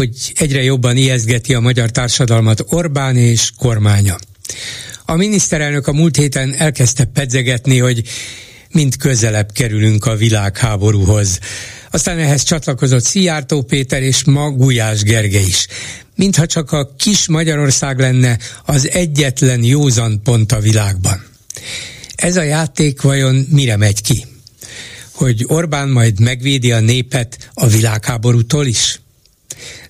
[0.00, 4.18] hogy egyre jobban ijesztgeti a magyar társadalmat Orbán és kormánya.
[5.04, 8.02] A miniszterelnök a múlt héten elkezdte pedzegetni, hogy
[8.72, 11.38] mind közelebb kerülünk a világháborúhoz.
[11.90, 15.66] Aztán ehhez csatlakozott Szijjártó Péter és ma Gulyás Gerge is.
[16.14, 21.24] Mintha csak a kis Magyarország lenne az egyetlen józan pont a világban.
[22.14, 24.26] Ez a játék vajon mire megy ki?
[25.12, 29.00] Hogy Orbán majd megvédi a népet a világháborútól is?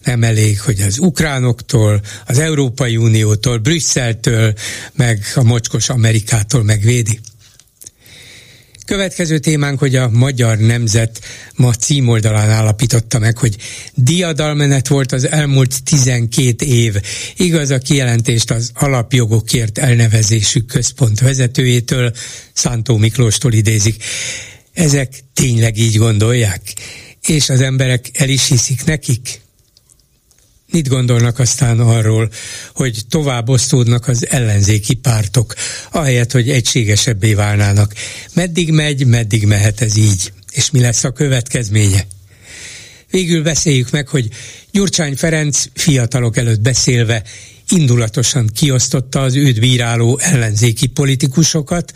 [0.04, 4.54] Nem elég, hogy az ukránoktól, az Európai Uniótól, Brüsszeltől,
[4.92, 7.20] meg a mocskos Amerikától megvédi.
[8.90, 11.20] Következő témánk, hogy a Magyar Nemzet
[11.54, 13.56] ma címoldalán állapította meg, hogy
[13.94, 16.94] diadalmenet volt az elmúlt 12 év.
[17.36, 22.12] Igaz a kijelentést az alapjogokért elnevezésű központ vezetőjétől,
[22.52, 24.04] Szántó Miklóstól idézik.
[24.72, 26.60] Ezek tényleg így gondolják?
[27.26, 29.40] És az emberek el is hiszik nekik?
[30.70, 32.30] Mit gondolnak aztán arról,
[32.74, 35.54] hogy tovább osztódnak az ellenzéki pártok,
[35.90, 37.94] ahelyett, hogy egységesebbé válnának?
[38.34, 40.32] Meddig megy, meddig mehet ez így?
[40.50, 42.06] És mi lesz a következménye?
[43.10, 44.28] Végül beszéljük meg, hogy
[44.70, 47.22] Gyurcsány Ferenc fiatalok előtt beszélve
[47.68, 51.92] indulatosan kiosztotta az őt bíráló ellenzéki politikusokat,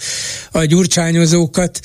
[0.50, 1.80] a gyurcsányozókat,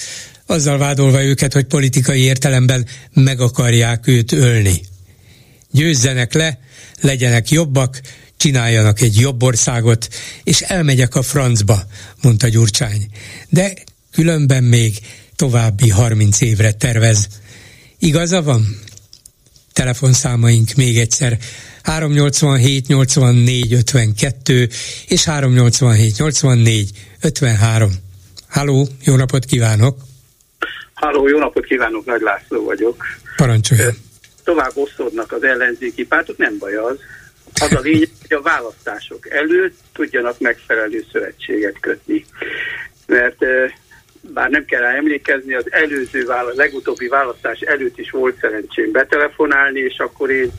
[0.45, 4.81] azzal vádolva őket, hogy politikai értelemben meg akarják őt ölni.
[5.71, 6.59] Győzzenek le,
[7.01, 8.01] legyenek jobbak,
[8.37, 10.07] csináljanak egy jobb országot,
[10.43, 11.83] és elmegyek a francba,
[12.21, 13.09] mondta Gyurcsány.
[13.49, 13.73] De
[14.11, 14.99] különben még
[15.35, 17.27] további 30 évre tervez.
[17.99, 18.79] Igaza van?
[19.73, 21.37] Telefonszámaink még egyszer
[21.83, 24.69] 387 84 52
[25.07, 26.91] és 387 84
[27.21, 27.91] 53.
[28.47, 29.97] Háló, jó napot kívánok!
[30.93, 33.03] Háló, jó napot kívánok, Nagy László vagyok.
[33.35, 34.08] Parancsoljon!
[34.49, 36.99] Tovább osztódnak az ellenzéki pártok, nem baj az.
[37.61, 42.25] Az a lényeg, hogy a választások előtt tudjanak megfelelő szövetséget kötni.
[43.07, 43.45] Mert
[44.21, 49.97] bár nem kell emlékezni, az előző válasz, legutóbbi választás előtt is volt szerencsém betelefonálni, és
[49.97, 50.51] akkor én,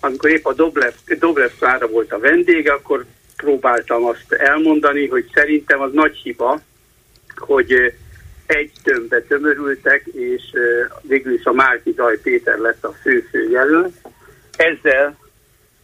[0.00, 3.04] amikor épp a Doblev, Doblev Klára volt a vendége, akkor
[3.36, 6.60] próbáltam azt elmondani, hogy szerintem az nagy hiba,
[7.36, 7.94] hogy
[8.46, 10.42] egy tömbbe tömörültek, és
[11.02, 13.94] végül is a Márki Daj Péter lett a fő-fő jelölt.
[14.56, 15.16] Ezzel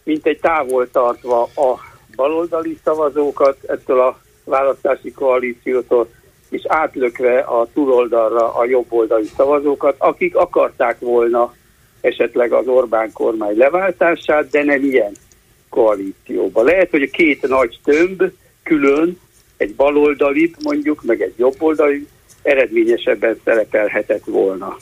[0.03, 1.79] mint egy távol tartva a
[2.15, 6.09] baloldali szavazókat ettől a választási koalíciótól,
[6.49, 11.53] és átlökve a túloldalra a jobboldali szavazókat, akik akarták volna
[12.01, 15.11] esetleg az Orbán kormány leváltását, de nem ilyen
[15.69, 16.63] koalícióba.
[16.63, 18.23] Lehet, hogy a két nagy tömb
[18.63, 19.19] külön,
[19.57, 22.07] egy baloldali mondjuk, meg egy jobboldali
[22.43, 24.77] eredményesebben szerepelhetett volna.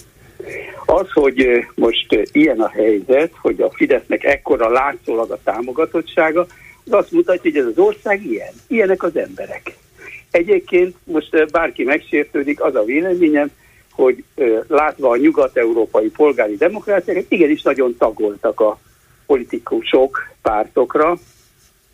[0.86, 6.48] Az, hogy most ilyen a helyzet, hogy a Fidesznek ekkora látszólag a támogatottsága,
[6.86, 8.54] az azt mutatja, hogy ez az ország ilyen.
[8.68, 9.76] Ilyenek az emberek.
[10.32, 13.52] Egyébként most bárki megsértődik, az a véleményem,
[13.92, 14.24] hogy
[14.68, 18.80] látva a nyugat-európai polgári demokráciákat, igenis nagyon tagoltak a
[19.26, 21.18] politikusok pártokra.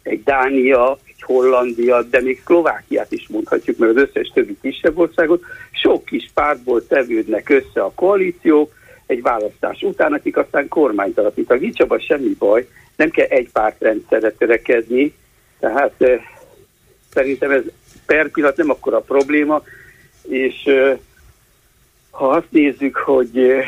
[0.03, 6.05] Egy Dánia, Hollandia, de még Szlovákiát is mondhatjuk, mert az összes többi kisebb országot, sok
[6.05, 11.61] kis pártból tevődnek össze a koalíciók, egy választás után, akik aztán kormányt alapítanak.
[11.61, 15.13] Nincs abban semmi baj, nem kell egy pártrendszerre törekedni,
[15.59, 16.22] tehát eh,
[17.13, 17.63] szerintem ez
[18.06, 19.63] per pillanat nem akkora probléma,
[20.22, 20.97] és eh,
[22.09, 23.66] ha azt nézzük, hogy eh,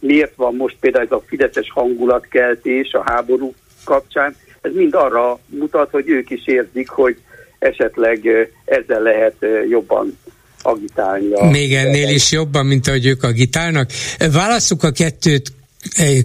[0.00, 3.54] miért van most például ez a fideszes hangulatkeltés a háború
[3.84, 7.16] kapcsán, ez mind arra mutat, hogy ők is érzik, hogy
[7.58, 8.20] esetleg
[8.64, 9.36] ezzel lehet
[9.70, 10.18] jobban
[10.62, 11.32] agitálni.
[11.32, 13.90] A Még ennél is jobban, mint ahogy ők agitálnak.
[14.32, 15.52] Válasszuk a kettőt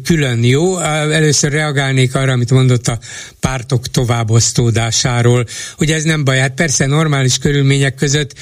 [0.04, 0.80] külön jó.
[0.80, 3.00] Először reagálnék arra, amit mondott a
[3.40, 5.46] pártok továbbosztódásáról,
[5.78, 6.38] hogy ez nem baj.
[6.38, 8.34] Hát persze normális körülmények között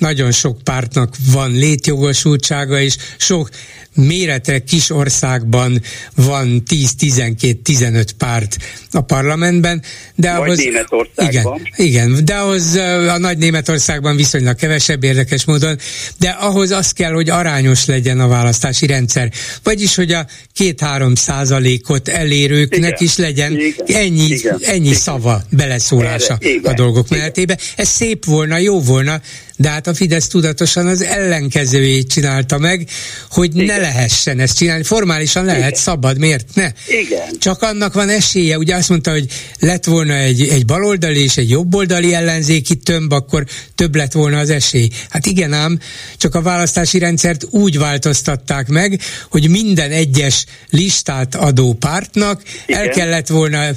[0.00, 3.50] nagyon sok pártnak van létjogosultsága, és sok
[3.94, 5.82] méretre kis országban
[6.14, 8.56] van 10-12-15 párt
[8.90, 9.82] a parlamentben,
[10.14, 10.58] de Vagy ahhoz...
[10.58, 11.60] Németországban.
[11.76, 12.74] Igen, igen, de ahhoz
[13.08, 15.78] a nagy Németországban viszonylag kevesebb érdekes módon,
[16.18, 19.32] de ahhoz az kell, hogy arányos legyen a választási rendszer.
[19.62, 24.98] Vagyis, hogy a két-három százalékot elérőknek igen, is legyen igen, ennyi, igen, ennyi igen.
[24.98, 27.18] szava, beleszólása Erre, igen, a dolgok igen.
[27.18, 27.58] menetébe.
[27.76, 29.20] Ez szép volna, jó volna,
[29.60, 32.88] de hát a Fidesz tudatosan az ellenkezőjét csinálta meg,
[33.30, 33.66] hogy Igen.
[33.66, 34.82] ne lehessen ezt csinálni.
[34.82, 35.80] Formálisan lehet, Igen.
[35.80, 36.72] szabad, miért ne?
[36.86, 37.38] Igen.
[37.38, 39.26] Csak annak van esélye, ugye azt mondta, hogy
[39.58, 44.50] lett volna egy, egy baloldali és egy jobboldali ellenzéki tömb, akkor több lett volna az
[44.50, 44.88] esély.
[45.08, 45.78] Hát igen ám,
[46.16, 52.80] csak a választási rendszert úgy változtatták meg, hogy minden egyes listát adó pártnak igen.
[52.80, 53.68] el kellett volna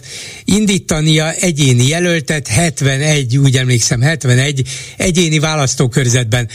[0.46, 6.48] indítania egyéni jelöltet, 71, úgy emlékszem, 71 egyéni választási választókörzetben.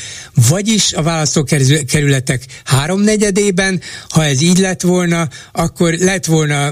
[0.50, 6.70] Vagyis a választókerületek háromnegyedében, ha ez így lett volna, akkor lett volna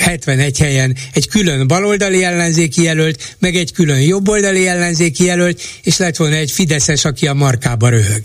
[0.00, 6.16] 71 helyen egy külön baloldali ellenzéki jelölt, meg egy külön jobboldali ellenzéki jelölt, és lett
[6.16, 8.22] volna egy Fideszes, aki a markába röhög.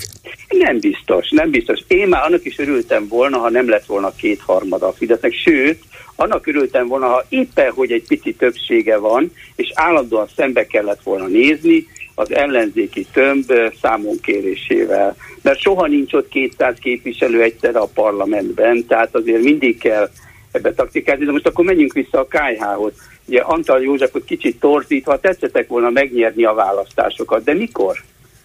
[0.49, 1.79] Nem biztos, nem biztos.
[1.87, 5.79] Én már annak is örültem volna, ha nem lett volna kétharmada a Fidesznek, sőt,
[6.15, 11.27] annak örültem volna, ha éppen, hogy egy pici többsége van, és állandóan szembe kellett volna
[11.27, 11.87] nézni,
[12.21, 15.15] az ellenzéki tömb számon kérésével.
[15.41, 20.09] Mert soha nincs ott 200 képviselő egyszerre a parlamentben, tehát azért mindig kell
[20.51, 21.25] ebbe taktikázni.
[21.25, 22.93] De most akkor menjünk vissza a KH-hoz.
[23.25, 27.43] Ugye Antal Józsefot kicsit torzítva tetszettek volna megnyerni a választásokat.
[27.43, 27.97] De mikor?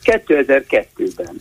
[0.04, 1.40] 2002-ben.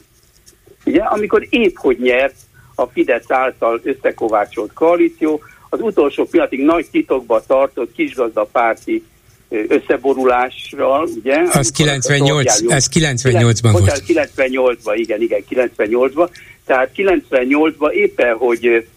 [0.85, 2.35] Ugye, amikor épp hogy nyert
[2.75, 9.03] a Fidesz által összekovácsolt koalíció, az utolsó pillanatig nagy titokba tartott kisgazdapárti
[9.49, 11.41] összeborulással, ugye?
[11.51, 14.03] Az 98, ez 98-ban volt.
[14.07, 16.29] 98-ban, igen, igen, 98-ban.
[16.65, 18.87] Tehát 98-ban éppen, hogy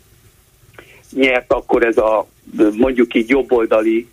[1.13, 2.27] nyert akkor ez a
[2.77, 4.07] mondjuk így jobboldali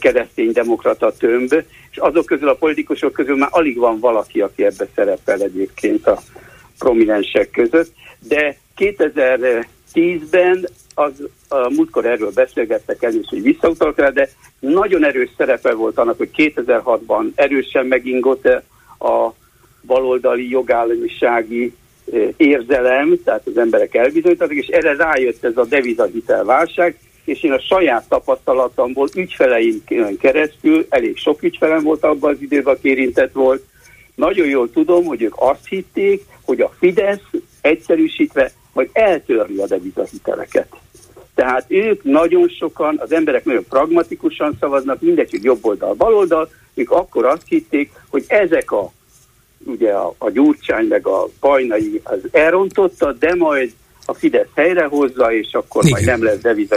[0.00, 1.52] kereszténydemokrata tömb,
[1.90, 6.22] és azok közül a politikusok közül már alig van valaki, aki ebbe szerepel egyébként a
[6.78, 7.92] prominensek között,
[8.28, 10.68] de 2010-ben
[10.98, 11.12] az
[11.48, 14.28] a múltkor erről beszélgettek el, és hogy visszautalok rá, de
[14.58, 18.44] nagyon erős szerepe volt annak, hogy 2006-ban erősen megingott
[18.98, 19.34] a
[19.86, 21.74] baloldali jogállamisági
[22.12, 27.60] eh, érzelem, tehát az emberek elbizonyítottak, és erre rájött ez a devizahitelválság, és én a
[27.60, 29.84] saját tapasztalatomból ügyfeleim
[30.20, 33.64] keresztül, elég sok ügyfelem volt abban az időben, aki érintett volt,
[34.14, 40.68] nagyon jól tudom, hogy ők azt hitték, hogy a Fidesz egyszerűsítve majd eltörli a devizahiteleket.
[41.36, 46.50] Tehát ők nagyon sokan, az emberek nagyon pragmatikusan szavaznak, mindegy, hogy jobb oldal, bal oldal,
[46.74, 48.92] ők akkor azt hitték, hogy ezek a,
[49.64, 53.72] ugye a, a gyurcsány meg a bajnai az elrontotta, de majd
[54.04, 55.92] a Fidesz helyrehozza, és akkor Igen.
[55.92, 56.74] majd nem lesz deviza.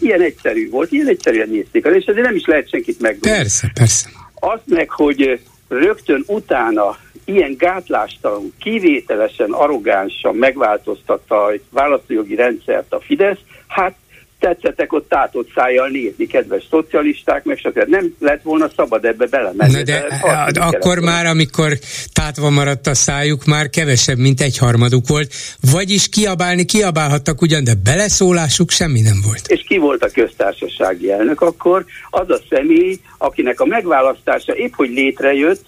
[0.00, 3.30] Ilyen egyszerű volt, ilyen egyszerűen nézték el, és ezért nem is lehet senkit megdobni.
[3.36, 4.08] Persze, persze.
[4.34, 6.98] Azt meg, hogy rögtön utána
[7.28, 13.94] ilyen gátlástalan, kivételesen arrogánsan megváltoztatta a választójogi rendszert a Fidesz, hát
[14.38, 17.88] tetszettek ott tátott szájjal nézni, kedves szocialisták, meg stb.
[17.88, 19.72] Nem lett volna szabad ebbe belemenni.
[19.72, 20.06] Na de,
[20.52, 21.78] de akkor már, amikor
[22.12, 25.32] tátva maradt a szájuk, már kevesebb, mint egy harmaduk volt.
[25.72, 29.46] Vagyis kiabálni kiabálhattak ugyan, de beleszólásuk semmi nem volt.
[29.46, 31.84] És ki volt a köztársasági elnök akkor?
[32.10, 35.64] Az a személy, akinek a megválasztása épp hogy létrejött,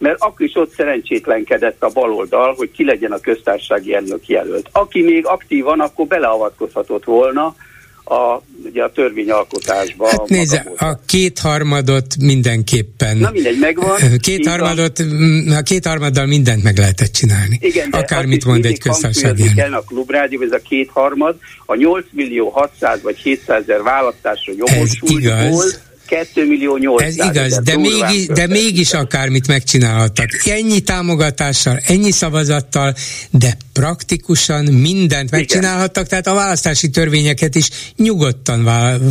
[0.00, 4.68] mert akkor is ott szerencsétlenkedett a baloldal, hogy ki legyen a köztársasági elnök jelölt.
[4.72, 7.54] Aki még aktívan, akkor beleavatkozhatott volna
[8.04, 10.08] a, ugye a törvényalkotásba.
[10.08, 13.16] Hát nézze, a kétharmadot mindenképpen.
[13.16, 13.98] Na mindegy, megvan.
[14.22, 14.98] Kétharmadot,
[15.58, 17.58] a kétharmaddal mindent meg lehetett csinálni.
[17.60, 19.78] Igen, Akármit mond egy köztársasági elnök.
[19.78, 25.64] a klubrádió, ez a kétharmad, a 8 millió 600 vagy 700 ezer választásra jogosultból
[26.10, 30.28] 2 millió 800 Ez igaz, de, mégis, de mégis akármit megcsinálhattak.
[30.44, 32.94] Ennyi támogatással, ennyi szavazattal,
[33.30, 38.64] de praktikusan mindent megcsinálhattak, tehát a választási törvényeket is nyugodtan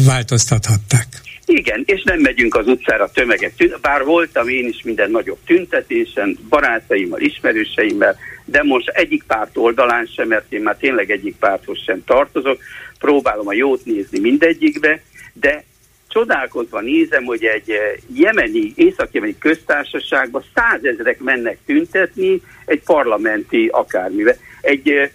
[0.06, 1.08] változtathatták.
[1.46, 6.38] Igen, és nem megyünk az utcára tömegek tűnt, bár voltam én is minden nagyobb tüntetésen,
[6.50, 8.16] barátaimmal, ismerőseimmel,
[8.46, 12.60] de most egyik párt oldalán sem, mert én már tényleg egyik párthoz sem tartozok,
[13.00, 15.02] próbálom a jót nézni mindegyikbe,
[15.34, 15.64] de
[16.10, 17.80] csodálkozva nézem, hogy egy eh,
[18.14, 24.36] jemeni, észak-jemeni köztársaságban százezrek mennek tüntetni egy parlamenti akármivel.
[24.62, 25.10] Egy eh,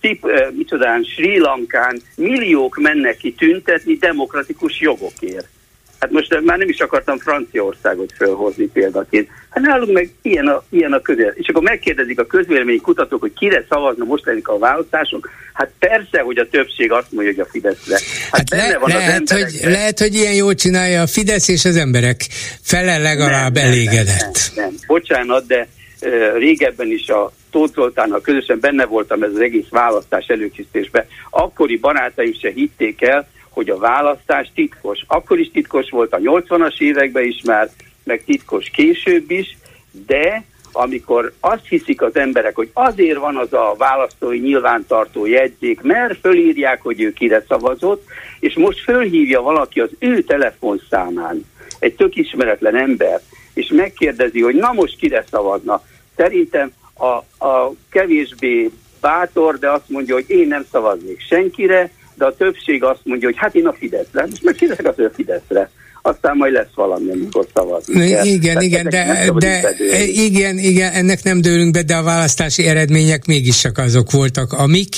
[0.00, 5.48] tip, eh, micsodán, Sri Lankán milliók mennek ki tüntetni demokratikus jogokért.
[6.00, 9.28] Hát most már nem is akartam Franciaországot felhozni példaként.
[9.58, 11.32] Hát nálunk meg ilyen a, ilyen a közel.
[11.34, 15.30] És akkor megkérdezik a közvélemény kutatók, hogy kire szavazna most lennék a választások.
[15.52, 17.98] Hát persze, hogy a többség azt mondja, hogy a Fideszre.
[18.30, 21.76] Hát, hát le, van lehet, hogy, lehet, hogy ilyen jól csinálja a Fidesz, és az
[21.76, 22.26] emberek
[22.62, 24.20] fele legalább nem, elégedett.
[24.54, 24.74] Nem, nem, nem.
[24.86, 25.68] Bocsánat, de
[26.00, 31.04] uh, régebben is a Tóth Zoltánnal közösen benne voltam ez az egész választás előkészítésben.
[31.30, 34.98] Akkori barátaim se hitték el, hogy a választás titkos.
[35.06, 37.68] Akkor is titkos volt a 80-as években is már,
[38.08, 39.56] meg titkos később is,
[40.06, 46.18] de amikor azt hiszik az emberek, hogy azért van az a választói nyilvántartó jegyzék, mert
[46.20, 48.04] fölírják, hogy ő kire szavazott,
[48.40, 51.44] és most fölhívja valaki az ő telefonszámán,
[51.78, 53.20] egy tök ismeretlen ember,
[53.54, 55.82] és megkérdezi, hogy na most kire szavazna.
[56.16, 62.34] Szerintem a, a kevésbé bátor, de azt mondja, hogy én nem szavaznék senkire, de a
[62.34, 65.70] többség azt mondja, hogy hát én a Fideszre, most meg kérlek az ő Fideszre
[66.08, 69.74] aztán majd lesz valami, amikor szavazni Igen, Igen, igen, de, de
[70.06, 74.96] igen, igen, ennek nem dőlünk be, de a választási eredmények mégis csak azok voltak, amik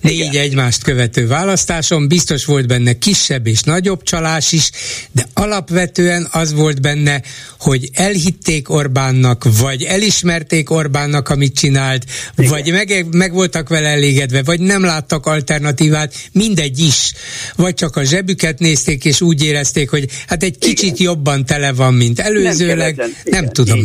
[0.00, 0.42] négy igen.
[0.42, 4.70] egymást követő választáson, biztos volt benne kisebb és nagyobb csalás is,
[5.12, 7.22] de alapvetően az volt benne,
[7.58, 12.04] hogy elhitték Orbánnak, vagy elismerték Orbánnak, amit csinált,
[12.36, 12.50] igen.
[12.50, 17.12] vagy meg, meg voltak vele elégedve, vagy nem láttak alternatívát, mindegy is.
[17.56, 21.12] Vagy csak a zsebüket nézték, és úgy érezték, hogy hát egy egy kicsit Igen.
[21.12, 22.96] jobban tele van, mint előzőleg.
[22.96, 23.78] Nem, nem tudom.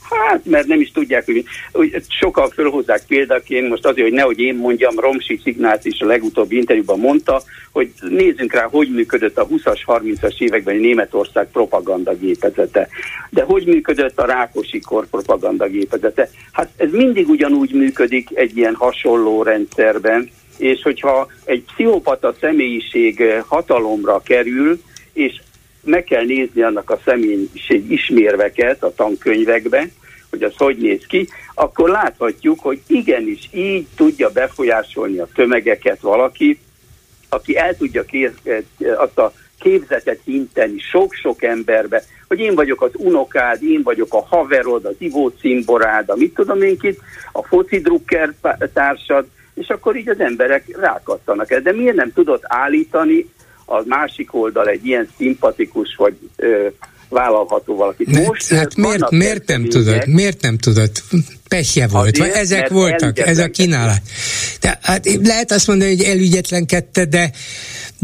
[0.00, 4.54] Hát, mert nem is tudják, hogy, hogy sokan fölhozzák példaként, most azért, hogy nehogy én
[4.54, 9.78] mondjam, Romsi Ignác is a legutóbbi interjúban mondta, hogy nézzünk rá, hogy működött a 20-as,
[9.86, 12.88] 30-as években Németország propagandagépezete.
[13.30, 16.28] De hogy működött a Rákosi kor propagandagépezete?
[16.52, 24.20] Hát ez mindig ugyanúgy működik egy ilyen hasonló rendszerben, és hogyha egy pszichopata személyiség hatalomra
[24.24, 24.80] kerül,
[25.12, 25.40] és
[25.82, 29.92] meg kell nézni annak a személyiség ismérveket a tankönyvekben,
[30.30, 36.58] hogy az hogy néz ki, akkor láthatjuk, hogy igenis így tudja befolyásolni a tömegeket valaki,
[37.28, 38.30] aki el tudja kéz,
[38.96, 44.84] azt a képzetet hinteni sok-sok emberbe, hogy én vagyok az unokád, én vagyok a haverod,
[44.84, 47.00] az ivó cimborád, a mit tudom én kit,
[47.32, 48.34] a foci drukker
[48.72, 51.54] társad, és akkor így az emberek rákattanak.
[51.54, 53.30] De miért nem tudott állítani
[53.72, 56.66] a másik oldal egy ilyen szimpatikus vagy ö,
[57.08, 58.06] vállalható valakit.
[58.06, 60.06] Ne, Most hát miért, miért nem tudod?
[60.06, 60.90] Miért nem tudod?
[61.48, 64.00] Pehje volt, Azért, ezek voltak, ez a kínálat.
[64.60, 67.30] De, hát lehet azt mondani, hogy elügyetlenkedte, de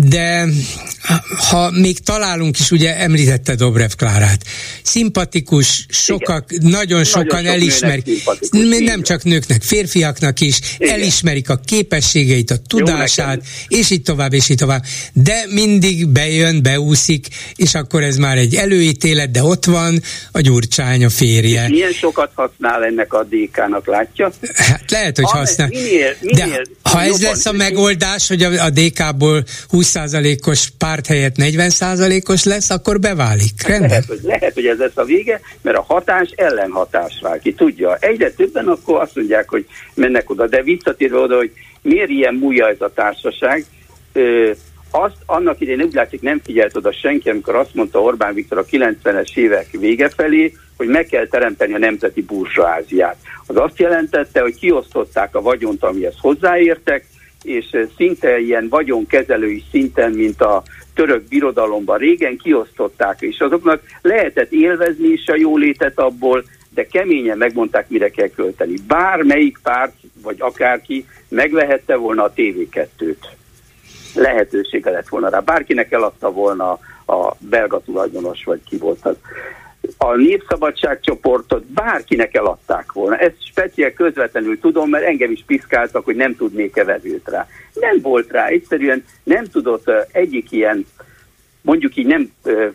[0.00, 0.46] de
[1.50, 4.44] ha még találunk is, ugye említette Dobrev Klárát,
[4.82, 6.70] szimpatikus, sokak, Igen.
[6.70, 8.24] nagyon sokan nagyon sok elismerik,
[8.84, 10.94] nem csak nőknek, férfiaknak is, Igen.
[10.94, 14.84] elismerik a képességeit, a tudását, és így tovább, és így tovább.
[15.12, 17.26] De mindig bejön, beúszik,
[17.56, 20.02] és akkor ez már egy előítélet, de ott van
[20.32, 21.64] a gyurcsány, a férje.
[21.64, 24.32] És milyen sokat használ ennek a DK-nak, látja?
[24.54, 25.68] Hát lehet, hogy használ.
[25.68, 31.06] Minél, minél de ha ez lesz a megoldás, hogy a, a DK-ból 20 20%-os párt
[31.06, 33.66] helyett 40%-os lesz, akkor beválik.
[33.66, 33.88] Rendben?
[33.88, 37.52] Lehet, hogy, lehet, hogy ez lesz a vége, mert a hatás ellenhatás vál ki.
[37.52, 41.52] Tudja, egyre többen akkor azt mondják, hogy mennek oda, de visszatérve oda, hogy
[41.82, 43.64] miért ilyen múlja ez a társaság,
[44.12, 44.50] ö,
[44.90, 48.64] azt annak idején úgy látszik nem figyelt oda senki, amikor azt mondta Orbán Viktor a
[48.64, 53.16] 90-es évek vége felé, hogy meg kell teremteni a nemzeti burzsóáziát.
[53.46, 57.04] Az azt jelentette, hogy kiosztották a vagyont, amihez hozzáértek,
[57.42, 60.62] és szinte ilyen vagyonkezelői szinten, mint a
[60.94, 67.88] török birodalomban régen kiosztották, és azoknak lehetett élvezni is a jólétet abból, de keményen megmondták,
[67.88, 68.74] mire kell költeni.
[68.86, 73.16] Bármelyik párt, vagy akárki megvehette volna a TV2-t.
[74.14, 75.38] Lehetősége lett volna rá.
[75.38, 76.70] Bárkinek eladta volna
[77.06, 79.16] a belga tulajdonos, vagy ki volt az
[79.96, 83.16] a népszabadságcsoportot bárkinek eladták volna.
[83.16, 87.46] Ezt speciál közvetlenül tudom, mert engem is piszkáltak, hogy nem tudnék-e rá.
[87.74, 90.86] Nem volt rá, egyszerűen nem tudott egyik ilyen
[91.60, 92.30] mondjuk így nem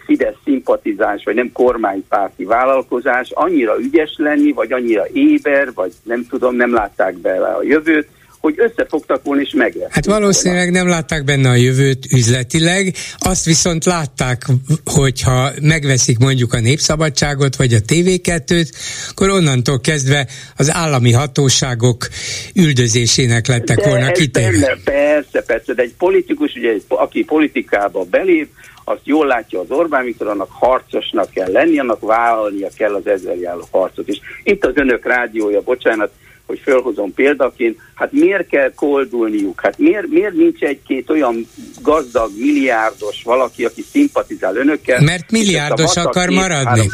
[0.06, 6.56] Fidesz szimpatizáns, vagy nem kormánypárti vállalkozás annyira ügyes lenni, vagy annyira éber, vagy nem tudom,
[6.56, 8.08] nem látták bele a jövőt,
[8.44, 10.80] hogy összefogtak volna és meg Hát valószínűleg volna.
[10.80, 14.46] nem látták benne a jövőt üzletileg, azt viszont látták,
[14.86, 18.70] hogyha megveszik mondjuk a Népszabadságot vagy a TV2-t,
[19.10, 22.08] akkor onnantól kezdve az állami hatóságok
[22.56, 24.78] üldözésének lettek de volna kitéve.
[24.84, 28.50] Persze, persze, de egy politikus, ugye, aki politikába belép,
[28.84, 33.36] azt jól látja az Orbán Viktor, annak harcosnak kell lenni, annak vállalnia kell az ezzel
[33.36, 34.20] járó harcot is.
[34.44, 36.12] Itt az önök rádiója, bocsánat,
[36.46, 39.62] hogy fölhozom példaként, Hát miért kell koldulniuk?
[39.62, 41.48] Hát miért, miért nincs egy-két olyan
[41.82, 45.02] gazdag, milliárdos valaki, aki szimpatizál önökkel?
[45.02, 46.90] Mert milliárdos akar maradni.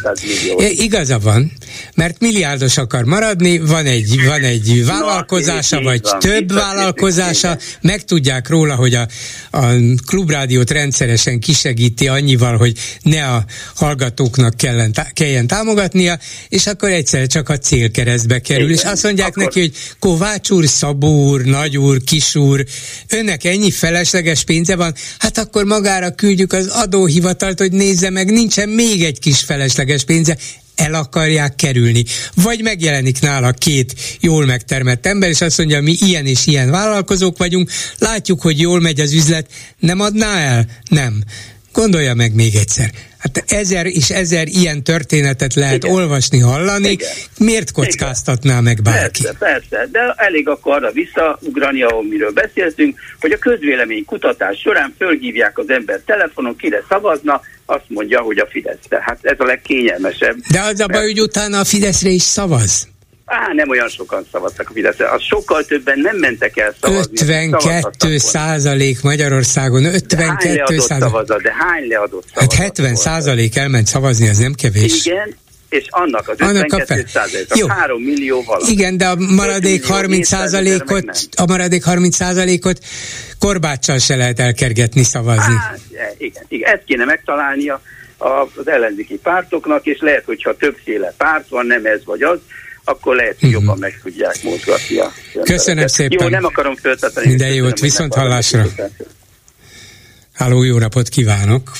[0.69, 1.51] Igaza van,
[1.95, 8.03] mert milliárdos akar maradni, van egy, van egy vállalkozása, Na, vagy van, több vállalkozása, meg
[8.03, 9.07] tudják róla, hogy a,
[9.51, 9.65] a
[10.05, 13.43] klubrádiót rendszeresen kisegíti annyival, hogy ne a
[13.75, 18.75] hallgatóknak kellen, kelljen támogatnia, és akkor egyszer csak a célkeresztbe kerül, Igen.
[18.75, 19.43] és azt mondják akkor...
[19.43, 22.65] neki, hogy Kovács úr, Szabó úr, Nagy úr, Kis úr,
[23.07, 28.69] önnek ennyi felesleges pénze van, hát akkor magára küldjük az adóhivatalt, hogy nézze meg, nincsen
[28.69, 30.37] még egy kis felesleges pénze,
[30.75, 32.03] el akarják kerülni.
[32.33, 37.37] Vagy megjelenik nála két jól megtermett ember, és azt mondja, mi ilyen és ilyen vállalkozók
[37.37, 40.67] vagyunk, látjuk, hogy jól megy az üzlet, nem adná el?
[40.89, 41.23] Nem.
[41.73, 42.91] Gondolja meg még egyszer.
[43.19, 45.95] Hát ezer és ezer ilyen történetet lehet Igen.
[45.95, 46.89] olvasni, hallani.
[46.89, 47.09] Igen.
[47.37, 48.63] Miért kockáztatná Igen.
[48.63, 49.21] meg bárki?
[49.23, 54.93] Persze, persze, de elég akkor arra visszaugrani, ahol miről beszéltünk, hogy a közvélemény kutatás során
[54.97, 58.77] fölhívják az ember telefonon, kire szavazna, azt mondja, hogy a Fidesz.
[58.89, 60.35] Tehát ez a legkényelmesebb.
[60.51, 62.87] De az a baj, hogy utána a Fideszre is szavaz.
[63.29, 65.11] Á, nem olyan sokan szavaztak a Fideszre.
[65.11, 67.13] Az sokkal többen nem mentek el szavazni.
[67.21, 71.41] 52 százalék Magyarországon, 52 százalék.
[71.41, 72.53] De hány leadott szavazat?
[72.53, 75.05] Hát 70 százalék elment szavazni, az nem kevés.
[75.05, 75.35] Igen,
[75.69, 78.71] és annak az annak 52 százalék, 3 millió valami.
[78.71, 81.03] Igen, de a maradék 30 százalékot,
[81.37, 82.79] a maradék 30 százalékot
[83.39, 85.53] korbáccsal se lehet elkergetni szavazni.
[85.53, 85.75] Á,
[86.17, 87.81] igen, igen, ezt kéne megtalálnia
[88.17, 92.39] az ellenzéki pártoknak, és lehet, hogyha többféle párt van, nem ez vagy az,
[92.89, 93.79] akkor lehet, hogy jobban mhm.
[93.79, 95.11] meg tudják mozgatni a
[95.43, 96.23] Köszönöm szépen.
[96.23, 97.27] Jó, nem akarom föltetni.
[97.27, 98.65] Minden jót, viszont hallásra.
[100.33, 101.71] Háló, jó napot kívánok!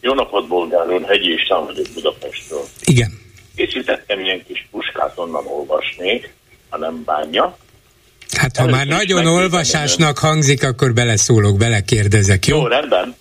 [0.00, 2.64] Jó napot, Bolgár úr, Hegyi István vagyok Budapestről.
[2.84, 3.18] Igen.
[3.56, 6.32] Készítettem ilyen kis puskát, onnan olvasnék,
[6.68, 7.58] ha nem bánja.
[8.36, 10.30] Hát ha Először már nagyon olvasásnak ön...
[10.30, 12.56] hangzik, akkor beleszólok, belekérdezek, jó?
[12.56, 13.16] Jó, rendben.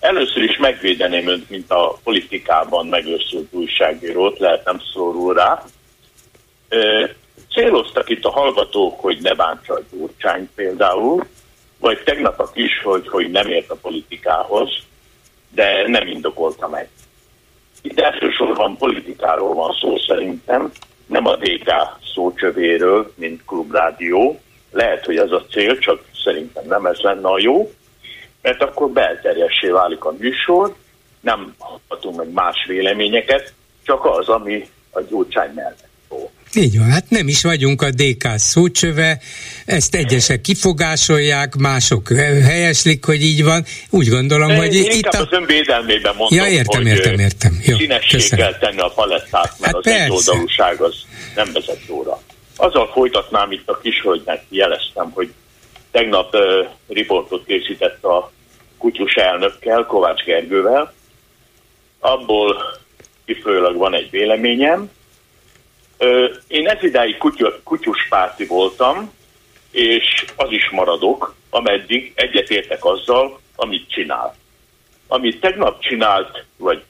[0.00, 5.64] Először is megvédeném önt, mint a politikában megőrzött újságírót, lehet nem szorul rá.
[7.50, 11.26] Céloztak itt a hallgatók, hogy ne bántsa a gyurcsány például,
[11.78, 14.70] vagy tegnap is, hogy, hogy nem ért a politikához,
[15.54, 16.88] de nem indokolta meg.
[17.82, 20.72] Itt elsősorban politikáról van szó szerintem,
[21.06, 21.70] nem a DK
[22.14, 24.40] szócsövéről, mint klubrádió.
[24.70, 27.72] Lehet, hogy ez a cél, csak szerintem nem ez lenne a jó,
[28.42, 30.74] mert akkor belterjessé válik a műsor,
[31.20, 35.87] nem hallhatunk meg más véleményeket, csak az, ami a gyurcsány mellett.
[36.54, 39.20] Így van, hát nem is vagyunk a DK szócsöve,
[39.64, 42.08] ezt egyesek kifogásolják, mások
[42.42, 43.64] helyeslik, hogy így van.
[43.90, 45.20] Úgy gondolom, hogy Én itt a...
[45.20, 47.60] az önvédelmében mondom, ja, értem, hogy értem, értem.
[47.64, 50.04] Jó, színesség kell tenni a palettát, mert hát az persze.
[50.04, 50.94] egyoldalúság az
[51.34, 52.22] nem vezet jóra.
[52.56, 55.32] Azzal folytatnám itt a kishölgynek, jeleztem, hogy
[55.90, 56.42] tegnap uh,
[56.88, 58.32] riportot készített a
[58.78, 60.92] kutyus elnökkel, Kovács Gergővel.
[61.98, 62.56] Abból
[63.24, 64.90] kifolyólag van egy véleményem,
[66.48, 67.16] én ez idáig
[67.64, 69.12] kutyus párti voltam,
[69.70, 74.36] és az is maradok, ameddig egyetértek azzal, amit csinál.
[75.06, 76.82] Amit tegnap csinált, vagy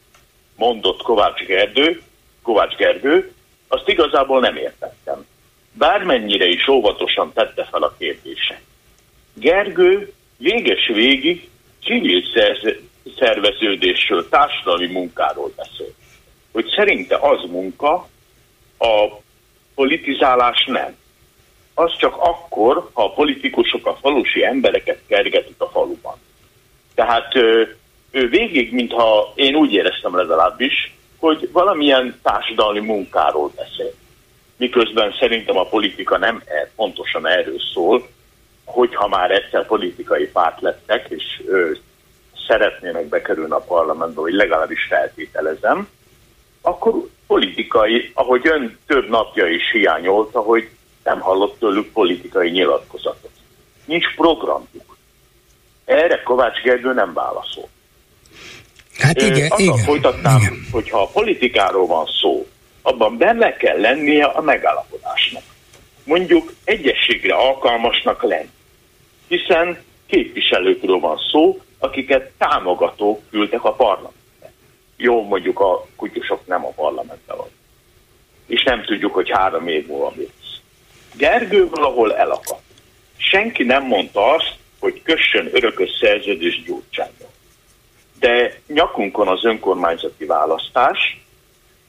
[0.56, 2.02] mondott Kovács Gergő,
[2.42, 3.32] Kovács Gergő,
[3.68, 5.26] azt igazából nem értettem.
[5.72, 8.60] Bármennyire is óvatosan tette fel a kérdése.
[9.34, 11.48] Gergő véges végig
[11.82, 12.22] civil
[13.18, 15.94] szerveződésről, társadalmi munkáról beszél.
[16.52, 18.08] Hogy szerinte az munka,
[18.78, 19.20] a
[19.74, 20.96] politizálás nem.
[21.74, 26.16] Az csak akkor, ha a politikusok a falusi embereket kergetik a faluban.
[26.94, 27.76] Tehát ő,
[28.10, 33.92] ő végig, mintha én úgy éreztem legalábbis, hogy valamilyen társadalmi munkáról beszél.
[34.56, 38.08] Miközben szerintem a politika nem er, pontosan erről szól,
[38.64, 41.78] hogyha már egyszer politikai párt lettek, és ő,
[42.46, 45.88] szeretnének bekerülni a parlamentbe, vagy legalábbis feltételezem,
[46.68, 50.68] akkor politikai, ahogy ön több napja is hiányolta, hogy
[51.04, 53.30] nem hallott tőlük politikai nyilatkozatot.
[53.84, 54.96] Nincs programjuk.
[55.84, 57.68] Erre Kovács Gergő nem válaszol.
[58.98, 60.66] Hát igen, Azzal igen, folytatnám, igen.
[60.70, 62.46] hogyha a politikáról van szó,
[62.82, 65.42] abban benne kell lennie a megállapodásnak.
[66.04, 68.50] Mondjuk egyességre alkalmasnak lenni.
[69.28, 74.17] Hiszen képviselőkről van szó, akiket támogatók küldtek a parlament
[75.00, 77.48] jó, mondjuk a kutyusok nem a parlamentben van.
[78.46, 80.60] És nem tudjuk, hogy három év múlva mi lesz.
[81.14, 82.62] Gergő valahol elakadt.
[83.16, 87.26] Senki nem mondta azt, hogy kössön örökös szerződés gyurcsányra.
[88.18, 91.20] De nyakunkon az önkormányzati választás,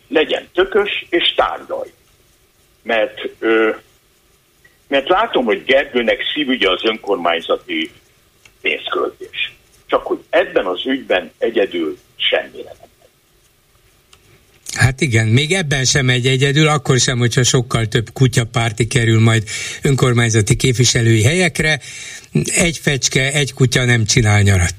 [0.07, 1.89] legyen tökös és tárgyalj.
[2.83, 3.69] Mert ö,
[4.87, 7.91] Mert látom, hogy Gergőnek szívügye az önkormányzati
[8.61, 9.53] pénzköltés.
[9.85, 12.88] Csak hogy ebben az ügyben egyedül semmire nem.
[14.89, 19.43] Hát igen, még ebben sem megy egyedül, akkor sem, hogyha sokkal több kutyapárti kerül majd
[19.84, 21.80] önkormányzati képviselői helyekre.
[22.56, 24.73] Egy fecske, egy kutya nem csinál nyarat.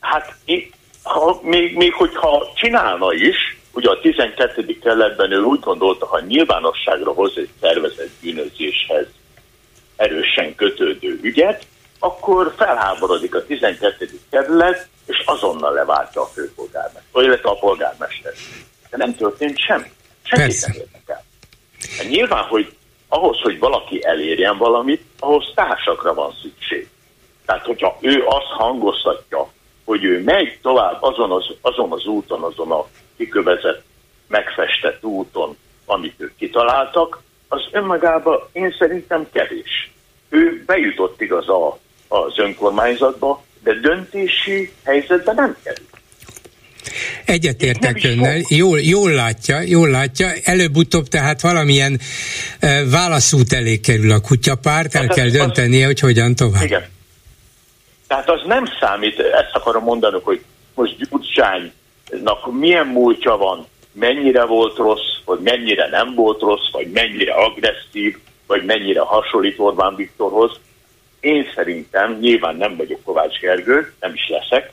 [0.00, 0.34] Hát
[1.02, 3.36] ha, még, még hogyha csinálna is,
[3.72, 4.78] ugye a 12.
[4.82, 9.06] kerületben ő úgy gondolta, ha nyilvánosságra hoz egy szervezett bűnözéshez
[9.96, 11.66] erősen kötődő ügyet,
[11.98, 14.10] akkor felháborodik a 12.
[14.30, 18.32] kerület, és azonnal leváltja a főpolgármester, illetve a polgármester.
[18.92, 19.90] De nem történt semmi.
[20.22, 21.24] Senki nem érnek el.
[21.98, 22.76] Hát nyilván, hogy
[23.08, 26.88] ahhoz, hogy valaki elérjen valamit, ahhoz társakra van szükség.
[27.46, 29.50] Tehát, hogyha ő azt hangoztatja,
[29.84, 33.82] hogy ő megy tovább azon az, azon az úton, azon a kikövezett,
[34.26, 39.90] megfestett úton, amit ők kitaláltak, az önmagában én szerintem kevés.
[40.28, 41.78] Ő bejutott igaz a,
[42.08, 45.86] az önkormányzatba, de döntési helyzetben nem kerül.
[47.24, 52.00] Egyetértek önnel, jól, jól látja, jól látja, előbb-utóbb tehát valamilyen
[52.60, 56.62] e, válaszút elé kerül a kutyapárt, el hát kell döntenie, hogy hogyan tovább.
[56.62, 56.84] Igen.
[58.06, 60.40] Tehát az nem számít, ezt akarom mondani, hogy
[60.74, 67.32] most Gyurcsánynak milyen múltja van, mennyire volt rossz, vagy mennyire nem volt rossz, vagy mennyire
[67.32, 68.16] agresszív,
[68.46, 70.60] vagy mennyire hasonlít Orbán Viktorhoz.
[71.20, 74.72] Én szerintem, nyilván nem vagyok Kovács Gergő, nem is leszek,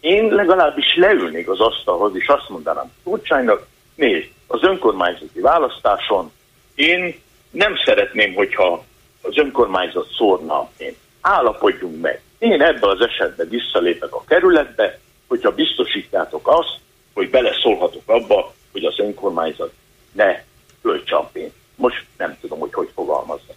[0.00, 6.32] én legalábbis leülnék az asztalhoz, és azt mondanám Gyurcsánynak, nézd, az önkormányzati választáson
[6.74, 8.84] én nem szeretném, hogyha
[9.22, 10.96] az önkormányzat szórna én.
[11.20, 12.20] Állapodjunk meg.
[12.38, 16.78] Én ebbe az esetben visszalépek a kerületbe, hogyha biztosítjátok azt,
[17.14, 19.72] hogy beleszólhatok abba, hogy az önkormányzat
[20.12, 20.42] ne
[20.82, 21.54] költse a pénzt.
[21.74, 23.54] Most nem tudom, hogy hogy fogalmazza.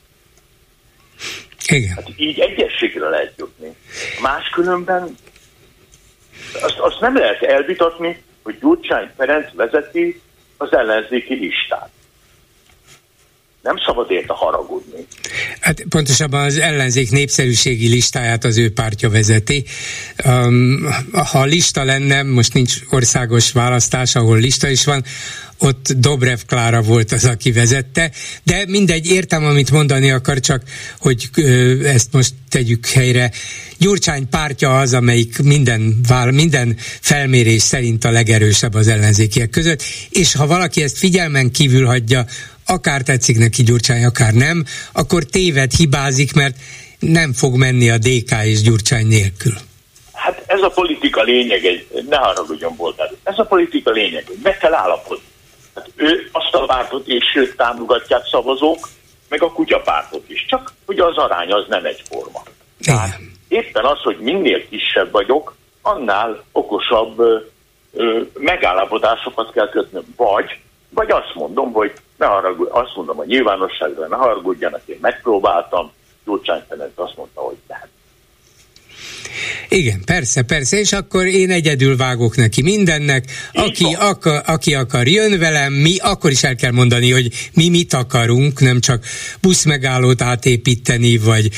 [1.67, 1.95] Igen.
[1.95, 3.75] Hát így egyességre lehet jutni.
[4.21, 5.17] Máskülönben
[6.61, 10.21] azt, azt nem lehet elvitatni, hogy Gyurcsány Ferenc vezeti
[10.57, 11.89] az ellenzéki listát
[13.61, 15.05] nem szabad érte haragudni.
[15.59, 19.65] Hát pontosabban az ellenzék népszerűségi listáját az ő pártja vezeti.
[20.25, 20.87] Um,
[21.31, 25.03] ha lista lenne, most nincs országos választás, ahol lista is van,
[25.61, 28.11] ott Dobrev Klára volt az, aki vezette,
[28.43, 30.63] de mindegy, értem, amit mondani akar, csak
[30.99, 33.31] hogy ö, ezt most tegyük helyre.
[33.77, 40.47] Gyurcsány pártja az, amelyik minden, minden felmérés szerint a legerősebb az ellenzékiek között, és ha
[40.47, 42.25] valaki ezt figyelmen kívül hagyja,
[42.69, 46.55] akár tetszik neki Gyurcsány, akár nem, akkor téved, hibázik, mert
[46.99, 49.53] nem fog menni a DK és Gyurcsány nélkül.
[50.13, 53.11] Hát ez a politika lényeg, ne haragudjon voltál.
[53.23, 55.23] Ez a politika lényeg, hogy meg kell állapodni.
[55.75, 58.89] Hát ő azt a pártot és őt támogatják szavazók,
[59.29, 60.45] meg a kutyapártot is.
[60.49, 62.43] Csak ugye az arány az nem egyforma.
[62.81, 67.37] Tehát éppen az, hogy minél kisebb vagyok, annál okosabb ö,
[67.93, 70.03] ö, megállapodásokat kell kötnöm.
[70.15, 75.91] Vagy, vagy azt mondom, hogy ne haragudj, azt mondom a nyilvánosságra, ne haragudjanak, én megpróbáltam,
[76.25, 77.87] Gyurcsány Ferenc azt mondta, hogy lehet.
[79.69, 85.39] Igen, persze, persze, és akkor én egyedül vágok neki mindennek, aki akar, aki akar jön
[85.39, 89.03] velem, mi akkor is el kell mondani, hogy mi mit akarunk, nem csak
[89.41, 91.49] buszmegállót átépíteni, vagy,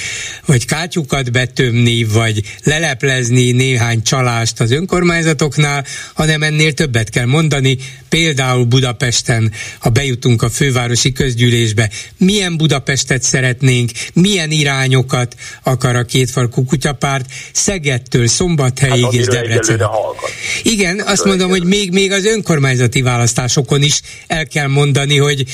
[0.45, 7.77] vagy kátyukat betömni, vagy leleplezni néhány csalást az önkormányzatoknál, hanem ennél többet kell mondani,
[8.11, 16.65] például Budapesten, ha bejutunk a fővárosi közgyűlésbe, milyen Budapestet szeretnénk, milyen irányokat akar a kétfarkú
[16.65, 19.81] kutyapárt, Szegettől Szombathelyig hát, és Debrecen.
[20.63, 25.45] Igen, azt mondom, hogy még, még az önkormányzati választásokon is el kell mondani, hogy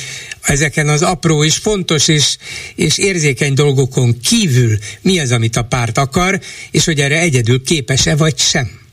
[0.42, 2.38] ezeken az apró és fontos és,
[2.76, 6.40] és érzékeny dolgokon kívül mi az, amit a párt akar,
[6.72, 8.87] és hogy erre egyedül képes-e vagy sem.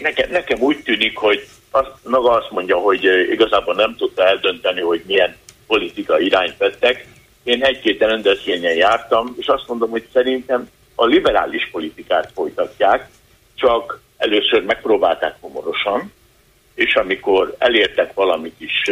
[0.00, 5.02] Nekem, nekem úgy tűnik, hogy az, maga azt mondja, hogy igazából nem tudta eldönteni, hogy
[5.06, 5.36] milyen
[5.66, 7.06] politika irányt vettek,
[7.42, 13.08] én egy-két rendezvényen jártam, és azt mondom, hogy szerintem a liberális politikát folytatják,
[13.54, 16.12] csak először megpróbálták humorosan,
[16.74, 18.82] és amikor elértek valami kis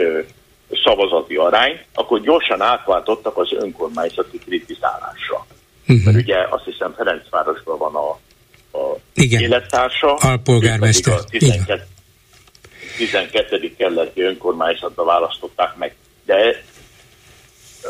[0.84, 5.46] szavazati arány, akkor gyorsan átváltottak az önkormányzati kritizálásra.
[5.88, 6.04] Uh-huh.
[6.04, 8.18] Mert ugye azt hiszem Ferencvárosban van a,
[8.74, 9.40] a Igen.
[9.40, 11.12] élettársa, alpolgármester.
[11.12, 11.86] A 12,
[12.96, 13.74] 12.
[13.76, 15.94] kerületi önkormányzatba választották meg.
[16.24, 16.64] De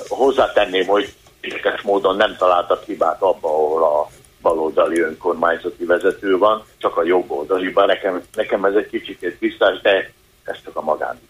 [0.09, 4.11] hozzátenném, hogy érdekes módon nem találtak hibát abba, ahol a
[4.43, 7.87] baloldali önkormányzati vezető van, csak a jobb oldaliban.
[7.87, 10.13] Nekem, nekem ez egy kicsit tisztás, de
[10.45, 11.21] ez csak a magán,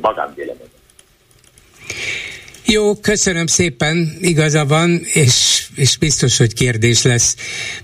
[0.00, 0.80] magánvéleményem.
[2.64, 7.36] Jó, köszönöm szépen, igaza van, és, és biztos, hogy kérdés lesz.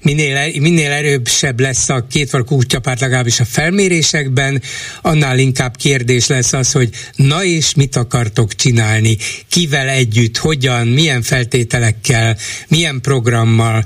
[0.02, 4.62] Minél, minél erősebb lesz a kétfarkú útjapárt legalábbis a felmérésekben,
[5.02, 9.16] annál inkább kérdés lesz az, hogy na és mit akartok csinálni,
[9.48, 12.36] kivel együtt, hogyan, milyen feltételekkel,
[12.68, 13.84] milyen programmal.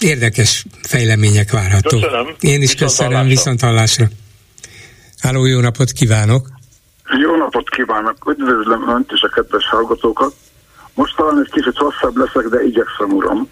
[0.00, 2.00] Érdekes fejlemények várhatók.
[2.00, 2.26] Köszönöm.
[2.40, 3.28] Én is Viszont köszönöm, hallásra.
[3.28, 4.08] viszont hallásra.
[5.18, 6.48] Háló, jó napot kívánok!
[7.22, 8.34] Jó napot kívánok!
[8.38, 10.34] Üdvözlöm Önt és a kedves hallgatókat!
[10.96, 13.50] Most talán egy kicsit hosszabb leszek, de igyekszem, uram.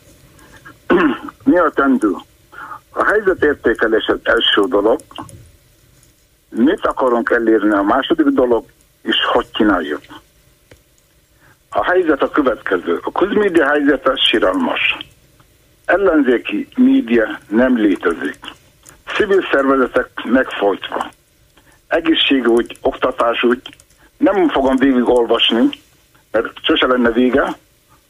[1.44, 2.12] Mi a tendő?
[2.90, 5.00] A helyzetértékelés az első dolog.
[6.48, 8.64] Mit akarunk elérni a második dolog,
[9.02, 10.00] és hogy csináljuk?
[11.70, 13.00] A helyzet a következő.
[13.02, 14.96] A közmédia helyzete siralmas.
[15.84, 18.38] Ellenzéki média nem létezik.
[19.16, 21.10] Civil szervezetek megfolytva
[21.94, 23.60] egészségügy, oktatásügy,
[24.16, 25.68] nem fogom végig olvasni,
[26.34, 27.56] mert sose lenne vége.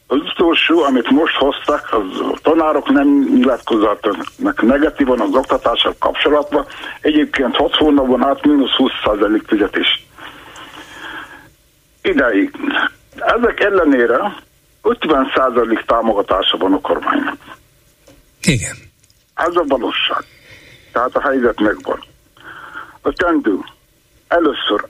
[0.07, 6.67] Az utolsó, amit most hoztak, az a tanárok nem nyilatkozatnak negatívan az oktatással kapcsolatban.
[7.01, 10.07] Egyébként 6 hónapon át mínusz 20% fizetés.
[12.03, 12.51] Ideig.
[13.17, 14.35] Ezek ellenére
[14.83, 17.37] 50% támogatása van a kormánynak.
[18.43, 18.77] Igen.
[19.35, 20.25] Ez a valóság.
[20.93, 22.05] Tehát a helyzet megvan.
[23.03, 23.59] A tendő.
[24.29, 24.87] Először,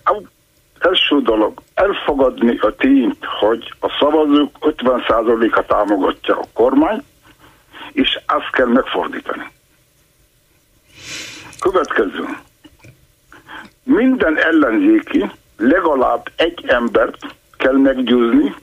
[0.85, 7.03] első dolog, elfogadni a tényt, hogy a szavazók 50%-a támogatja a kormány,
[7.93, 9.51] és azt kell megfordítani.
[11.61, 12.25] Következő.
[13.83, 17.17] Minden ellenzéki legalább egy embert
[17.57, 18.55] kell meggyőzni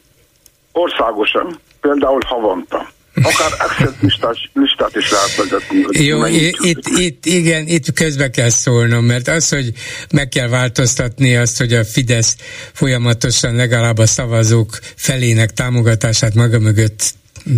[0.72, 2.88] országosan, például havonta.
[3.14, 6.06] Akár Excel listát, listát is lehet vezetni.
[6.06, 9.72] Jó, itt, itt, igen, itt közbe kell szólnom, mert az, hogy
[10.12, 12.36] meg kell változtatni azt, hogy a Fidesz
[12.74, 17.14] folyamatosan legalább a szavazók felének támogatását maga mögött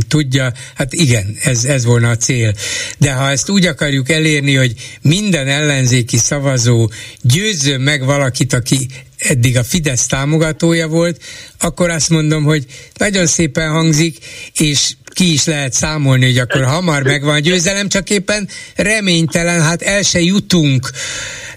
[0.07, 2.53] tudja, hát igen, ez, ez volna a cél.
[2.97, 6.89] De ha ezt úgy akarjuk elérni, hogy minden ellenzéki szavazó
[7.21, 8.87] győzzön meg valakit, aki
[9.17, 11.23] eddig a Fidesz támogatója volt,
[11.59, 12.65] akkor azt mondom, hogy
[12.97, 14.17] nagyon szépen hangzik,
[14.53, 19.81] és ki is lehet számolni, hogy akkor hamar megvan a győzelem, csak éppen reménytelen, hát
[19.81, 20.89] el se jutunk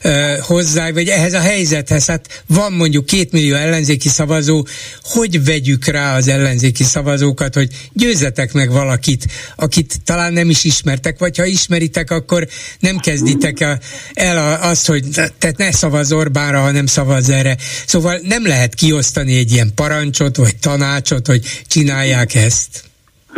[0.05, 2.07] uh, hozzá, vagy ehhez a helyzethez.
[2.07, 4.67] Hát van mondjuk két millió ellenzéki szavazó,
[5.03, 11.19] hogy vegyük rá az ellenzéki szavazókat, hogy győzzetek meg valakit, akit talán nem is ismertek,
[11.19, 13.81] vagy ha ismeritek, akkor nem kezditek
[14.15, 15.05] el, azt, hogy
[15.39, 17.57] te ne szavaz Orbánra, hanem szavaz erre.
[17.87, 22.86] Szóval nem lehet kiosztani egy ilyen parancsot, vagy tanácsot, hogy csinálják ezt.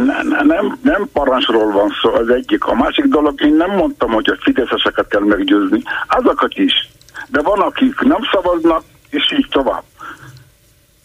[0.04, 2.64] Ne, ne, nem, nem parancsról van szó, az egyik.
[2.64, 6.90] A másik dolog, én nem mondtam, hogy a fideszeseket kell meggyőzni, azokat is.
[7.28, 9.82] De van, akik nem szavaznak, és így tovább.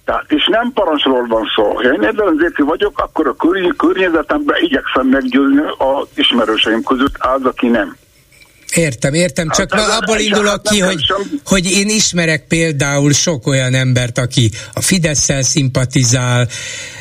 [0.05, 1.75] Tehát, és nem parancsról van szó.
[1.75, 7.67] Ha én ellenzéki vagyok, akkor a körny- környezetemben igyekszem meggyőzni az ismerőseim között az, aki
[7.67, 7.95] nem.
[8.75, 11.89] Értem, értem, csak Hát, na, hát, abból hát, indulok hát ki, hogy, sem- hogy én
[11.89, 16.49] ismerek például sok olyan embert, aki a Fidesz-szel szimpatizál,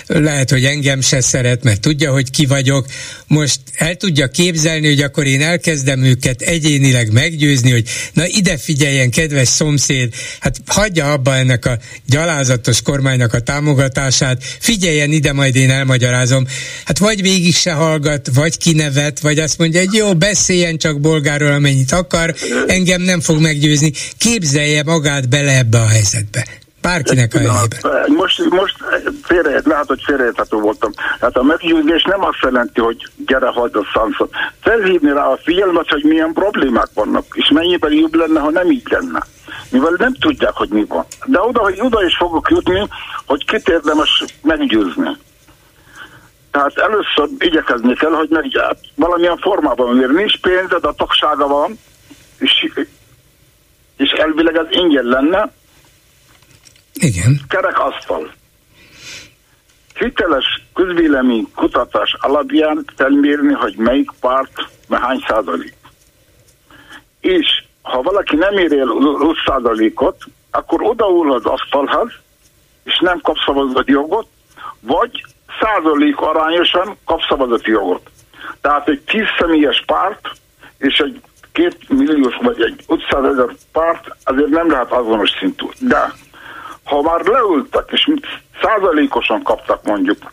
[0.07, 2.87] lehet, hogy engem se szeret, mert tudja, hogy ki vagyok.
[3.27, 9.11] Most el tudja képzelni, hogy akkor én elkezdem őket egyénileg meggyőzni, hogy na ide figyeljen,
[9.11, 15.71] kedves szomszéd, hát hagyja abba ennek a gyalázatos kormánynak a támogatását, figyeljen ide, majd én
[15.71, 16.47] elmagyarázom.
[16.85, 21.51] Hát vagy végig se hallgat, vagy kinevet, vagy azt mondja, hogy jó, beszéljen csak bolgáról,
[21.63, 22.35] amennyit akar,
[22.67, 23.93] engem nem fog meggyőzni.
[24.19, 26.47] Képzelje magát bele ebbe a helyzetbe.
[26.81, 28.07] Bárkinek a helyébe.
[28.07, 28.77] Most, most
[29.23, 30.93] félre, lehet, hogy félreérthető voltam.
[31.21, 32.97] Hát a meggyőzés nem azt jelenti, hogy
[33.27, 34.31] gyere, hagyd a szanszot.
[34.61, 38.87] Felhívni rá a figyelmet, hogy milyen problémák vannak, és mennyiben jobb lenne, ha nem így
[38.91, 39.27] lenne.
[39.71, 41.07] Mivel nem tudják, hogy mi van.
[41.27, 42.89] De oda, hogy oda is fogok jutni,
[43.27, 45.17] hogy kit érdemes meggyőzni.
[46.53, 51.79] Tehát először igyekezni kell, hogy meg, hát valamilyen formában, mert nincs pénzed, a tagsága van,
[52.39, 52.69] és,
[53.97, 55.53] és elvileg ez ingyen lenne,
[56.95, 57.41] Igen.
[57.49, 58.33] kerek asztal.
[59.95, 64.53] Hiteles közvélemény kutatás alapján felmérni, hogy melyik párt
[64.91, 65.75] hány százalék.
[67.21, 72.13] És ha valaki nem ér el 20 százalékot, akkor odaúl az asztalhoz,
[72.85, 74.27] és nem kap szavazati jogot,
[74.81, 75.25] vagy
[75.61, 78.11] százalék arányosan kap szavazati jogot.
[78.61, 80.31] Tehát egy 10 személyes párt
[80.79, 81.21] és egy
[81.53, 85.67] két milliós vagy egy 500 ezer párt azért nem lehet azonos szintű.
[85.79, 86.13] De
[86.85, 88.11] ha már leültek, és
[88.63, 90.33] százalékosan kaptak mondjuk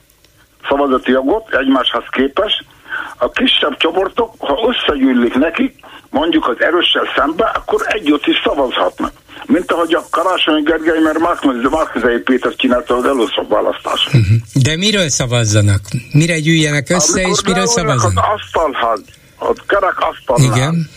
[0.67, 2.63] szavazati jogot egymáshoz képest,
[3.17, 5.79] a kisebb csoportok, ha összegyűlik nekik,
[6.09, 9.11] mondjuk az erőssel szembe, akkor együtt is szavazhatnak.
[9.45, 11.19] Mint ahogy a Karácsony Gergely, mert
[11.69, 14.07] Márkizai Péter csinálta az először választást.
[14.07, 14.37] Uh-huh.
[14.53, 15.81] De miről szavazzanak?
[16.11, 18.23] Mire gyűjjenek össze, Amikor és miről szavazzanak?
[18.23, 19.01] az asztalhoz,
[19.37, 20.57] a kerek asztalnál.
[20.57, 20.89] Igen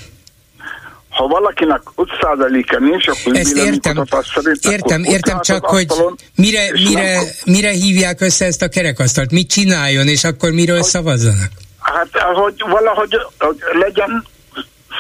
[1.13, 5.87] ha valakinek 5%-a nincs, akkor Ezt értem, szerint, értem, értem csak, hogy
[6.35, 7.25] mire, mire, nem...
[7.45, 11.51] mire hívják össze ezt a kerekasztalt, mit csináljon, és akkor miről hogy, szavazzanak?
[11.81, 14.27] Hát, hogy valahogy hogy legyen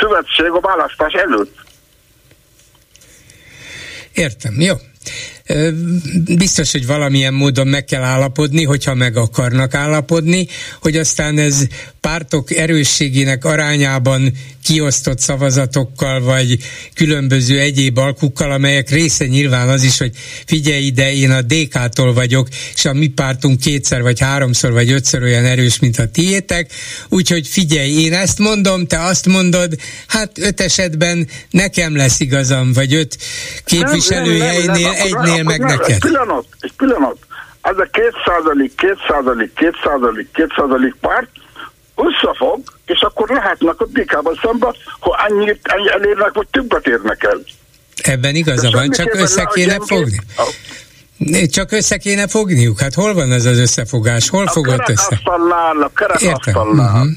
[0.00, 1.61] szövetség a választás előtt.
[4.14, 4.74] Értem, jó.
[6.24, 10.46] Biztos, hogy valamilyen módon meg kell állapodni, hogyha meg akarnak állapodni,
[10.80, 11.66] hogy aztán ez
[12.00, 16.58] pártok erősségének arányában kiosztott szavazatokkal, vagy
[16.94, 20.12] különböző egyéb alkukkal, amelyek része nyilván az is, hogy
[20.46, 25.22] figyelj ide, én a DK-tól vagyok, és a mi pártunk kétszer, vagy háromszor, vagy ötször
[25.22, 26.72] olyan erős, mint a tiétek,
[27.08, 29.74] úgyhogy figyelj, én ezt mondom, te azt mondod,
[30.06, 33.18] hát öt esetben nekem lesz igazam, vagy öt
[33.64, 35.90] képviselőhelynél egynél meg neked.
[35.90, 37.16] Egy pillanat, egy pillanat.
[37.60, 41.28] Ez a két százalék, két százalék, két százalék, két százalék párt,
[41.96, 47.40] összefog, és akkor lehetnek a DK-ban szemben, ha annyit annyi elérnek, vagy többet érnek el.
[48.02, 50.20] Ebben igaza van, csak össze kéne fogni.
[51.46, 52.80] Csak össze kéne fogniuk?
[52.80, 54.28] Hát hol van ez az összefogás?
[54.28, 55.20] Hol a fogott össze?
[55.24, 56.94] A kerekasztalnál.
[56.94, 57.10] Uh-huh.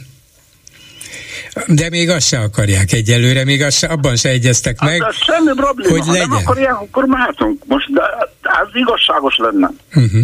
[1.67, 5.51] De még azt se akarják egyelőre, még azt se, abban se egyeztek meg, hát, semmi
[5.55, 5.91] probléma.
[5.91, 6.29] hogy ha legyen.
[6.29, 7.65] nem akarják, akkor mehetünk.
[7.65, 8.01] Most de
[8.41, 9.69] ez igazságos lenne.
[9.95, 10.23] Uh-huh.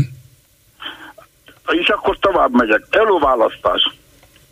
[1.72, 2.84] És akkor tovább megyek.
[2.90, 3.96] Előválasztás.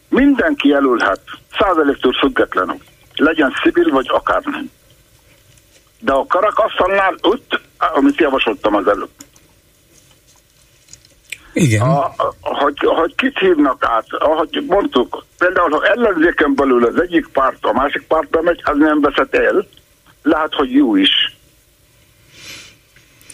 [0.10, 1.22] Mindenki jelölhet,
[1.60, 2.78] százaléktől függetlenül.
[3.16, 4.70] Legyen civil vagy akármi.
[6.00, 9.10] De a karakasztalnál ott, amit javasoltam az előbb.
[11.60, 11.82] Igen.
[11.82, 17.66] A, hogy, hogy kit hívnak át, ahogy mondtuk, például ha ellenzéken belül az egyik párt
[17.66, 19.68] a másik pártba megy, az nem veszett el,
[20.24, 21.38] lehet, hogy jó is.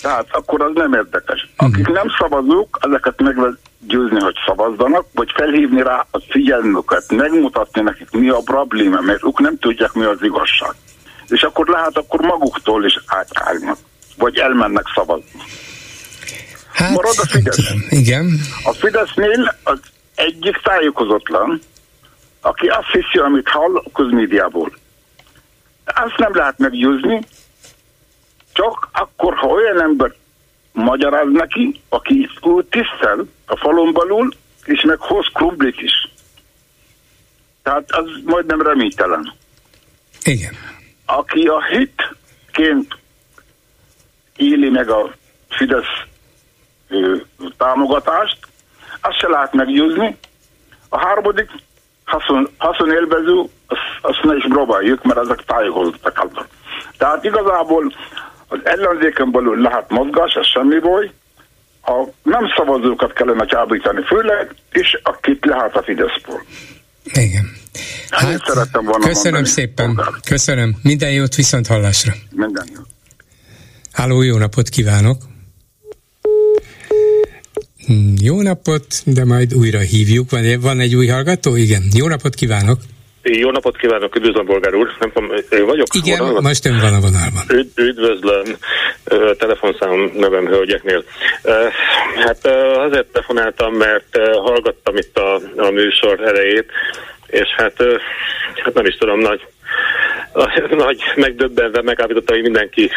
[0.02, 1.50] Tehát akkor az nem érdekes.
[1.56, 1.96] Akik uh-huh.
[1.96, 3.36] nem szavazók, ezeket meg
[3.80, 9.40] győzni, hogy szavazzanak, vagy felhívni rá a figyelmüket, megmutatni nekik mi a probléma, mert ők
[9.40, 10.74] nem tudják mi az igazság.
[11.28, 13.78] És akkor lehet, akkor maguktól is átállnak,
[14.18, 15.42] vagy elmennek szavazni.
[16.76, 17.72] Hát, Marad a Fidesz.
[17.90, 18.40] Igen.
[18.64, 19.80] A Fidesznél az
[20.16, 21.62] egyik tájékozatlan,
[22.42, 24.78] aki azt hiszi, amit hall a közmédiából.
[25.86, 27.22] Azt nem lehet meggyőzni,
[28.54, 30.14] csak akkor, ha olyan ember
[30.72, 34.34] magyaráz neki, aki úgy tisztel a falon belül,
[34.66, 36.12] és meg hoz krumplit is.
[37.64, 39.34] Tehát az majdnem reménytelen.
[40.24, 40.54] Igen.
[41.06, 42.98] Aki a hitként
[44.36, 45.16] éli meg a
[45.50, 46.06] Fidesz
[47.58, 48.38] támogatást,
[49.02, 50.18] azt se lehet meggyőzni.
[50.90, 51.50] A harmadik
[52.06, 56.48] haszon, haszonélvező, azt, azt ne is próbáljuk, mert ezek tájékozottak.
[56.98, 57.94] Tehát igazából
[58.48, 61.12] az ellenzéken belül lehet mozgás, ez semmi baj.
[61.82, 66.42] A nem szavazókat kellene csábítani, főleg, és akit lehet a Fideszból.
[67.04, 67.46] Igen.
[68.10, 69.46] Hát, szerettem volna köszönöm mondani.
[69.46, 70.76] szépen, köszönöm.
[70.82, 72.14] Minden jót, viszont hallásra.
[72.32, 72.88] Minden jót.
[73.92, 75.18] Háló, jó napot kívánok!
[77.86, 80.30] Hmm, jó napot, de majd újra hívjuk.
[80.30, 81.56] Van, van egy új hallgató?
[81.56, 81.84] Igen.
[81.94, 82.80] Jó napot kívánok!
[83.28, 84.88] Jó napot kívánok, üdvözlöm, Bolgár úr.
[85.00, 85.88] Nem tudom, én vagyok?
[85.94, 86.44] Igen, vonalban?
[86.44, 87.44] most ön van a vonalban.
[87.50, 88.58] Üd, üdvözlöm,
[89.38, 91.04] telefonszám nevem hölgyeknél.
[92.16, 92.48] Hát
[92.88, 96.66] azért telefonáltam, mert hallgattam itt a, a műsor elejét,
[97.28, 97.74] és hát,
[98.64, 99.42] hát nem is tudom, nagy
[100.86, 102.92] nagy megdöbbenve megállapította, hogy mindenki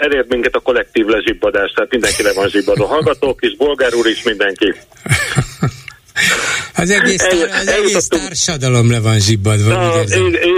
[0.00, 2.84] elért minket a kollektív lezsibbadás, tehát mindenki le van zsibbadó.
[2.84, 4.74] Hallgatók is, bolgár úr is, mindenki.
[6.76, 9.72] Az egész, tár, az egész társadalom le van zsibbadva.
[9.72, 10.02] Na,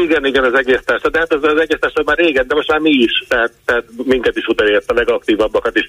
[0.04, 1.12] igen, igen, az egész társadalom.
[1.12, 3.84] De hát az, az egész társadalom már régen, de most már mi is, tehát, tehát
[4.04, 5.86] minket is utolért, a legaktívabbakat is.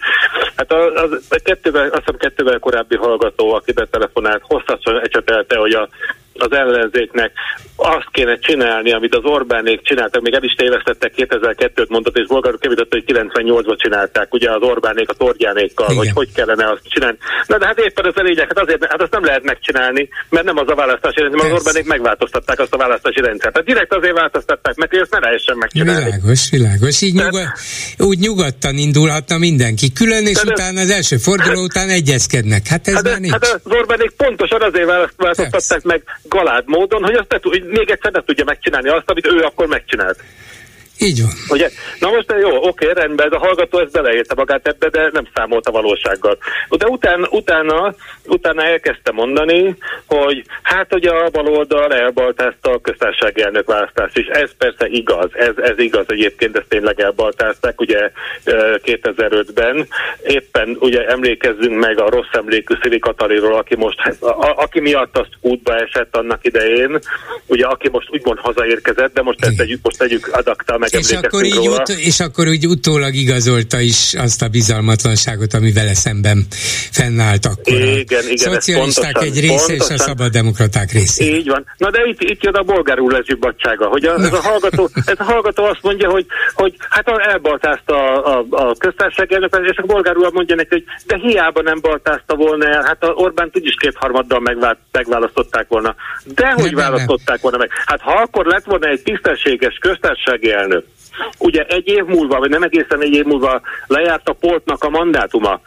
[0.55, 5.73] Hát az, az, a kettővel, azt hiszem kettővel korábbi hallgató, aki betelefonált, hosszasan ecsetelte, hogy
[5.73, 5.89] a
[6.33, 7.31] az ellenzéknek
[7.75, 12.59] azt kéne csinálni, amit az Orbánék csináltak, még el is tévesztettek 2002-t mondott, és Bolgárok
[12.59, 15.97] kivitatta, hogy 98-ban csinálták, ugye az Orbánék a Tordjánékkal, Igen.
[15.97, 17.17] hogy hogy kellene azt csinálni.
[17.47, 20.45] Na de hát éppen ez a lényeg, hát azért, hát azt nem lehet megcsinálni, mert
[20.45, 23.53] nem az a választási rendszer, mert az Orbánék megváltoztatták azt a választási rendszert.
[23.53, 26.03] Tehát direkt azért változtatták meg, hogy ezt ne lehessen megcsinálni.
[26.03, 27.01] Világos, világos.
[27.01, 27.59] Így Tehát,
[27.97, 29.91] úgy nyugodtan indulhatna mindenki.
[29.93, 32.67] Külön és utána az első forduló után egyezkednek.
[32.67, 33.31] Hát ez hát, már nincs.
[33.31, 38.11] Hát az Orbánék pontosan azért változtatták meg galád módon, hogy azt ne, hogy még egyszer
[38.11, 40.19] ne tudja megcsinálni azt, amit ő akkor megcsinált.
[40.99, 41.31] Így van.
[41.49, 41.69] Ugye?
[41.99, 45.67] Na most jó, oké, rendben, de a hallgató ezt beleérte magát ebbe, de nem számolt
[45.67, 46.37] a valósággal.
[46.69, 53.67] De utána, utána, utána elkezdte mondani, hogy hát hogy a baloldal elbaltázta a köztársasági elnök
[53.67, 54.25] választást is.
[54.25, 58.11] Ez persze igaz, ez, ez igaz egyébként, ezt tényleg elbaltázták, ugye
[58.45, 59.87] 2005-ben.
[60.23, 65.31] Éppen ugye emlékezzünk meg a rossz emlékű Szili Kataliról, aki most, a, aki miatt azt
[65.41, 66.99] útba esett annak idején,
[67.47, 71.43] ugye aki most úgymond hazaérkezett, de most ezt tegyük, most tegyük adakta meg és akkor,
[71.43, 76.45] így ut- és akkor úgy utólag igazolta is azt a bizalmatlanságot, ami vele szemben
[76.91, 77.73] fennállt akkor.
[77.73, 79.95] Igen, igen, szocialisták pontosan, egy része pontosan.
[79.95, 81.23] és a szabaddemokraták része.
[81.23, 81.65] Így van.
[81.77, 85.23] Na de itt, itt jön a bolgárul lezsibadsága, hogy a, ez, a hallgató, ez a
[85.23, 90.29] hallgató azt mondja, hogy, hogy hát elbaltázta a, a, a köztársaság elnök, és a bolgárul
[90.33, 94.77] mondja neki, hogy de hiába nem baltázta volna el, hát a Orbánt úgyis kétharmaddal megvá,
[94.91, 95.95] megválasztották volna.
[96.25, 97.41] Dehogy Nem, nem, választották nem.
[97.41, 97.69] volna meg.
[97.85, 100.72] Hát ha akkor lett volna egy tisztességes köztársasági elnök,
[101.37, 105.61] ugye egy év múlva, vagy nem egészen egy év múlva lejárt a poltnak a mandátuma,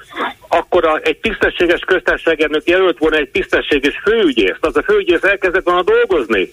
[0.49, 5.83] akkor a, egy tisztességes köztársaságelnök jelölt volna egy tisztességes főügyészt, az a főügyész elkezdett volna
[5.83, 6.53] dolgozni.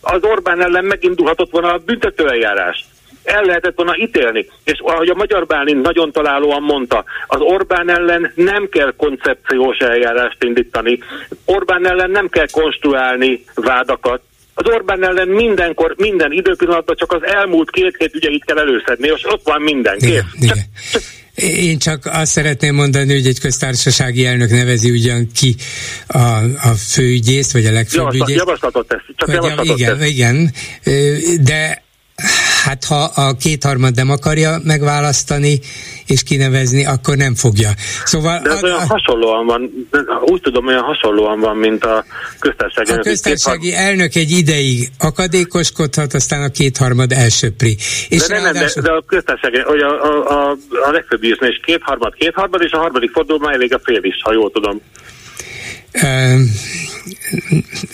[0.00, 2.86] Az Orbán ellen megindulhatott volna a büntetőeljárás
[3.24, 4.48] el lehetett volna ítélni.
[4.64, 10.44] És ahogy a Magyar Bálint nagyon találóan mondta, az Orbán ellen nem kell koncepciós eljárást
[10.44, 10.98] indítani,
[11.44, 14.22] Orbán ellen nem kell konstruálni vádakat,
[14.54, 19.24] az Orbán ellen mindenkor, minden időpillanatban csak az elmúlt két hét ügyeit kell előszedni, és
[19.24, 19.98] ott van minden.
[19.98, 20.08] Kész.
[20.08, 20.58] Igen, igen.
[21.34, 25.56] Én csak azt szeretném mondani, hogy egy köztársasági elnök nevezi ugyan ki
[26.06, 26.18] a,
[26.62, 28.38] a főügyész, vagy a legfőbb Javaslat, ügyész.
[28.38, 29.00] javaslatot tesz.
[29.16, 30.08] Csak javaslatot igen, tesz.
[30.08, 30.52] igen,
[31.40, 31.82] de
[32.64, 35.60] hát ha a kétharmad nem akarja megválasztani
[36.06, 37.70] és kinevezni, akkor nem fogja.
[38.04, 39.70] Szóval De ez a, olyan a, hasonlóan van,
[40.24, 42.04] úgy tudom, olyan hasonlóan van, mint a
[42.38, 43.06] köztársasági a elnök.
[43.06, 47.76] köztársasági elnök egy ideig akadékoskodhat, aztán a kétharmad elsöpri.
[48.08, 50.56] És de, nem, nem, de, ráadásul- de a köztársasági, hogy a, a, a,
[50.86, 54.32] a legfőbb írni, és kétharmad, kétharmad, és a harmadik fordulóban elég a fél is, ha
[54.32, 54.80] jól tudom.
[55.92, 56.34] Ö,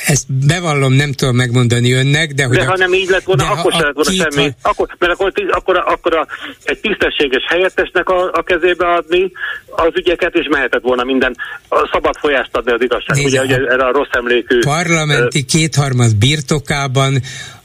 [0.07, 3.51] ezt bevallom, nem tudom megmondani önnek, de hogy De a, ha nem így lett volna,
[3.51, 4.55] akkor ha se a lett volna két semmi.
[4.63, 6.27] ha- Akkor, mert akkor, akkor, akkor a,
[6.63, 9.33] egy tisztességes helyettesnek a, a kezébe adni
[9.67, 11.37] az ügyeket, és mehetett volna minden
[11.69, 13.17] a szabad folyást adni az igazság.
[13.17, 14.59] Nézze, Ugye, ugye erre a rossz emlékű...
[14.59, 17.23] parlamenti kétharmad birtokában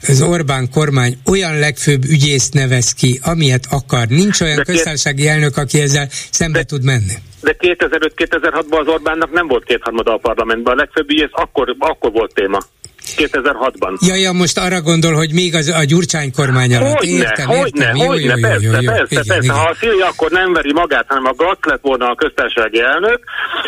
[0.08, 4.06] az Orbán kormány olyan legfőbb ügyészt nevez ki, amilyet akar.
[4.06, 7.12] Nincs olyan De köztársasági elnök, aki ezzel szembe De- tud menni.
[7.44, 10.72] De 2005-2006-ban az Orbánnak nem volt kétharmada a parlamentben.
[10.72, 12.58] A legfőbb ügyész akkor, akkor volt téma.
[13.16, 13.98] 2006-ban.
[14.00, 16.98] Ja, ja, most arra gondol, hogy még az, a Gyurcsány kormány alatt.
[16.98, 17.96] Hogyne, értem, hogyne, értem.
[17.96, 18.92] Jó, hogyne, jó, jó, persze, jó, jó.
[18.92, 19.42] persze, Igen, persze.
[19.42, 19.56] igen.
[19.56, 23.20] Ha a Szili akkor nem veri magát, hanem a Gatz lett volna a köztársasági elnök,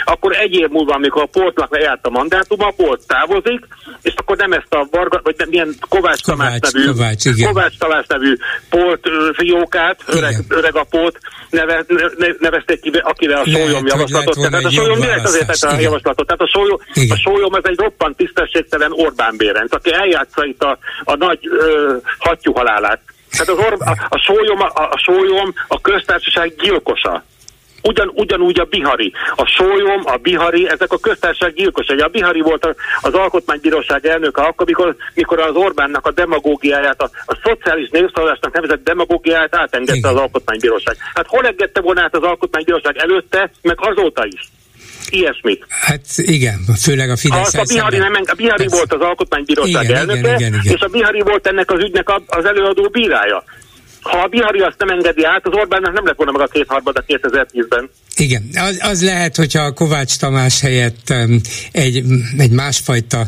[0.05, 3.67] akkor egy év múlva, amikor a Portnak lejárt a mandátuma, a Port távozik,
[4.03, 7.49] és akkor nem ezt a Varga, vagy nem, milyen Kovács, Tamás Kovács, nevű, Kovács, igen.
[7.49, 8.37] Kovács Tamás nevű
[8.69, 9.05] Port
[9.37, 10.45] fiókát, öreg, Igen.
[10.49, 11.19] öreg apót
[11.51, 11.85] neve,
[12.19, 14.35] ne, nevezték ki, akivel a sólyom javaslatot.
[14.51, 16.27] Tehát a sólyom direkt azért a javaslatot.
[16.27, 16.79] Tehát a sólyom,
[17.11, 21.97] a sólyom ez egy roppant tisztességtelen Orbán Bérenc, aki eljátsza itt a, a nagy ö,
[22.19, 23.01] hattyú halálát.
[23.31, 27.25] Tehát az Orb, a, a, sólyom, a, a sólyom a köztársaság gyilkosa.
[27.83, 29.13] Ugyan, ugyanúgy a Bihari.
[29.37, 31.99] A sólyom, a Bihari, ezek a köztársaság gyilkosai.
[31.99, 37.39] A Bihari volt az alkotmánybíróság elnöke akkor, mikor, mikor az Orbánnak a demagógiáját, a, a
[37.45, 40.11] szociális népszavazásnak nevezett demagógiáját átengedte Igen.
[40.11, 40.97] az alkotmánybíróság.
[41.15, 44.51] Hát hol engedte volna át az alkotmánybíróság előtte, meg azóta is?
[45.11, 45.65] Ilyesmit.
[45.69, 47.41] Hát igen, főleg a Fidesz.
[47.41, 48.77] azt a Bihari, nem, a Bihari Persze.
[48.77, 50.75] volt az alkotmánybíróság Igen, elnöke, igen, igen, igen.
[50.75, 53.45] és a Bihari volt ennek az ügynek az előadó bírája.
[54.01, 57.05] Ha a Bihari azt nem engedi át, az Orbánnak nem lett volna meg a kétharmada
[57.09, 57.91] 2010-ben.
[58.17, 61.15] Igen, az, az lehet, hogyha a Kovács Tamás helyett
[61.73, 62.03] egy,
[62.39, 63.27] egy másfajta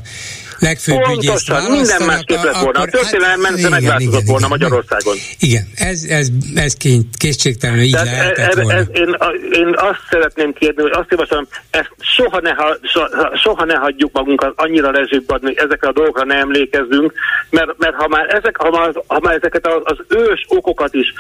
[0.59, 2.81] legfőbb ügyészt Pontosan, minden lett volna.
[2.81, 5.17] A történelem mente igen, megváltozott volna igen, Magyarországon.
[5.39, 8.79] Igen, ez, ez, ez kény, készségtelenül így Tehát lehetett e- e- volna.
[8.79, 9.17] ez, én,
[9.53, 14.13] én azt szeretném kérni, hogy azt javaslom, ezt soha ne, ha, soha, soha ne hagyjuk
[14.13, 17.13] magunkat annyira lezsébbe adni, hogy ezekre a dolgokra ne emlékezzünk,
[17.51, 21.13] mert, mert ha, már ezek, ha, már, ha már ezeket az, az ős okokat is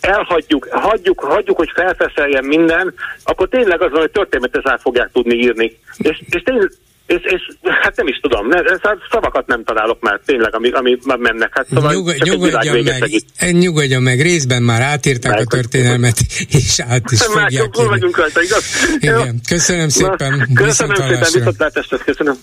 [0.00, 5.34] elhagyjuk, hagyjuk, hagyjuk, hogy felfeszeljen minden, akkor tényleg az van, hogy történetet át fogják tudni
[5.34, 5.78] írni.
[5.96, 6.70] És, és tényleg,
[7.08, 7.42] és, és
[7.82, 11.16] hát nem is tudom, ne, ez- hát szavakat nem találok már tényleg, ami, ami már
[11.18, 11.50] mennek.
[11.52, 16.18] Hát szóval Nyugod, nyugodjon, meg, nyugodjon meg, részben már átírták a Meg- történelmet,
[16.60, 17.88] és át is Már fogják írni.
[17.88, 18.64] vagyunk rajta, igaz?
[18.98, 22.38] Igen, köszönöm szépen, Na, Köszönöm szépen, viszontlátásra, köszönöm.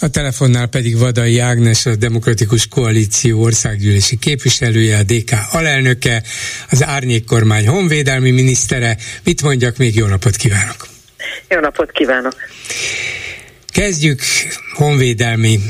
[0.00, 6.22] A telefonnál pedig Vadai Ágnes, a Demokratikus Koalíció országgyűlési képviselője, a DK alelnöke,
[6.70, 8.96] az Árnyék kormány honvédelmi minisztere.
[9.24, 9.96] Mit mondjak még?
[9.96, 10.86] Jó napot kívánok!
[11.48, 12.34] Jó napot kívánok!
[13.72, 14.22] Kezdjük
[14.74, 15.60] honvédelmi,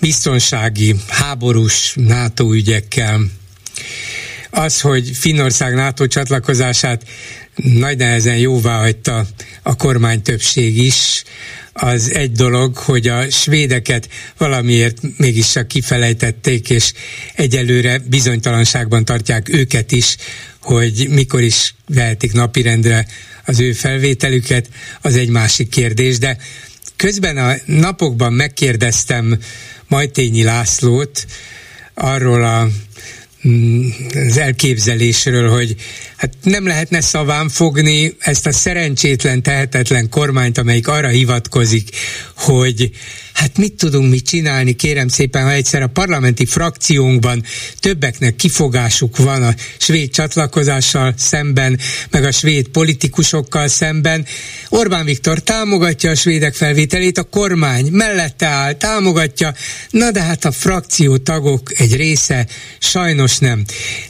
[0.00, 3.20] biztonsági, háborús NATO ügyekkel.
[4.50, 7.02] az, hogy Finnország NATO csatlakozását
[7.56, 9.26] nagy nehezen jóvá hagyta
[9.62, 11.22] a kormány többség is,
[11.72, 16.92] az egy dolog, hogy a svédeket valamiért mégis csak kifelejtették, és
[17.34, 20.16] egyelőre bizonytalanságban tartják őket is,
[20.60, 23.06] hogy mikor is vehetik napirendre
[23.44, 24.68] az ő felvételüket,
[25.00, 26.36] az egy másik kérdés, de
[27.02, 29.38] közben a napokban megkérdeztem
[29.88, 31.26] Majtényi Lászlót
[31.94, 32.68] arról a
[33.48, 33.88] mm,
[34.28, 35.74] az elképzelésről, hogy
[36.16, 41.88] hát nem lehetne szaván fogni ezt a szerencsétlen, tehetetlen kormányt, amelyik arra hivatkozik,
[42.36, 42.90] hogy
[43.32, 47.44] hát mit tudunk mit csinálni, kérem szépen, ha egyszer a parlamenti frakciónkban
[47.80, 51.78] többeknek kifogásuk van a svéd csatlakozással szemben,
[52.10, 54.26] meg a svéd politikusokkal szemben.
[54.68, 59.54] Orbán Viktor támogatja a svédek felvételét, a kormány mellette áll, támogatja,
[59.90, 62.46] na de hát a frakció tagok egy része
[62.78, 63.64] sajnos nem.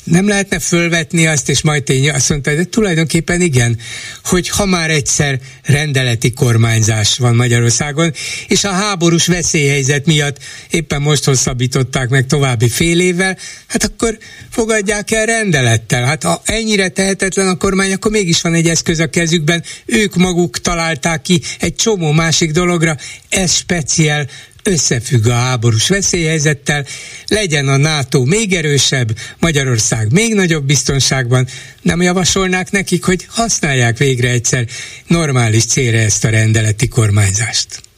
[0.05, 3.79] Nem lehetne fölvetni azt, és majd tény azt mondta, de tulajdonképpen igen,
[4.25, 8.13] hogy ha már egyszer rendeleti kormányzás van Magyarországon,
[8.49, 8.73] és a
[9.13, 10.37] háborús veszélyhelyzet miatt
[10.71, 14.19] éppen most hosszabbították meg további fél évvel, hát akkor
[14.51, 16.05] fogadják el rendelettel.
[16.05, 20.61] Hát ha ennyire tehetetlen a kormány, akkor mégis van egy eszköz a kezükben, ők maguk
[20.61, 22.97] találták ki egy csomó másik dologra,
[23.29, 24.29] ez speciál
[24.63, 26.87] összefügg a háborús veszélyhelyzettel,
[27.27, 31.47] legyen a NATO még erősebb, Magyarország még nagyobb biztonságban,
[31.83, 34.67] nem javasolnák nekik, hogy használják végre egyszer
[35.07, 37.92] normális célra ezt a rendeleti kormányzást?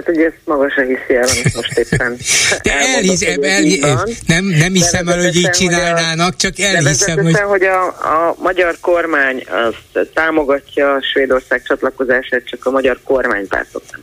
[0.00, 2.16] Hát ugye ezt maga se hiszi el, amit most éppen
[2.62, 7.40] De elhisz, el, el, nem, nem hiszem el, hogy így csinálnának, csak elhiszem, hogy...
[7.40, 14.00] hogy a, a magyar kormány azt támogatja Svédország csatlakozását, csak a magyar kormánypártok nem.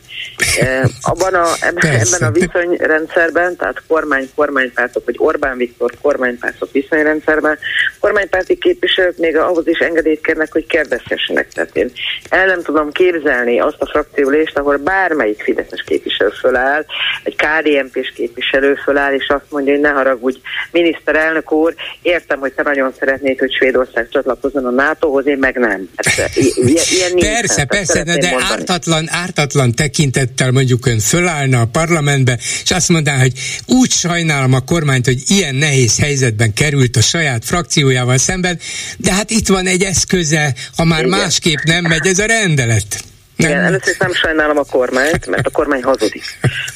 [0.60, 7.58] E, abban a, ebben, ebben a viszonyrendszerben, tehát kormány-kormánypártok, vagy Orbán Viktor kormánypártok viszonyrendszerben,
[8.00, 11.48] kormánypárti képviselők még ahhoz is engedélyt kérnek, hogy kérdezhessenek.
[11.52, 11.92] Tehát én
[12.28, 16.84] el nem tudom képzelni azt a frakciólést, ahol bármelyik Fideszes képviselő föláll,
[17.22, 20.38] egy KDNP-s képviselő föláll, és azt mondja, hogy ne haragudj,
[20.70, 25.88] miniszterelnök úr, értem, hogy te nagyon szeretnéd, hogy Svédország csatlakozzon a NATO-hoz, én meg nem.
[25.96, 32.38] Hát, ilyen nincs, persze, persze, de, de ártatlan, ártatlan tekintettel mondjuk ön fölállna a parlamentbe,
[32.62, 33.32] és azt mondaná, hogy
[33.66, 38.58] úgy sajnálom a kormányt, hogy ilyen nehéz helyzetben került a saját frakciójával szemben,
[38.96, 41.18] de hát itt van egy eszköze, ha már Igen.
[41.18, 43.04] másképp nem megy ez a rendelet.
[43.38, 43.50] Nem.
[43.50, 46.24] Igen, először is nem sajnálom a kormányt, mert a kormány hazudik.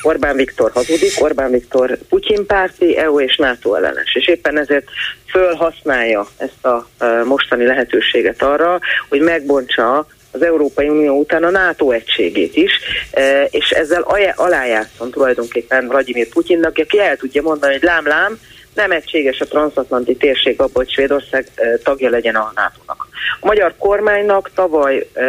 [0.03, 4.85] Orbán Viktor hazudik, Orbán Viktor Putyin párti, EU és NATO ellenes, és éppen ezért
[5.31, 6.87] fölhasználja ezt a
[7.25, 12.73] mostani lehetőséget arra, hogy megbontsa az Európai Unió után a NATO egységét is,
[13.51, 18.39] és ezzel alájátszom tulajdonképpen Vladimir Putyinnak, aki el tudja mondani, hogy lám-lám,
[18.75, 21.47] nem egységes a transatlanti térség abban, hogy Svédország
[21.83, 23.09] tagja legyen a NATO-nak.
[23.41, 25.25] A magyar kormánynak tavaly e,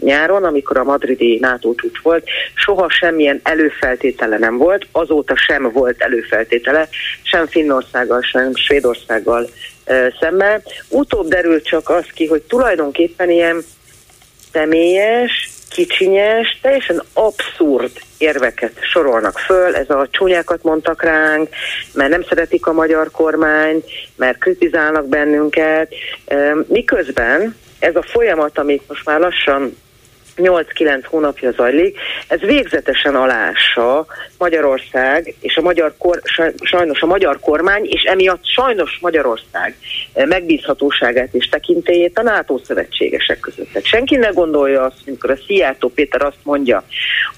[0.00, 2.24] nyáron, amikor a madridi NATO csúcs volt,
[2.54, 6.88] soha semmilyen előfeltétele nem volt, azóta sem volt előfeltétele,
[7.22, 9.48] sem Finnországgal, sem Svédországgal
[9.84, 10.62] e, szemben.
[10.88, 13.64] Utóbb derült csak az ki, hogy tulajdonképpen ilyen
[14.52, 21.48] személyes, kicsinyes, teljesen abszurd érveket sorolnak föl, ez a csúnyákat mondtak ránk,
[21.94, 23.84] mert nem szeretik a magyar kormányt,
[24.16, 25.94] mert kritizálnak bennünket,
[26.66, 29.76] miközben ez a folyamat, amit most már lassan
[30.36, 34.06] 8-9 hónapja zajlik, ez végzetesen alássa
[34.38, 36.20] Magyarország és a magyar kor,
[36.62, 39.76] sajnos a magyar kormány, és emiatt sajnos Magyarország
[40.14, 43.68] megbízhatóságát és tekintélyét a NATO szövetségesek között.
[43.72, 46.84] Tehát senki ne gondolja azt, amikor a Szijjártó Péter azt mondja,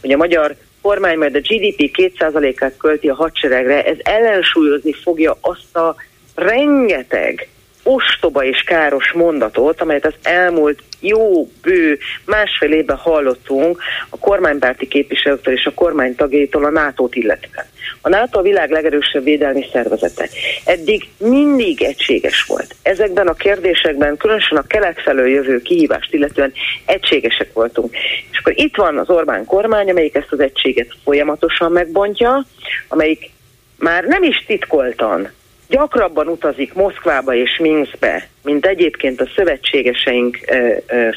[0.01, 5.76] hogy a magyar kormány majd a GDP 2%-át költi a hadseregre, ez ellensúlyozni fogja azt
[5.76, 5.96] a
[6.34, 7.49] rengeteg
[7.89, 15.55] ostoba és káros mondatot, amelyet az elmúlt jó, bő, másfél évben hallottunk a kormánypárti képviselőktől
[15.55, 17.68] és a kormány tagjaitól a NATO-t illetve.
[18.01, 20.28] A NATO a világ legerősebb védelmi szervezete.
[20.64, 22.74] Eddig mindig egységes volt.
[22.82, 26.53] Ezekben a kérdésekben, különösen a kelet felől jövő kihívást, illetően
[26.84, 27.97] egységesek voltunk.
[28.30, 32.47] És akkor itt van az Orbán kormány, amelyik ezt az egységet folyamatosan megbontja,
[32.89, 33.30] amelyik
[33.78, 35.30] már nem is titkoltan
[35.68, 40.38] gyakrabban utazik Moszkvába és Minskbe, mint egyébként a szövetségeseink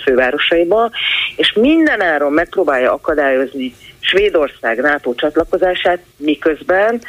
[0.04, 0.92] fővárosaiba,
[1.36, 7.02] és mindenáron megpróbálja akadályozni Svédország NATO csatlakozását, miközben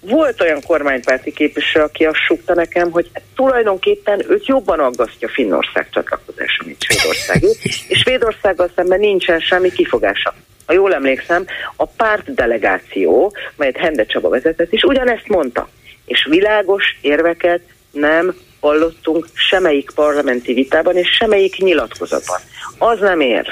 [0.00, 6.62] volt olyan kormánypárti képviselő, aki azt súgta nekem, hogy tulajdonképpen őt jobban aggasztja Finnország csatlakozása,
[6.64, 7.42] mint Svédország.
[7.88, 10.34] És Svédországgal szemben nincsen semmi kifogása.
[10.66, 11.44] Ha jól emlékszem,
[11.76, 15.68] a párt delegáció, melyet Hende Csaba vezetett, is ugyanezt mondta
[16.10, 22.38] és világos érveket nem hallottunk semmelyik parlamenti vitában és semmelyik nyilatkozatban.
[22.78, 23.48] Az nem érv,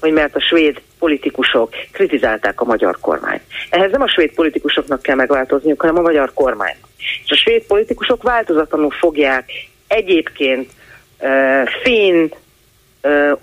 [0.00, 3.42] hogy mert a svéd politikusok kritizálták a magyar kormányt.
[3.70, 6.76] Ehhez nem a svéd politikusoknak kell megváltozniuk, hanem a magyar kormány.
[7.24, 9.50] És a svéd politikusok változatlanul fogják
[9.86, 10.70] egyébként
[11.20, 12.28] uh, finn,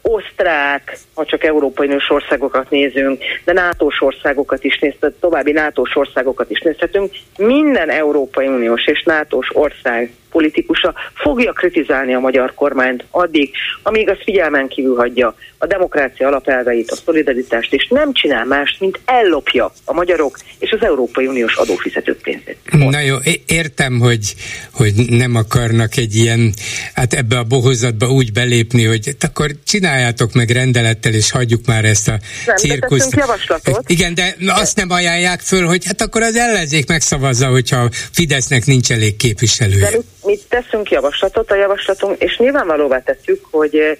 [0.01, 6.49] osztrák, ha csak Európai Nős országokat nézünk, de nato országokat is nézhetünk, további nato országokat
[6.49, 13.51] is nézhetünk, minden Európai Uniós és nato ország politikusa fogja kritizálni a magyar kormányt addig,
[13.83, 18.99] amíg az figyelmen kívül hagyja a demokrácia alapelveit, a szolidaritást, és nem csinál mást, mint
[19.05, 22.57] ellopja a magyarok és az Európai Uniós adófizetők pénzét.
[22.71, 23.15] Na jó,
[23.45, 24.35] értem, hogy,
[24.73, 26.53] hogy nem akarnak egy ilyen,
[26.93, 31.85] hát ebbe a bohozatba úgy belépni, hogy hát akkor csináljátok meg rendelettel, és hagyjuk már
[31.85, 33.15] ezt a nem, cirkuszt.
[33.15, 33.89] javaslatot.
[33.89, 38.91] Igen, de azt nem ajánlják föl, hogy hát akkor az ellenzék megszavazza, hogyha Fidesznek nincs
[38.91, 39.89] elég képviselője.
[39.89, 43.97] De mi teszünk javaslatot, a javaslatunk, és nyilvánvalóvá tettük, hogy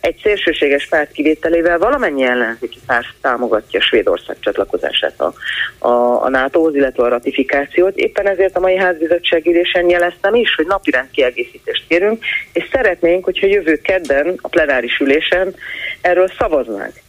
[0.00, 5.32] egy szélsőséges párt kivételével valamennyi ellenzéki párt támogatja Svédország csatlakozását a,
[5.78, 7.96] a, a NATO-hoz, illetve a ratifikációt.
[7.96, 13.46] Éppen ezért a mai házbizottság ülésen jeleztem is, hogy napirend kiegészítést kérünk, és szeretnénk, hogyha
[13.46, 15.54] jövő kedden a plenáris ülésen
[16.00, 17.04] erről szavaznánk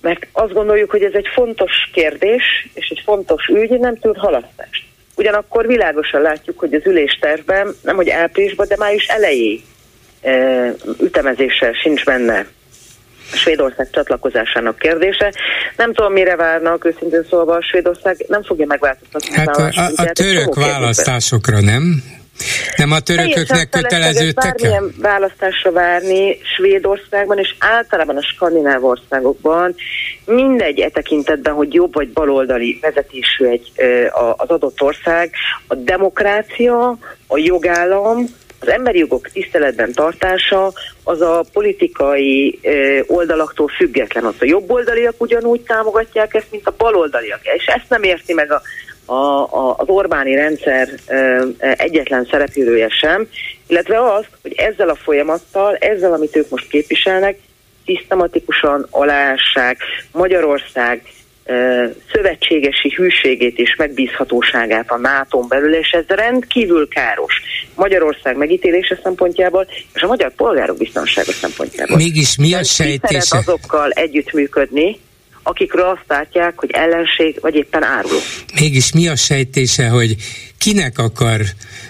[0.00, 4.84] mert azt gondoljuk, hogy ez egy fontos kérdés, és egy fontos ügy, nem tud halasztást.
[5.16, 9.62] Ugyanakkor világosan látjuk, hogy az üléstervben nem hogy áprilisban, de május elejé
[10.22, 10.30] e,
[11.00, 12.46] ütemezéssel sincs benne
[13.32, 15.32] a Svédország csatlakozásának kérdése.
[15.76, 19.34] Nem tudom, mire várnak, őszintén szólva a Svédország nem fogja megváltoztatni.
[19.34, 22.02] Hát a, a, a török választásokra nem?
[22.76, 29.74] Nem a törököknek köteleződtek bármilyen választásra várni Svédországban és általában a skandináv országokban
[30.26, 33.72] mindegy e tekintetben, hogy jobb vagy baloldali vezetésű egy,
[34.36, 35.30] az adott ország,
[35.66, 38.24] a demokrácia, a jogállam,
[38.60, 40.72] az emberi jogok tiszteletben tartása
[41.04, 42.60] az a politikai
[43.06, 44.24] oldalaktól független.
[44.24, 47.40] Ott a jobboldaliak ugyanúgy támogatják ezt, mint a baloldaliak.
[47.42, 48.62] És ezt nem érti meg a
[49.06, 50.88] a, a, az Orbáni rendszer
[51.76, 53.28] egyetlen szereplője sem,
[53.66, 57.38] illetve az, hogy ezzel a folyamattal, ezzel, amit ők most képviselnek,
[57.86, 59.78] szisztematikusan aláássák
[60.12, 61.02] Magyarország
[62.12, 67.34] szövetségesi hűségét és megbízhatóságát a nato belül, és ez rendkívül káros
[67.74, 71.96] Magyarország megítélése szempontjából, és a magyar polgárok biztonsága szempontjából.
[71.96, 73.36] Mégis mi a sejtése?
[73.36, 75.00] azokkal együttműködni,
[75.42, 78.18] akikről azt látják, hogy ellenség vagy éppen áruló.
[78.60, 80.16] Mégis mi a sejtése, hogy
[80.58, 81.46] kinek akar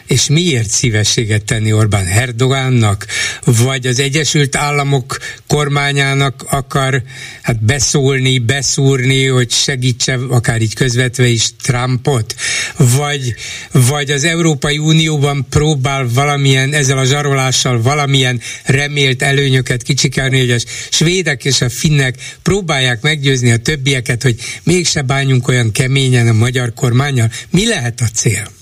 [0.06, 3.06] és miért szívességet tenni Orbán Erdogánnak,
[3.44, 7.02] vagy az Egyesült Államok kormányának akar
[7.42, 12.34] hát beszólni, beszúrni, hogy segítse akár így közvetve is Trumpot,
[12.76, 13.34] vagy,
[13.72, 20.58] vagy az Európai Unióban próbál valamilyen, ezzel a zsarolással valamilyen remélt előnyöket kicsikelni, hogy a
[20.90, 26.74] svédek és a finnek próbálják meggyőzni a többieket, hogy mégse bánjunk olyan keményen a magyar
[26.74, 27.30] kormányjal.
[27.50, 28.54] Mi lehet a cél?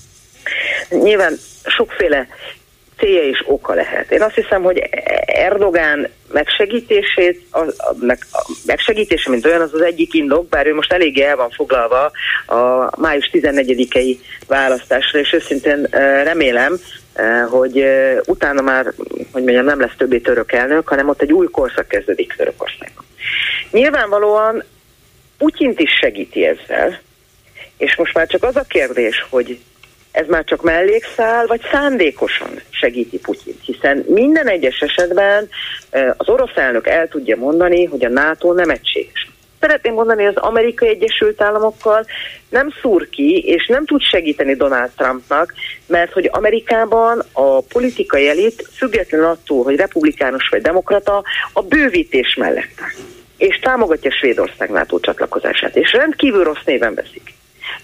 [0.89, 2.27] Nyilván sokféle
[2.97, 4.11] célja és oka lehet.
[4.11, 4.77] Én azt hiszem, hogy
[5.25, 10.73] Erdogán megsegítését, a, a, meg, a megsegítése, mint olyan, az az egyik indok, bár ő
[10.73, 12.11] most eléggé el van foglalva
[12.45, 14.17] a május 14-i
[14.47, 15.87] választásra, és őszintén
[16.23, 16.79] remélem,
[17.49, 17.85] hogy
[18.25, 18.85] utána már,
[19.31, 23.05] hogy mondjam, nem lesz többé török elnök, hanem ott egy új korszak kezdődik Törökországban.
[23.71, 24.63] Nyilvánvalóan
[25.37, 26.99] Putyint is segíti ezzel,
[27.77, 29.59] és most már csak az a kérdés, hogy
[30.15, 35.49] ez már csak mellékszál, vagy szándékosan segíti Putyint, hiszen minden egyes esetben
[36.17, 39.29] az orosz elnök el tudja mondani, hogy a NATO nem egységes.
[39.59, 42.05] Szeretném mondani, hogy az Amerikai Egyesült Államokkal
[42.49, 45.53] nem szúr ki, és nem tud segíteni Donald Trumpnak,
[45.87, 52.81] mert hogy Amerikában a politikai elit, függetlenül attól, hogy republikánus vagy demokrata, a bővítés mellett
[53.37, 57.33] és támogatja Svédország NATO csatlakozását, és rendkívül rossz néven veszik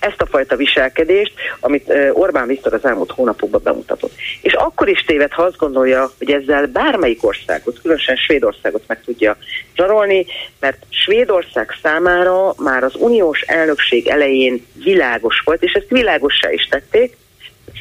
[0.02, 4.14] ezt a fajta viselkedést, amit Orbán Viktor az elmúlt hónapokban bemutatott.
[4.41, 9.38] És akkor is téved, ha azt gondolja, hogy ezzel bármelyik országot, különösen Svédországot meg tudja
[9.76, 10.26] zsarolni,
[10.60, 17.18] mert Svédország számára már az uniós elnökség elején világos volt, és ezt világossá is tették,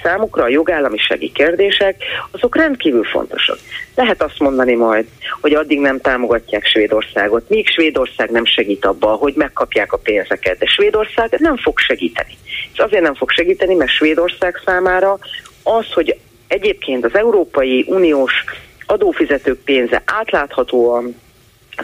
[0.02, 3.58] számukra a jogállamisági kérdések, azok rendkívül fontosak.
[3.94, 5.06] Lehet azt mondani majd,
[5.40, 10.66] hogy addig nem támogatják Svédországot, míg Svédország nem segít abba, hogy megkapják a pénzeket, de
[10.66, 12.36] Svédország nem fog segíteni.
[12.72, 15.18] És azért nem fog segíteni, mert Svédország számára
[15.62, 16.18] az, hogy
[16.48, 18.44] egyébként az Európai Uniós
[18.86, 21.16] adófizetők pénze átláthatóan,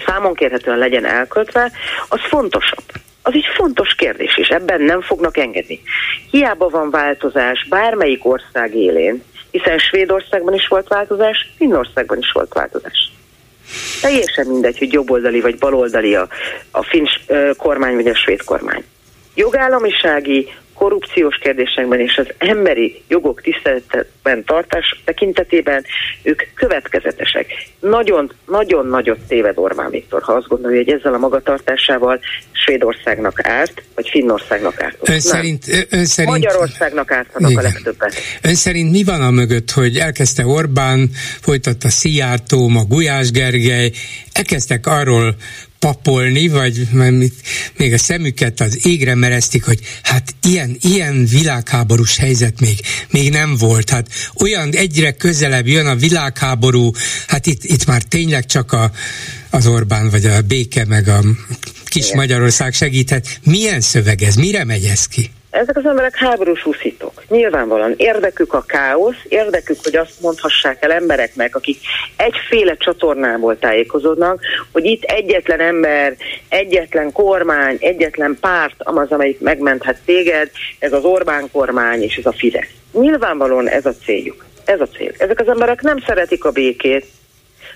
[0.06, 1.72] számon kérhetően legyen elköltve,
[2.08, 2.84] az fontosabb
[3.26, 5.80] az egy fontos kérdés, és ebben nem fognak engedni.
[6.30, 13.12] Hiába van változás bármelyik ország élén, Hiszen Svédországban is volt változás, Finnországban is volt változás.
[14.00, 16.28] Teljesen mindegy, hogy jobboldali vagy baloldali a,
[16.70, 17.04] a finn
[17.56, 18.84] kormány vagy a svéd kormány.
[19.34, 25.84] Jogállamisági, korrupciós kérdésekben és az emberi jogok tiszteletben tartás tekintetében
[26.22, 27.46] ők következetesek.
[27.80, 32.20] Nagyon, nagyon nagyot téved Orbán Viktor, ha azt gondolja, hogy ezzel a magatartásával
[32.52, 35.08] Svédországnak árt, vagy Finnországnak árt.
[35.08, 37.64] Ön szerint, ön szerint, Magyarországnak ártanak igen.
[37.64, 38.14] a legtöbbet.
[38.42, 41.10] Ön szerint mi van a mögött, hogy elkezdte Orbán,
[41.40, 43.90] folytatta Szijjártó, ma Gulyás Gergely,
[44.32, 45.34] elkezdtek arról
[45.86, 46.88] papolni, vagy
[47.76, 52.80] még a szemüket az égre mereztik, hogy hát ilyen, ilyen világháborús helyzet még,
[53.10, 53.90] még nem volt.
[53.90, 54.08] Hát
[54.40, 56.90] olyan egyre közelebb jön a világháború,
[57.26, 58.92] hát itt, itt már tényleg csak a,
[59.50, 61.24] az Orbán, vagy a béke, meg a
[61.84, 62.16] kis Igen.
[62.16, 63.40] Magyarország segíthet.
[63.44, 64.34] Milyen szöveg ez?
[64.34, 65.30] Mire megy ez ki?
[65.56, 67.22] Ezek az emberek háborús úszítók.
[67.28, 71.78] Nyilvánvalóan érdekük a káosz, érdekük, hogy azt mondhassák el embereknek, akik
[72.16, 74.40] egyféle csatornából tájékozódnak,
[74.72, 76.16] hogy itt egyetlen ember,
[76.48, 82.32] egyetlen kormány, egyetlen párt az, amelyik megmenthet téged, ez az Orbán kormány és ez a
[82.32, 82.70] Fidesz.
[82.92, 84.44] Nyilvánvalóan ez a céljuk.
[84.64, 85.12] Ez a cél.
[85.18, 87.06] Ezek az emberek nem szeretik a békét,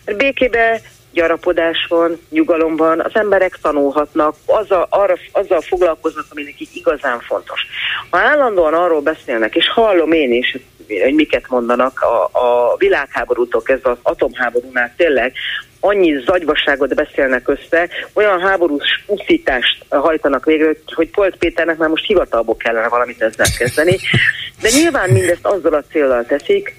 [0.05, 0.81] mert békébe
[1.13, 7.61] gyarapodás van, nyugalom van, az emberek tanulhatnak, azzal, arra, azzal foglalkoznak, ami nekik igazán fontos.
[8.11, 10.57] Ha állandóan arról beszélnek, és hallom én is,
[11.03, 15.33] hogy miket mondanak a, a világháborútól kezdve az atomháborúnál tényleg,
[15.81, 22.57] annyi zagyvasságot beszélnek össze, olyan háborús uszítást hajtanak végre, hogy Polt Péternek már most hivatalból
[22.57, 23.99] kellene valamit ezzel kezdeni.
[24.63, 26.75] De nyilván mindezt azzal a célral teszik,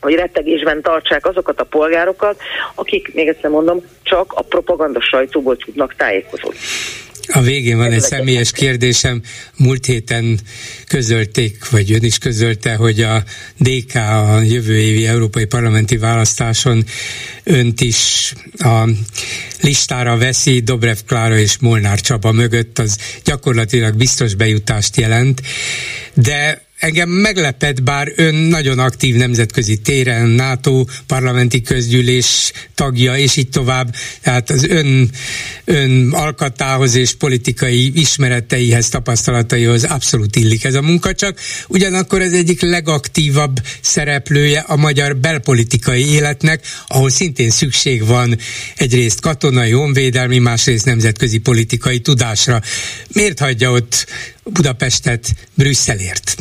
[0.00, 2.40] hogy rettegésben tartsák azokat a polgárokat,
[2.74, 6.58] akik, még egyszer mondom, csak a propaganda sajtóból tudnak tájékozódni.
[7.32, 9.22] A végén van egy személyes kérdésem.
[9.56, 10.40] Múlt héten
[10.86, 13.22] közölték, vagy ön is közölte, hogy a
[13.56, 16.84] DK a jövő évi európai parlamenti választáson
[17.44, 18.88] önt is a
[19.60, 25.40] listára veszi Dobrev Klára és Molnár Csaba mögött, az gyakorlatilag biztos bejutást jelent,
[26.14, 33.48] de engem meglepett, bár ön nagyon aktív nemzetközi téren, NATO parlamenti közgyűlés tagja, és így
[33.48, 35.10] tovább, tehát az ön,
[35.64, 42.60] ön alkatához és politikai ismereteihez, tapasztalataihoz abszolút illik ez a munka, csak ugyanakkor ez egyik
[42.60, 48.38] legaktívabb szereplője a magyar belpolitikai életnek, ahol szintén szükség van
[48.76, 52.60] egyrészt katonai, honvédelmi, másrészt nemzetközi politikai tudásra.
[53.12, 54.06] Miért hagyja ott
[54.44, 56.36] Budapestet Brüsszelért?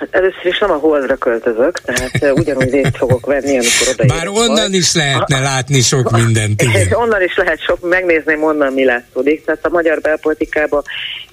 [0.00, 4.28] Hát először is nem a holdra költözök, tehát ugyanúgy részt fogok venni, amikor oda Bár
[4.28, 4.74] onnan majd.
[4.74, 6.62] is lehetne a, látni sok mindent.
[6.62, 6.92] Igen.
[7.02, 9.44] onnan is lehet sok, megnézném onnan mi látszódik.
[9.44, 10.82] Tehát a magyar belpolitikába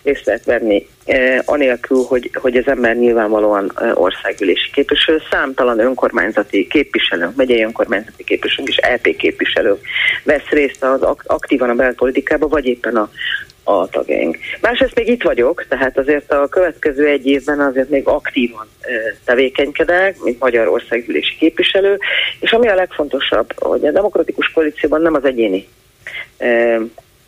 [0.07, 6.67] részt lehet venni, eh, anélkül, hogy, hogy az ember nyilvánvalóan eh, országgyűlési képviselő, számtalan önkormányzati
[6.67, 9.79] képviselőnk, megyei önkormányzati képviselőnk és LP képviselők
[10.23, 13.09] vesz részt az aktívan a belpolitikába, vagy éppen a,
[13.63, 14.37] a tagjaink.
[14.61, 18.67] Másrészt még itt vagyok, tehát azért a következő egy évben azért még aktívan
[19.25, 21.97] tevékenykedek, mint Magyarország gyűlési képviselő,
[22.39, 25.67] és ami a legfontosabb, hogy a demokratikus koalícióban nem az egyéni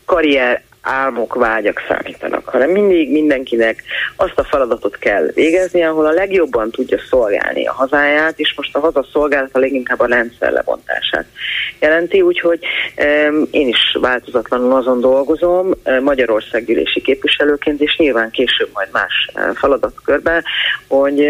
[0.06, 3.84] karrier álmok, vágyak számítanak, hanem mindig mindenkinek
[4.16, 8.80] azt a feladatot kell végezni, ahol a legjobban tudja szolgálni a hazáját, és most a
[8.80, 11.26] haza szolgálata leginkább a rendszer lebontását
[11.80, 12.60] jelenti, úgyhogy
[13.52, 15.72] én is változatlanul azon dolgozom,
[16.02, 20.44] Magyarország gyűlési képviselőként, és nyilván később majd más feladatkörben,
[20.88, 21.28] hogy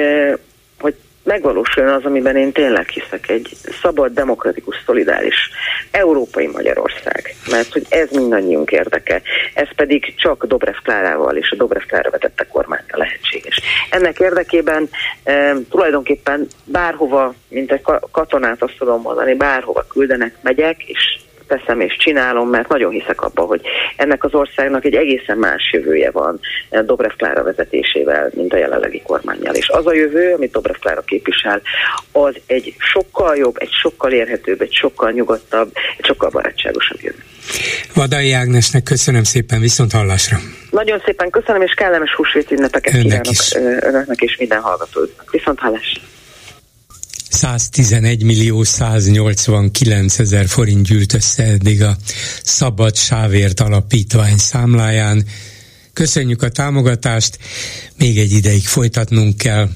[0.80, 3.50] hogy megvalósuljon az, amiben én tényleg hiszek, egy
[3.82, 5.50] szabad, demokratikus, szolidáris
[5.92, 7.36] európai Magyarország.
[7.50, 9.22] Mert hogy ez mindannyiunk érdeke.
[9.54, 13.60] Ez pedig csak Dobrev Klárával és a Dobrev Klára vetette kormánya lehetséges.
[13.90, 14.90] Ennek érdekében
[15.24, 21.96] e, tulajdonképpen bárhova, mint egy katonát azt tudom mondani, bárhova küldenek, megyek, és teszem és
[21.98, 23.62] csinálom, mert nagyon hiszek abba, hogy
[23.96, 26.40] ennek az országnak egy egészen más jövője van
[26.70, 29.56] eh, Dobrev Klára vezetésével, mint a jelenlegi kormányjal.
[29.56, 31.62] És az a jövő, amit Dobrev Klára képvisel,
[32.12, 37.24] az egy sokkal jobb, egy sokkal érhetőbb, egy sokkal nyugodtabb, egy sokkal barátságosabb jövő.
[37.94, 40.38] Vadai Ágnesnek köszönöm szépen, viszont hallásra.
[40.70, 43.52] Nagyon szépen köszönöm, és kellemes húsvét ünnepeket Önnek kívánok is.
[43.52, 45.32] Eh, önöknek és minden hallgatóknak.
[45.32, 46.02] Viszont hallásra.
[47.30, 51.96] 111 millió 189 ezer forint gyűlt össze eddig a
[52.44, 55.26] Szabad Sávért Alapítvány számláján.
[55.94, 57.38] Köszönjük a támogatást,
[57.98, 59.70] még egy ideig folytatnunk kell,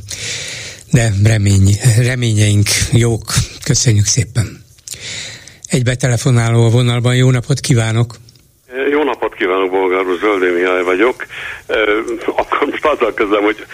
[0.91, 3.33] de remény, reményeink jók.
[3.63, 4.63] Köszönjük szépen.
[5.67, 8.19] Egy betelefonáló a vonalban, jó napot kívánok!
[8.91, 9.12] Jó napot
[9.43, 11.25] kívánok, Bolgár úr, Zöldé Mihály vagyok.
[12.25, 13.65] Akkor most azzal kezdem, hogy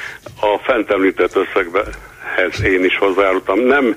[0.42, 3.60] a fent említett összegbehez én is hozzájárultam.
[3.60, 3.96] Nem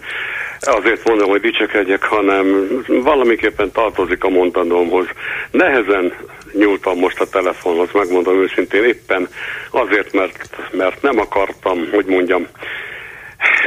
[0.60, 5.06] azért mondom, hogy dicsekedjek, hanem valamiképpen tartozik a mondandómhoz.
[5.50, 6.14] Nehezen
[6.52, 9.28] nyúltam most a telefonhoz, megmondom őszintén, éppen
[9.70, 12.46] azért, mert, mert nem akartam, hogy mondjam,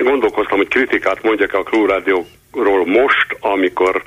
[0.04, 4.04] gondolkoztam, hogy kritikát mondjak a Klubrádióról most, amikor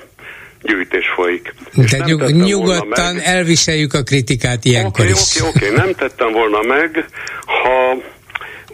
[0.62, 1.54] gyűjtés folyik.
[1.90, 5.40] De nyug, nyugodtan meg, elviseljük a kritikát ilyenkor okay, is.
[5.40, 5.84] Oké, okay, oké, okay.
[5.84, 7.04] nem tettem volna meg,
[7.44, 7.96] ha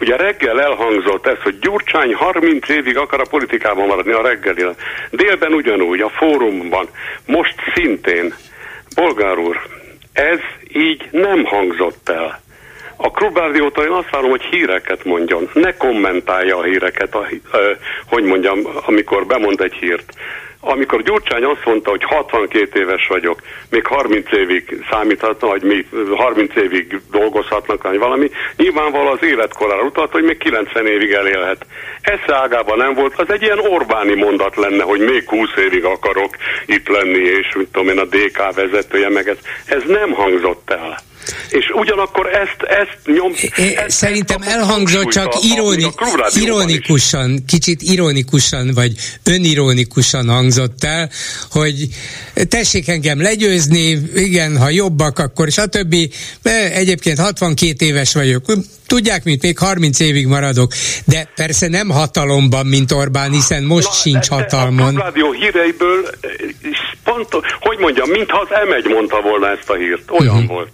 [0.01, 4.65] Ugye reggel elhangzott ez, hogy Gyurcsány 30 évig akar a politikában maradni a reggeli.
[5.11, 6.89] Délben ugyanúgy, a fórumban.
[7.27, 8.35] Most szintén,
[8.95, 9.61] bolgár úr,
[10.13, 10.39] ez
[10.73, 12.43] így nem hangzott el.
[12.97, 17.73] A Klubrádiótól én azt várom, hogy híreket mondjon, ne kommentálja a híreket, a, ö,
[18.07, 20.13] hogy mondjam, amikor bemond egy hírt.
[20.67, 23.41] Amikor Gyurcsány azt mondta, hogy 62 éves vagyok,
[23.71, 25.87] még 30 évig számíthatna, hogy mi
[26.17, 31.67] 30 évig dolgozhatnak, vagy valami, nyilvánvaló az életkorára utalt, hogy még 90 évig elélhet.
[32.01, 36.37] Esze ágában nem volt, az egy ilyen Orbáni mondat lenne, hogy még 20 évig akarok
[36.67, 40.99] itt lenni, és mit tudom én, a DK vezetője, meg ez, ez nem hangzott el.
[41.49, 43.33] És ugyanakkor ezt, ezt nyom...
[43.77, 45.87] Ezt, Szerintem elhangzott csak ironi,
[46.35, 48.93] ironikusan, kicsit ironikusan, vagy
[49.25, 51.11] önironikusan hangzott el,
[51.51, 51.89] hogy
[52.49, 55.95] tessék engem legyőzni, igen, ha jobbak, akkor stb.
[56.73, 58.45] Egyébként 62 éves vagyok,
[58.87, 60.73] tudják, mint még 30 évig maradok,
[61.05, 64.97] de persze nem hatalomban, mint Orbán, hiszen most Na, sincs hatalmon.
[64.97, 66.11] A rádió híreiből,
[67.05, 67.29] pont,
[67.61, 70.49] hogy mondjam, mintha az M1 mondta volna ezt a hírt, olyan uh-huh.
[70.49, 70.71] volt.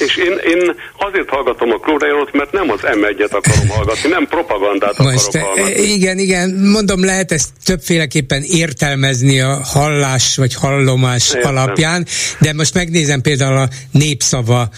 [0.00, 4.98] És én, én azért hallgatom a Klórajót, mert nem az M1-et akarom hallgatni, nem propagandát
[4.98, 5.82] Most, akarok hallgatni.
[5.82, 11.56] Igen, igen, mondom, lehet ezt többféleképpen értelmezni a hallás vagy hallomás Értem.
[11.56, 12.06] alapján,
[12.40, 14.68] de most megnézem például a népszava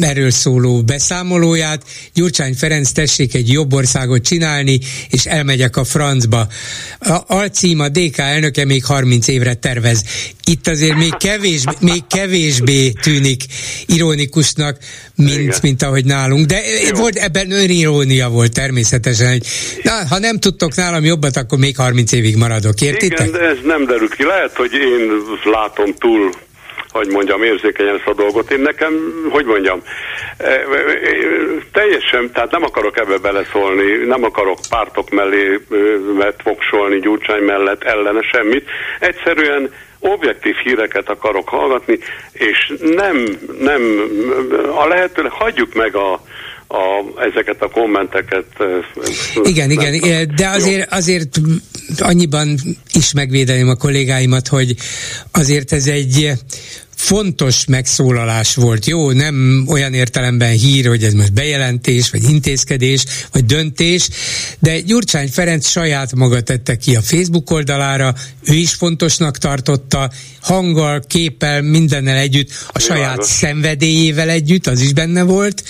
[0.00, 1.82] erről szóló beszámolóját.
[2.14, 4.78] Gyurcsány Ferenc tessék egy jobb országot csinálni,
[5.10, 6.46] és elmegyek a francba.
[6.98, 10.02] A alcím a DK elnöke még 30 évre tervez.
[10.44, 13.42] Itt azért még, kevés, még kevésbé tűnik
[13.86, 14.78] ironikusnak,
[15.14, 16.46] mint, mint ahogy nálunk.
[16.46, 16.60] De
[16.90, 16.96] Jó.
[16.96, 19.46] volt ebben önirónia volt természetesen, hogy
[19.82, 23.18] na, ha nem tudtok nálam jobbat, akkor még 30 évig maradok, értitek?
[23.18, 24.24] Igen, de ez nem derül ki.
[24.24, 25.10] Lehet, hogy én
[25.44, 26.30] látom túl
[26.90, 28.50] hogy mondjam, érzékenyen ezt a dolgot.
[28.50, 28.92] Én nekem,
[29.30, 29.82] hogy mondjam,
[30.36, 30.62] e, e, e,
[31.72, 35.60] teljesen, tehát nem akarok ebbe beleszólni, nem akarok pártok mellé
[36.18, 38.68] mert voksolni Gyurcsány mellett ellene semmit.
[39.00, 41.98] Egyszerűen objektív híreket akarok hallgatni,
[42.32, 43.82] és nem, nem,
[44.74, 46.12] a lehető, hagyjuk meg a,
[46.68, 48.46] a, ezeket a kommenteket.
[49.42, 51.28] Igen, igen, de azért, azért
[51.98, 52.60] annyiban
[52.92, 54.76] is megvédeném a kollégáimat, hogy
[55.30, 56.32] azért ez egy
[56.98, 63.44] fontos megszólalás volt, jó, nem olyan értelemben hír, hogy ez most bejelentés, vagy intézkedés, vagy
[63.44, 64.08] döntés,
[64.58, 70.10] de Gyurcsány Ferenc saját maga tette ki a Facebook oldalára, ő is fontosnak tartotta,
[70.40, 75.62] hanggal, képpel, mindennel együtt, a saját szenvedélyével együtt, az is benne volt,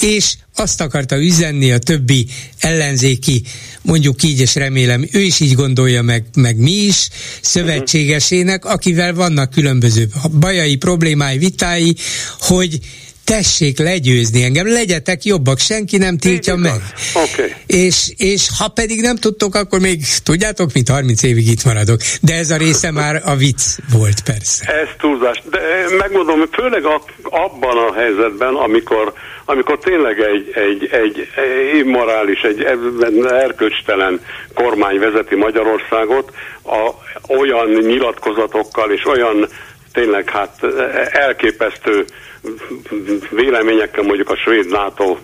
[0.00, 2.26] és azt akarta üzenni a többi
[2.58, 3.42] ellenzéki,
[3.82, 7.08] mondjuk így, és remélem ő is így gondolja meg, meg mi is,
[7.40, 10.08] szövetségesének, akivel vannak különböző
[10.40, 11.96] bajai, problémái, vitái,
[12.38, 12.80] hogy
[13.26, 16.80] tessék legyőzni engem, legyetek jobbak, senki nem tiltja Így meg.
[17.14, 17.54] Okay.
[17.66, 22.00] És, és ha pedig nem tudtok, akkor még tudjátok, mint 30 évig itt maradok.
[22.20, 23.62] De ez a része már a vicc
[23.92, 24.64] volt, persze.
[24.64, 25.42] Ez túlzás.
[25.50, 29.12] De eh, megmondom, főleg a, abban a helyzetben, amikor,
[29.44, 31.28] amikor tényleg egy, egy, egy
[31.78, 32.66] immorális, egy
[33.28, 34.20] erkölcstelen
[34.54, 36.30] kormány vezeti Magyarországot,
[36.62, 36.90] a,
[37.28, 39.48] olyan nyilatkozatokkal és olyan
[39.96, 40.52] tényleg hát
[41.10, 42.04] elképesztő
[43.30, 45.16] véleményekkel mondjuk a svéd NATO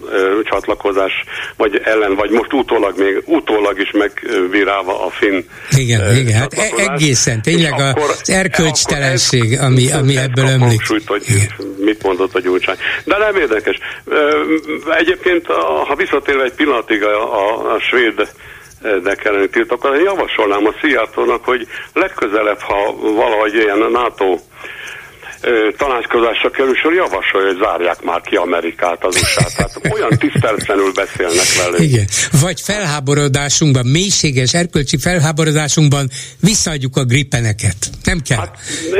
[0.42, 1.12] csatlakozás
[1.56, 6.90] vagy ellen, vagy most utólag még utólag is megvirálva a finn Igen, igen, hát e-
[6.92, 10.60] egészen, tényleg az erkölcstelenség, ami, ami ebből ömlik.
[10.60, 11.48] Hangsúlyt, hogy igen.
[11.78, 12.76] mit mondott a Gyurcsány.
[13.04, 13.76] De nem érdekes.
[14.98, 15.46] Egyébként,
[15.86, 18.28] ha visszatérve egy pillanatig a, a, a svéd
[19.02, 20.02] de kellene tiltakozni.
[20.02, 24.38] Javasolnám a Szijjártónak, hogy legközelebb, ha valahogy ilyen NATO
[25.76, 31.46] tanácskozásra kerül sor, javasolja, hogy zárják már ki Amerikát, az usa Tehát olyan tiszteletlenül beszélnek
[31.58, 31.92] velünk.
[31.92, 32.06] Igen.
[32.40, 36.10] Vagy felháborodásunkban, mélységes erkölcsi felháborodásunkban
[36.40, 37.76] visszaadjuk a gripeneket.
[38.04, 38.38] Nem kell.
[38.38, 38.56] Hát,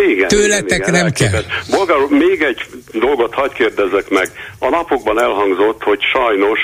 [0.09, 1.43] igen, Tőletek igen, nem kell.
[1.71, 4.31] Bolgár, még egy dolgot hagyd kérdezzek meg.
[4.59, 6.61] A napokban elhangzott, hogy sajnos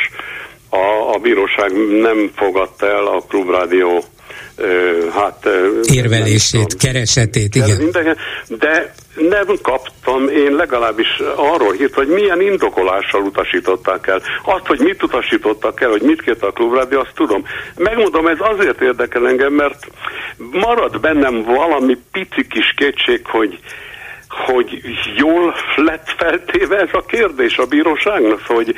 [0.70, 4.04] a, a bíróság nem fogadta el a klubrádió
[5.14, 5.48] hát...
[5.92, 8.16] Érvelését, tudom, keresetét, igen.
[8.48, 14.22] De nem kapta olvastam én legalábbis arról hírt, hogy milyen indokolással utasították el.
[14.44, 17.44] Azt, hogy mit utasítottak el, hogy mit kérte a klubrádió, azt tudom.
[17.76, 19.86] Megmondom, ez azért érdekel engem, mert
[20.36, 23.58] marad bennem valami pici kis kétség, hogy
[24.47, 24.80] hogy
[25.16, 28.74] jól lett feltéve ez a kérdés a bíróságnak, hogy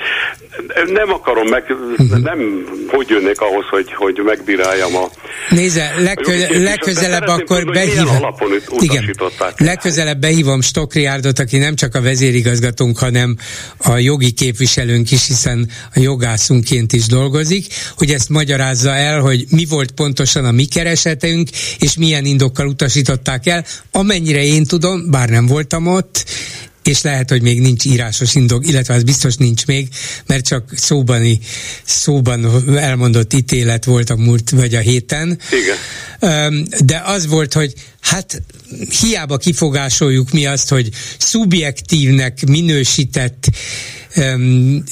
[0.87, 1.75] nem akarom meg,
[2.23, 5.09] nem hogy jönnék ahhoz, hogy, hogy megbíráljam a...
[5.49, 8.35] Nézze, legkö, legközelebb akkor behívom...
[8.79, 9.15] Igen,
[9.57, 13.37] legközelebb behívom Stokriárdot, aki nem csak a vezérigazgatónk, hanem
[13.79, 19.65] a jogi képviselőnk is, hiszen a jogászunként is dolgozik, hogy ezt magyarázza el, hogy mi
[19.69, 21.49] volt pontosan a mi keresetünk,
[21.79, 23.65] és milyen indokkal utasították el.
[23.93, 26.25] Amennyire én tudom, bár nem voltam ott,
[26.83, 29.89] és lehet, hogy még nincs írásos indok, illetve az biztos nincs még,
[30.27, 31.41] mert csak szóbani,
[31.85, 35.39] szóban elmondott ítélet volt a múlt vagy a héten.
[35.51, 36.69] Igen.
[36.85, 38.43] De az volt, hogy hát
[39.01, 40.89] hiába kifogásoljuk mi azt, hogy
[41.19, 43.51] szubjektívnek minősített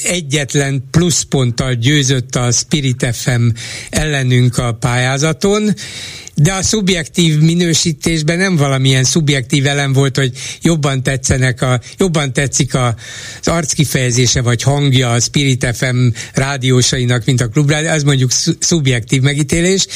[0.03, 3.47] egyetlen pluszponttal győzött a Spirit FM
[3.89, 5.73] ellenünk a pályázaton,
[6.35, 12.73] de a szubjektív minősítésben nem valamilyen szubjektív elem volt, hogy jobban tetszenek a, jobban tetszik
[12.73, 12.95] a,
[13.39, 19.87] az arckifejezése vagy hangja a Spirit FM rádiósainak, mint a klubrádió, az mondjuk szubjektív megítélés,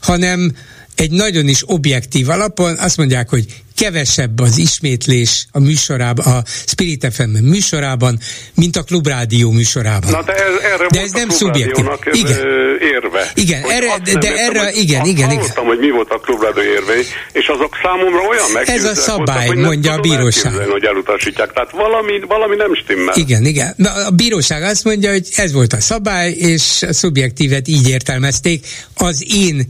[0.00, 0.52] hanem
[0.98, 3.44] egy nagyon is objektív alapon azt mondják, hogy
[3.76, 8.18] kevesebb az ismétlés a műsorában, a Spirit FM műsorában,
[8.54, 10.10] mint a Klubrádió műsorában.
[10.10, 11.84] Na de ez, erre de ez nem szubjektív.
[12.12, 12.36] Igen.
[12.80, 13.30] érve.
[13.34, 15.50] Igen, erre, de, de erre, hogy, igen, igen, igen.
[15.54, 16.92] hogy mi volt a Klubrádió érve,
[17.32, 20.52] és azok számomra olyan Ez a szabály, voltak, mondja a bíróság.
[20.52, 21.52] hogy elutasítják.
[21.52, 23.14] Tehát valami, valami nem stimmel.
[23.16, 23.74] Igen, igen.
[23.76, 28.66] Na, a bíróság azt mondja, hogy ez volt a szabály, és a szubjektívet így értelmezték.
[28.94, 29.68] Az én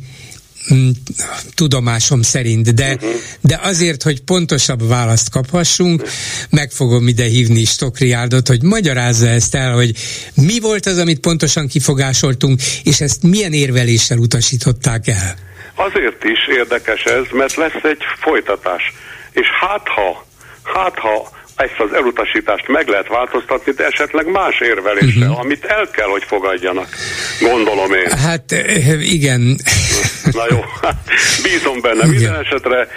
[1.54, 2.98] tudomásom szerint, de,
[3.40, 6.02] de azért, hogy pontosabb választ kaphassunk,
[6.50, 9.92] meg fogom ide hívni Stokriárdot, hogy magyarázza ezt el, hogy
[10.34, 15.36] mi volt az, amit pontosan kifogásoltunk, és ezt milyen érveléssel utasították el.
[15.74, 18.82] Azért is érdekes ez, mert lesz egy folytatás.
[19.32, 20.26] És hát ha,
[20.62, 25.38] hát ha ezt az elutasítást meg lehet változtatni, de esetleg más érveléssel, uh-huh.
[25.38, 26.88] amit el kell, hogy fogadjanak.
[27.40, 28.10] Gondolom én.
[28.18, 29.58] Hát eh, igen.
[30.32, 30.64] Na jó,
[31.44, 32.06] bízom benne.
[32.06, 32.88] Minden esetre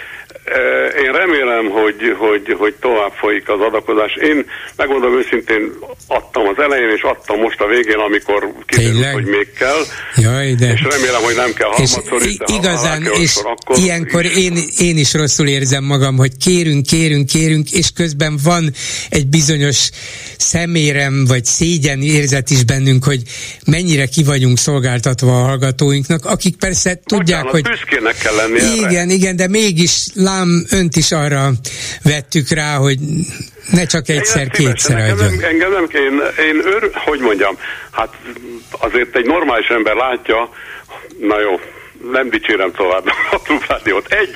[1.04, 4.14] én remélem, hogy, hogy, hogy tovább folyik az adakozás.
[4.14, 5.72] Én megmondom őszintén,
[6.06, 9.82] adtam az elején, és adtam most a végén, amikor kiderült, hogy még kell.
[10.16, 10.72] Jaj, de...
[10.72, 14.96] És remélem, hogy nem kell harmadszor is, de igazán, ha és akkor ilyenkor én, én
[14.96, 18.72] is rosszul érzem magam, hogy kérünk, kérünk, kérünk, és közben van
[19.10, 19.90] egy bizonyos
[20.36, 23.22] szemérem, vagy szégyen érzet is bennünk, hogy
[23.66, 28.14] mennyire ki vagyunk szolgáltatva a hallgatóinknak, akik persze tudják, Bocsánat, hogy...
[28.22, 29.12] kell lenni Igen, erre.
[29.12, 31.50] igen, de mégis lám önt is arra
[32.02, 32.98] vettük rá, hogy
[33.70, 35.18] ne csak egyszer-kétszer adjon.
[35.18, 37.58] Engem, engem nem, én, én ör, hogy mondjam,
[37.90, 38.08] hát
[38.70, 40.50] azért egy normális ember látja,
[41.20, 41.60] na jó,
[42.10, 44.06] nem dicsérem tovább a klubrádiót.
[44.12, 44.34] Egy,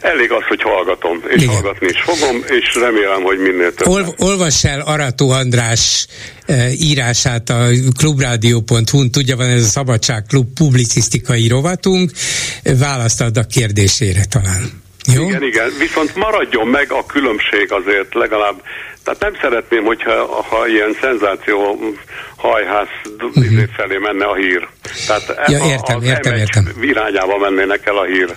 [0.00, 1.54] elég az, hogy hallgatom, és Igen.
[1.54, 3.88] hallgatni is fogom, és remélem, hogy minél több.
[3.88, 6.06] Ol, olvass el Arató András
[6.46, 7.66] e, írását a
[7.98, 12.10] klubrádió.hu-n, tudja, van ez a Szabadság Klub publicisztikai rovatunk,
[12.62, 14.86] választ ad a kérdésére talán.
[15.14, 15.28] Jó?
[15.28, 18.62] Igen, igen, viszont maradjon meg a különbség azért legalább,
[19.04, 21.78] tehát nem szeretném, hogyha ha ilyen szenzáció
[22.36, 22.86] hajház
[23.18, 23.62] uh-huh.
[23.76, 24.68] felé menne a hír.
[25.06, 26.64] Tehát ja, értem, az értem, értem.
[26.80, 28.36] irányába mennének el a hír.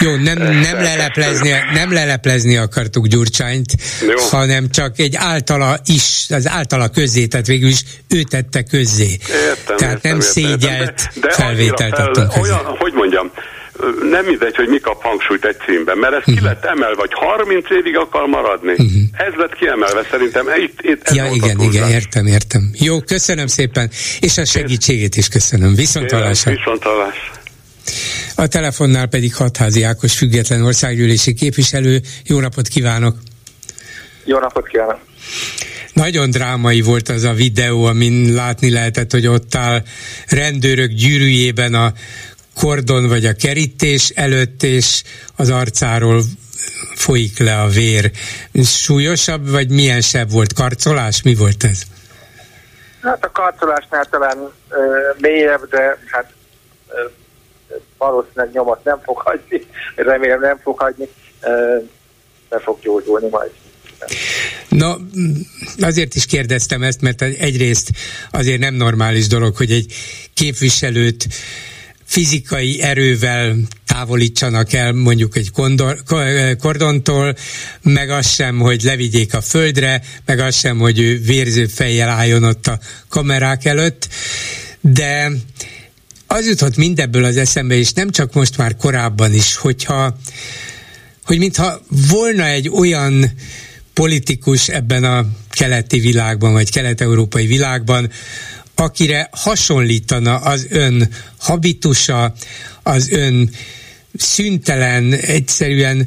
[0.00, 3.72] Jó, nem, nem, leleplezni, nem leleplezni akartuk Gyurcsányt,
[4.08, 4.14] Jó.
[4.30, 9.18] hanem csak egy általa is, az általa közzé, tehát végül is ő tette közzé.
[9.28, 13.03] Értem, tehát értem, nem értem, szégyelt de, de felvételt adtunk olyan, hogy mondjam,
[14.10, 16.34] nem mindegy, hogy mi kap hangsúlyt egy címben, mert ez uh-huh.
[16.34, 16.48] ki mhm.
[16.48, 18.72] lett emelve, vagy 30 évig akar maradni.
[18.72, 19.02] Uh-huh.
[19.12, 20.46] Ez lett kiemelve szerintem.
[20.56, 22.70] Itt, itt ja, igen, igen, értem, értem.
[22.78, 25.74] Jó, köszönöm szépen, és a segítségét is köszönöm.
[25.74, 26.50] Viszontalásra.
[26.50, 27.30] Viszontalás.
[28.36, 32.00] A telefonnál pedig Hatházi Ákos független országgyűlési képviselő.
[32.24, 33.16] Jó napot kívánok!
[34.24, 34.98] Jó napot kívánok!
[35.92, 39.82] Nagyon drámai volt az a videó, amin látni lehetett, hogy ott áll
[40.28, 41.92] rendőrök gyűrűjében a
[42.54, 45.02] kordon vagy a kerítés előtt, és
[45.36, 46.22] az arcáról
[46.94, 48.10] folyik le a vér.
[48.64, 50.52] Súlyosabb, vagy milyen sebb volt?
[50.52, 51.22] Karcolás?
[51.22, 51.82] Mi volt ez?
[53.02, 54.38] Hát a karcolásnál talán
[54.68, 54.76] ö,
[55.20, 56.32] mélyebb, de hát
[56.88, 57.00] ö,
[57.98, 61.08] valószínűleg nyomot nem fog hagyni, remélem nem fog hagyni,
[61.42, 61.76] ö,
[62.48, 63.50] be fog gyógyulni majd.
[64.68, 64.96] Na,
[65.80, 67.90] azért is kérdeztem ezt, mert egyrészt
[68.30, 69.94] azért nem normális dolog, hogy egy
[70.34, 71.26] képviselőt
[72.04, 76.02] fizikai erővel távolítsanak el mondjuk egy kondor,
[76.58, 77.36] kordontól,
[77.82, 82.44] meg az sem, hogy levigyék a földre, meg az sem, hogy ő vérző fejjel álljon
[82.44, 82.78] ott a
[83.08, 84.08] kamerák előtt,
[84.80, 85.30] de
[86.26, 90.16] az jutott mindebből az eszembe, és nem csak most már korábban is, hogyha
[91.24, 91.80] hogy mintha
[92.10, 93.30] volna egy olyan
[93.92, 98.10] politikus ebben a keleti világban, vagy kelet-európai világban,
[98.74, 102.34] akire hasonlítana az ön habitusa,
[102.82, 103.50] az ön
[104.16, 106.06] szüntelen, egyszerűen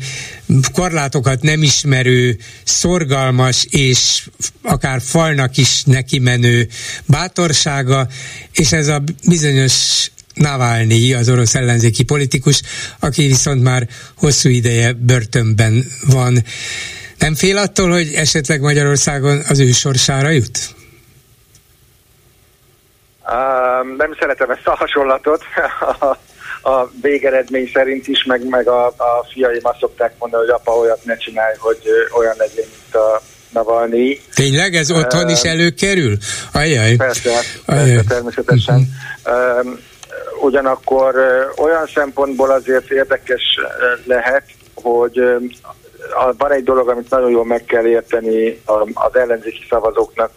[0.72, 4.30] korlátokat nem ismerő, szorgalmas és
[4.62, 6.68] akár falnak is neki menő
[7.06, 8.08] bátorsága,
[8.52, 12.62] és ez a bizonyos Navalnyi, az orosz ellenzéki politikus,
[13.00, 16.44] aki viszont már hosszú ideje börtönben van.
[17.20, 20.76] Nem fél attól, hogy esetleg Magyarországon az ő sorsára jut?
[23.28, 25.44] Uh, nem szeretem ezt a hasonlatot.
[26.62, 31.06] a végeredmény szerint is, meg, meg a, a fiaim azt szokták mondani, hogy apa olyat
[31.06, 31.82] ne csinálj, hogy
[32.18, 34.20] olyan legyen, mint a Navalnyi.
[34.36, 36.18] Tényleg ez otthon is előkerül?
[36.54, 36.96] Ajaj.
[36.96, 37.30] Persze,
[37.66, 37.86] Ajaj.
[37.86, 38.88] persze természetesen.
[39.26, 39.72] Uh,
[40.42, 41.16] ugyanakkor
[41.58, 43.44] olyan szempontból azért érdekes
[44.06, 44.44] lehet,
[44.76, 45.22] hogy
[46.38, 48.62] van egy dolog, amit nagyon jól meg kell érteni
[48.94, 50.32] az ellenzéki szavazóknak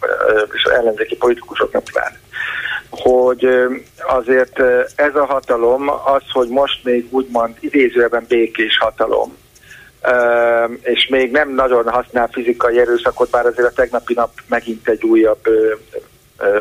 [0.53, 2.19] és az ellenzéki politikusoknak pláne
[2.91, 3.47] hogy
[4.07, 4.59] azért
[4.95, 9.37] ez a hatalom az, hogy most még úgymond idézőben békés hatalom,
[10.81, 15.47] és még nem nagyon használ fizikai erőszakot, bár azért a tegnapi nap megint egy újabb,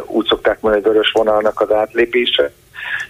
[0.07, 2.53] úgy szokták mondani, vörös vonalnak az átlépése.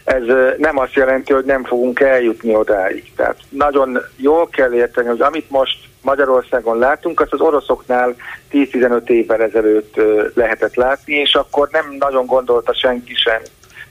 [0.05, 0.23] Ez
[0.59, 3.12] nem azt jelenti, hogy nem fogunk eljutni odáig.
[3.16, 8.15] Tehát nagyon jól kell érteni, hogy amit most Magyarországon látunk, azt az oroszoknál
[8.53, 9.95] 10-15 évvel ezelőtt
[10.35, 13.43] lehetett látni, és akkor nem nagyon gondolta senki sem,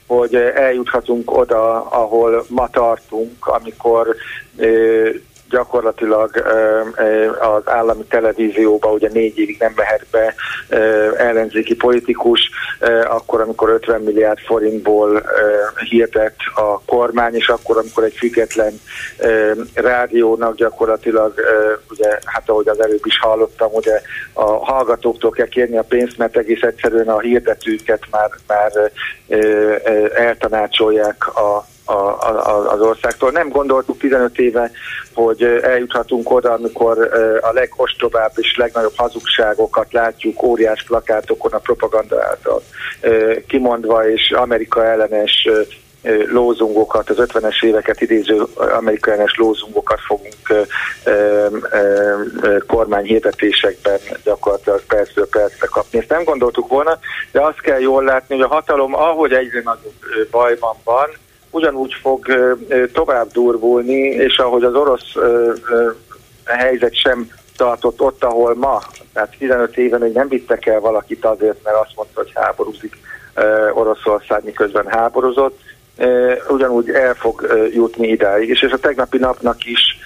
[0.06, 4.16] hogy eljuthatunk oda, ahol ma tartunk, amikor
[5.50, 6.30] gyakorlatilag
[7.40, 10.34] az állami televízióba ugye négy évig nem mehet be
[11.16, 12.50] ellenzéki politikus,
[13.04, 15.22] akkor, amikor 50 milliárd forintból
[15.88, 18.80] hirdett a kormány, és akkor, amikor egy független
[19.74, 21.34] rádiónak gyakorlatilag,
[21.90, 24.00] ugye, hát ahogy az előbb is hallottam, ugye
[24.32, 28.90] a hallgatóktól kell kérni a pénzt, mert egész egyszerűen a hirdetőket már, már
[30.14, 33.30] eltanácsolják a a, a, az országtól.
[33.30, 34.70] Nem gondoltuk 15 éve,
[35.14, 36.98] hogy eljuthatunk oda, amikor
[37.40, 42.62] a legostobább és legnagyobb hazugságokat látjuk óriás plakátokon a propaganda által
[43.46, 45.48] kimondva, és Amerika ellenes
[46.32, 50.66] lózungokat, az 50-es éveket idéző Amerika ellenes lózungokat fogunk
[52.66, 55.98] kormányhirdetésekben gyakorlatilag percről percre kapni.
[55.98, 56.98] Ezt nem gondoltuk volna,
[57.32, 61.08] de azt kell jól látni, hogy a hatalom, ahogy egyre nagyobb bajban van,
[61.50, 62.26] ugyanúgy fog
[62.92, 65.14] tovább durvulni, és ahogy az orosz
[66.44, 68.80] helyzet sem tartott ott, ahol ma,
[69.12, 72.96] tehát 15 éve még nem vittek el valakit azért, mert azt mondta, hogy háborúzik
[73.74, 75.58] Oroszország, miközben háborúzott,
[76.48, 78.48] ugyanúgy el fog jutni idáig.
[78.48, 79.98] És, és a tegnapi napnak is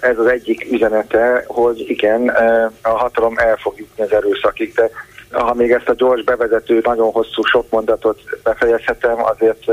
[0.00, 2.28] ez az egyik üzenete, hogy igen,
[2.82, 4.90] a hatalom el fog jutni az erőszakig, de
[5.30, 9.64] ha még ezt a gyors bevezető, nagyon hosszú sok mondatot befejezhetem, azért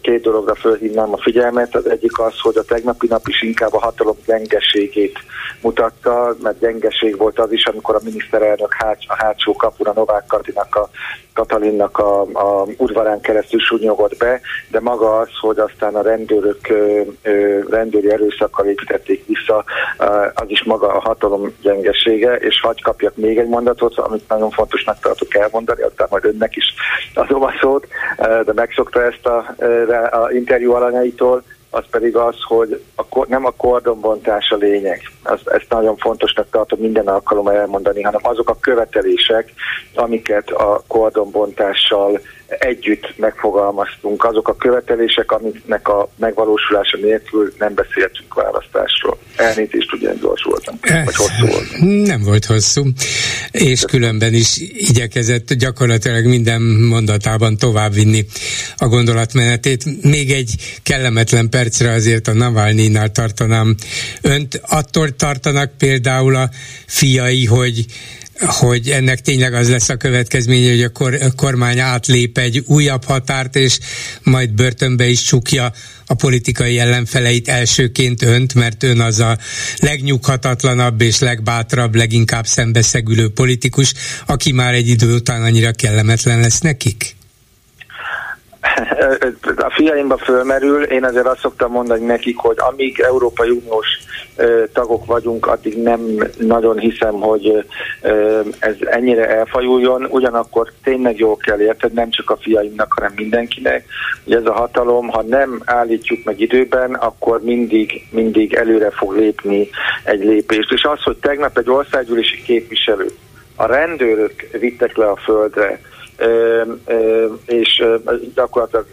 [0.00, 1.74] két dologra fölhívnám a figyelmet.
[1.74, 5.18] Az egyik az, hogy a tegnapi nap is inkább a hatalom gyengeségét
[5.60, 10.76] mutatta, mert gyengeség volt az is, amikor a miniszterelnök háts, a hátsó kapura Novák Katinak
[10.76, 10.88] a
[11.34, 16.72] Katalinnak a, a udvarán keresztül súnyogott be, de maga az, hogy aztán a rendőrök
[17.70, 19.64] rendőri erőszakkal építették vissza,
[20.34, 25.00] az is maga a hatalom gyengesége, és hagy kapjak még egy mondatot, amit nagyon fontosnak
[25.00, 26.64] tartok elmondani, aztán majd önnek is
[27.14, 27.86] adom a szót,
[28.18, 29.54] de megszokta ezt a,
[30.10, 35.00] a interjú alanyaitól, az pedig az, hogy a, nem a kordonbontás a lényeg.
[35.22, 39.52] Azt, ezt nagyon fontosnak tartom minden alkalommal elmondani, hanem azok a követelések,
[39.94, 42.20] amiket a kordonbontással
[42.58, 49.18] együtt megfogalmaztunk, azok a követelések, amiknek a megvalósulása nélkül nem beszéltünk választásról.
[49.36, 52.06] Elnézést, ugye gyors voltam, vagy hosszú volt.
[52.06, 52.84] Nem volt hosszú,
[53.50, 58.26] és különben is igyekezett gyakorlatilag minden mondatában továbbvinni
[58.76, 60.02] a gondolatmenetét.
[60.02, 63.74] Még egy kellemetlen percre azért a Navalnyi-nál tartanám
[64.22, 64.60] önt.
[64.68, 66.50] Attól tartanak például a
[66.86, 67.86] fiai, hogy
[68.40, 73.04] hogy ennek tényleg az lesz a következménye, hogy a, kor, a kormány átlép egy újabb
[73.04, 73.78] határt, és
[74.22, 75.72] majd börtönbe is csukja
[76.06, 79.38] a politikai ellenfeleit elsőként önt, mert ön az a
[79.78, 83.92] legnyughatatlanabb és legbátrabb, leginkább szembeszegülő politikus,
[84.26, 87.16] aki már egy idő után annyira kellemetlen lesz nekik?
[89.56, 93.86] A fiaimba fölmerül, én azért azt szoktam mondani nekik, hogy amíg Európai Uniós
[94.72, 96.00] tagok vagyunk, addig nem
[96.38, 97.64] nagyon hiszem, hogy
[98.58, 103.84] ez ennyire elfajuljon, ugyanakkor tényleg jól kell érted, nem csak a fiaimnak, hanem mindenkinek,
[104.24, 109.68] hogy ez a hatalom, ha nem állítjuk meg időben, akkor mindig, mindig előre fog lépni
[110.04, 110.72] egy lépést.
[110.72, 113.06] És az, hogy tegnap egy országgyűlési képviselő
[113.56, 115.80] a rendőrök vittek le a földre,
[117.46, 117.84] és
[118.34, 118.86] gyakorlatilag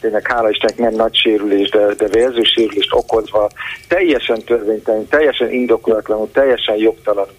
[0.00, 3.48] tényleg hála Istennek nem nagy sérülés, de, de vérző sérülést okozva,
[3.88, 7.34] teljesen törvénytelen, teljesen indokolatlanul, teljesen jogtalanul.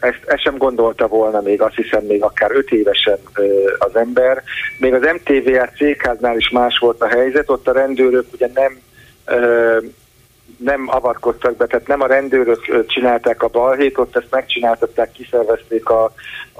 [0.00, 3.18] Ezt, ezt sem gondolta volna még, azt hiszem még akár öt évesen
[3.78, 4.42] az ember.
[4.78, 8.80] Még az MTVR cégháznál is más volt a helyzet, ott a rendőrök ugye nem
[10.56, 16.04] nem avatkoztak be, tehát nem a rendőrök csinálták a balhét, ott ezt megcsináltatták, kiszervezték a,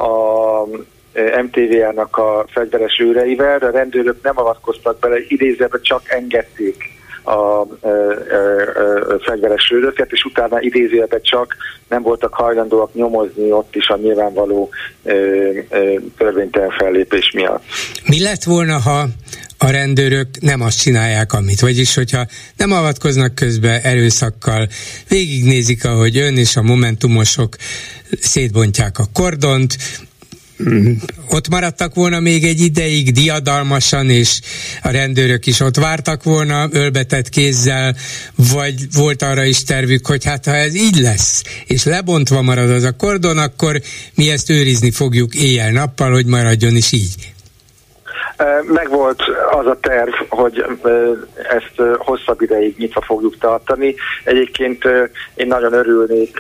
[0.03, 0.67] a
[1.43, 6.91] MTV-nak a fegyveres őreivel, de a rendőrök nem avatkoztak bele, idézőben csak engedték
[7.23, 11.57] a, a, a, a fegyveres őröket, és utána idézőjelben csak
[11.89, 14.71] nem voltak hajlandóak nyomozni ott is a nyilvánvaló
[15.03, 15.13] ö,
[15.71, 17.63] ö, törvénytelen fellépés miatt.
[18.07, 19.07] Mi lett volna, ha
[19.59, 21.61] a rendőrök nem azt csinálják, amit.
[21.61, 22.27] Vagyis, hogyha
[22.57, 24.69] nem avatkoznak közbe erőszakkal,
[25.09, 27.57] végignézik, ahogy ön és a momentumosok
[28.21, 29.77] szétbontják a kordont,
[31.29, 34.41] ott maradtak volna még egy ideig diadalmasan, és
[34.83, 37.97] a rendőrök is ott vártak volna ölbetett kézzel,
[38.35, 42.83] vagy volt arra is tervük, hogy hát ha ez így lesz, és lebontva marad az
[42.83, 43.83] a kordon, akkor
[44.15, 47.32] mi ezt őrizni fogjuk éjjel-nappal, hogy maradjon is így.
[48.63, 50.65] Megvolt az a terv, hogy
[51.35, 53.95] ezt hosszabb ideig nyitva fogjuk tartani.
[54.25, 54.85] Egyébként
[55.35, 56.39] én nagyon örülnék,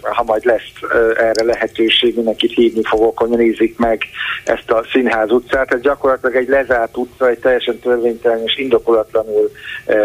[0.00, 0.72] ha majd lesz
[1.16, 4.02] erre lehetőség, mindenkit hívni fogok, hogy nézik meg
[4.44, 5.72] ezt a Színház utcát.
[5.72, 9.50] Ez gyakorlatilag egy lezárt utca, egy teljesen törvénytelen és indokolatlanul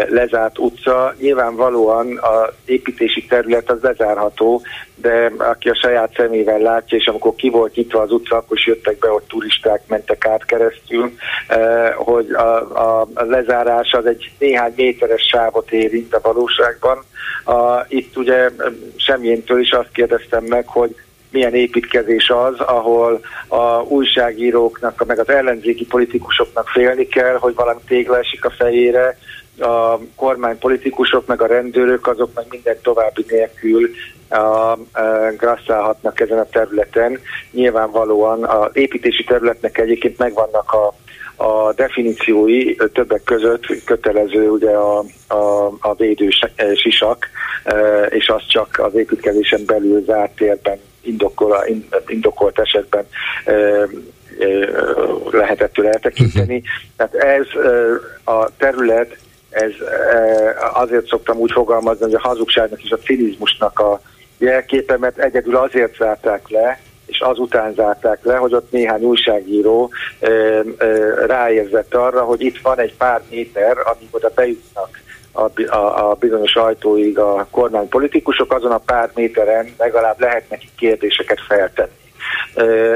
[0.08, 1.14] lezárt utca.
[1.18, 4.62] Nyilvánvalóan az építési terület az lezárható,
[4.94, 8.66] de aki a saját szemével látja, és amikor ki volt nyitva az utca, akkor is
[8.66, 11.12] jöttek be, hogy turisták mentek át keresztül,
[11.46, 12.56] eh, hogy a,
[13.00, 17.04] a, lezárás az egy néhány méteres sávot érint a valóságban.
[17.44, 18.50] A, itt ugye
[18.96, 20.94] semmiéntől is azt kérdeztem meg, hogy
[21.30, 28.18] milyen építkezés az, ahol a újságíróknak, meg az ellenzéki politikusoknak félni kell, hogy valami tégla
[28.18, 29.18] esik a fejére,
[29.58, 33.90] a kormánypolitikusok, meg a rendőrök, azok meg minden további nélkül
[34.32, 34.78] a,
[35.36, 37.18] grasszálhatnak ezen a területen.
[37.50, 40.94] Nyilvánvalóan az építési területnek egyébként megvannak a,
[41.42, 46.28] a definíciói többek között kötelező ugye a, a, a védő
[46.74, 47.26] sisak,
[47.64, 51.64] e, és az csak az építkezésen belül zárt térben indokol,
[52.06, 53.06] indokolt esetben
[53.44, 53.86] e, e,
[55.30, 56.56] lehetett tőle eltekinteni.
[56.56, 56.64] Mhm.
[56.96, 57.46] Tehát ez
[58.24, 59.16] a terület,
[59.50, 59.72] ez
[60.72, 64.00] azért szoktam úgy fogalmazni, hogy a hazugságnak és a cinizmusnak a
[64.42, 69.90] jelképe, mert egyedül azért zárták le, és azután zárták le, hogy ott néhány újságíró
[70.20, 75.00] ö, ö, ráérzett arra, hogy itt van egy pár méter, amíg oda bejutnak
[75.32, 81.40] a, a, a bizonyos ajtóig a kormánypolitikusok, azon a pár méteren legalább lehet neki kérdéseket
[81.48, 82.01] feltenni.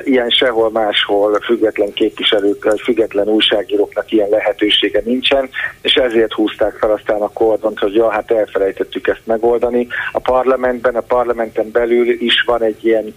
[0.04, 5.48] Ilyen sehol máshol független képviselők, független újságíróknak ilyen lehetősége nincsen,
[5.80, 9.86] és ezért húzták fel aztán a kordont, hogy ja, hát elfelejtettük ezt megoldani.
[10.12, 13.14] A parlamentben, a parlamenten belül is van egy ilyen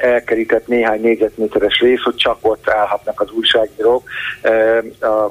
[0.00, 4.08] elkerített néhány négyzetméteres rész, hogy csak ott állhatnak az újságírók.
[5.00, 5.26] A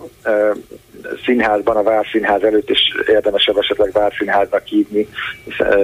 [1.25, 5.07] színházban, a Várszínház előtt is érdemesebb esetleg Várszínháznak hívni,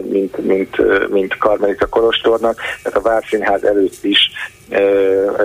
[0.02, 0.77] mint, mint,
[1.10, 4.31] mint Karmelita Kolostornak, tehát a Várszínház előtt is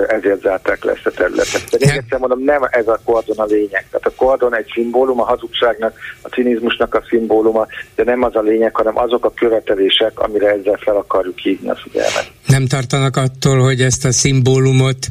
[0.09, 1.65] ezért zárták le ezt a területet.
[1.71, 3.87] De még egyszer mondom, nem ez a kordon a lényeg.
[3.91, 8.41] Tehát a kordon egy szimbólum, a hazugságnak, a cinizmusnak a szimbóluma, de nem az a
[8.41, 12.31] lényeg, hanem azok a követelések, amire ezzel fel akarjuk hívni a figyelmet.
[12.47, 15.07] Nem tartanak attól, hogy ezt a szimbólumot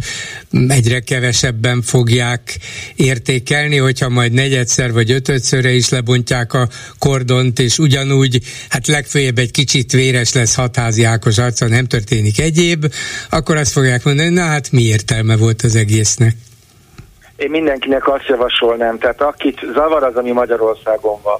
[0.67, 2.57] egyre kevesebben fogják
[2.95, 6.67] értékelni, hogyha majd negyedszer vagy ötödszörre is lebontják a
[6.99, 8.39] kordont, és ugyanúgy,
[8.69, 12.85] hát legfőjebb egy kicsit véres lesz hatházi Ákos arca, nem történik egyéb,
[13.29, 16.33] akkor azt fogják mondani, na hát mi értelme volt az egésznek?
[17.35, 21.39] Én mindenkinek azt javasolnám, tehát akit zavar az, ami Magyarországon van,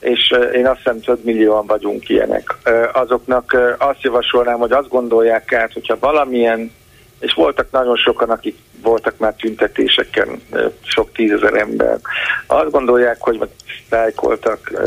[0.00, 2.56] és én azt hiszem több millióan vagyunk ilyenek,
[2.92, 6.72] azoknak azt javasolnám, hogy azt gondolják át, hogyha valamilyen,
[7.18, 10.42] és voltak nagyon sokan, akik voltak már tüntetéseken,
[10.82, 11.98] sok tízezer ember,
[12.46, 13.48] azt gondolják, hogy
[13.84, 14.82] sztrájkoltak,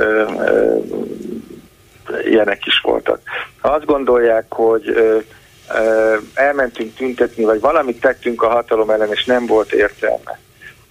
[2.25, 3.19] ilyenek is voltak.
[3.59, 4.97] Ha azt gondolják, hogy
[6.33, 10.39] elmentünk tüntetni, vagy valamit tettünk a hatalom ellen, és nem volt értelme,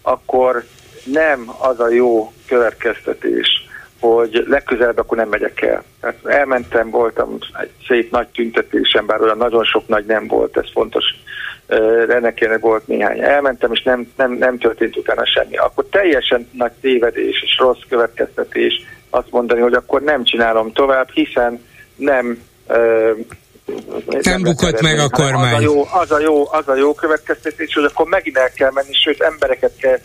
[0.03, 0.65] akkor
[1.05, 3.49] nem az a jó következtetés,
[4.01, 5.85] hogy legközelebb akkor nem megyek el.
[6.01, 10.73] Tehát elmentem, voltam egy szép nagy tüntetésen, bár olyan nagyon sok nagy nem volt, ez
[10.73, 11.05] fontos,
[12.09, 13.21] ennek volt néhány.
[13.21, 15.57] Elmentem, és nem, nem, nem történt utána semmi.
[15.57, 18.73] Akkor teljesen nagy tévedés és rossz következtetés
[19.11, 21.65] azt mondani, hogy akkor nem csinálom tovább, hiszen
[21.97, 22.43] nem
[24.23, 25.55] nem, bukott meg a kormány.
[25.55, 28.71] Az a, jó, az, a jó, az a jó következtetés, hogy akkor megint el kell
[28.71, 29.99] menni, sőt embereket kell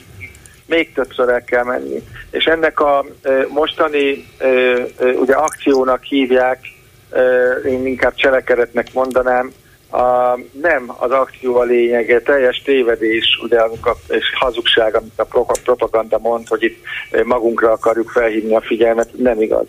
[0.66, 2.04] még többször el kell menni.
[2.32, 3.06] És ennek a
[3.48, 4.26] mostani
[5.20, 6.60] ugye akciónak hívják,
[7.66, 9.52] én inkább cselekedetnek mondanám,
[9.90, 16.18] a, nem az akció a lényege, teljes tévedés, ugye, a, és hazugság, amit a propaganda
[16.18, 16.84] mond, hogy itt
[17.24, 19.66] magunkra akarjuk felhívni a figyelmet, nem igaz.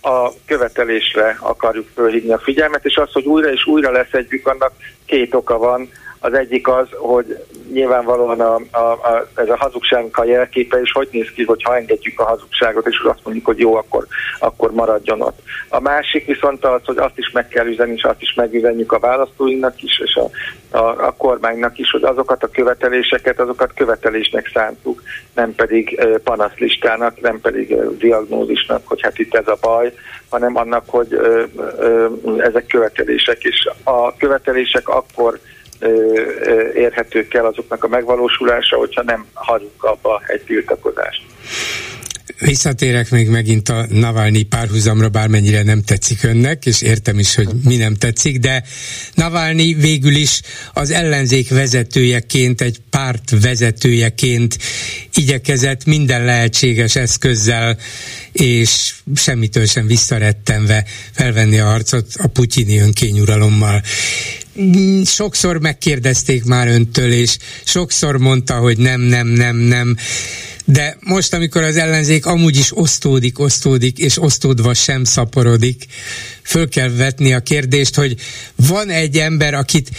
[0.00, 4.72] A követelésre akarjuk felhívni a figyelmet, és az, hogy újra és újra leszedjük, annak
[5.06, 5.88] két oka van.
[6.24, 11.08] Az egyik az, hogy nyilvánvalóan a, a, a, ez a hazugságnak a jelképe, és hogy
[11.12, 14.06] néz ki, hogyha engedjük a hazugságot, és azt mondjuk, hogy jó, akkor,
[14.38, 15.38] akkor maradjon ott.
[15.68, 18.98] A másik viszont az, hogy azt is meg kell üzenni, és azt is megüzenjük a
[18.98, 20.30] választóinknak is, és a,
[20.76, 25.02] a, a kormánynak is, hogy azokat a követeléseket, azokat követelésnek szántuk,
[25.34, 29.92] nem pedig panaszlistának, nem pedig diagnózisnak, hogy hát itt ez a baj,
[30.28, 31.20] hanem annak, hogy
[32.38, 35.38] ezek követelések, és a követelések akkor
[36.74, 41.22] érhetők el azoknak a megvalósulása, hogyha nem hagyunk abba egy tiltakozást.
[42.38, 47.76] Visszatérek még megint a Navalnyi párhuzamra, bármennyire nem tetszik önnek, és értem is, hogy mi
[47.76, 48.62] nem tetszik, de
[49.14, 50.40] Navalnyi végül is
[50.72, 54.58] az ellenzék vezetőjeként, egy párt vezetőjeként
[55.14, 57.76] igyekezett minden lehetséges eszközzel
[58.32, 63.82] és semmitől sem visszarettenve felvenni a harcot a putyini önkényuralommal
[65.04, 69.96] sokszor megkérdezték már öntől, és sokszor mondta, hogy nem, nem, nem, nem.
[70.64, 75.84] De most, amikor az ellenzék amúgy is osztódik, osztódik, és osztódva sem szaporodik,
[76.42, 78.16] föl kell vetni a kérdést, hogy
[78.56, 79.90] van egy ember, akit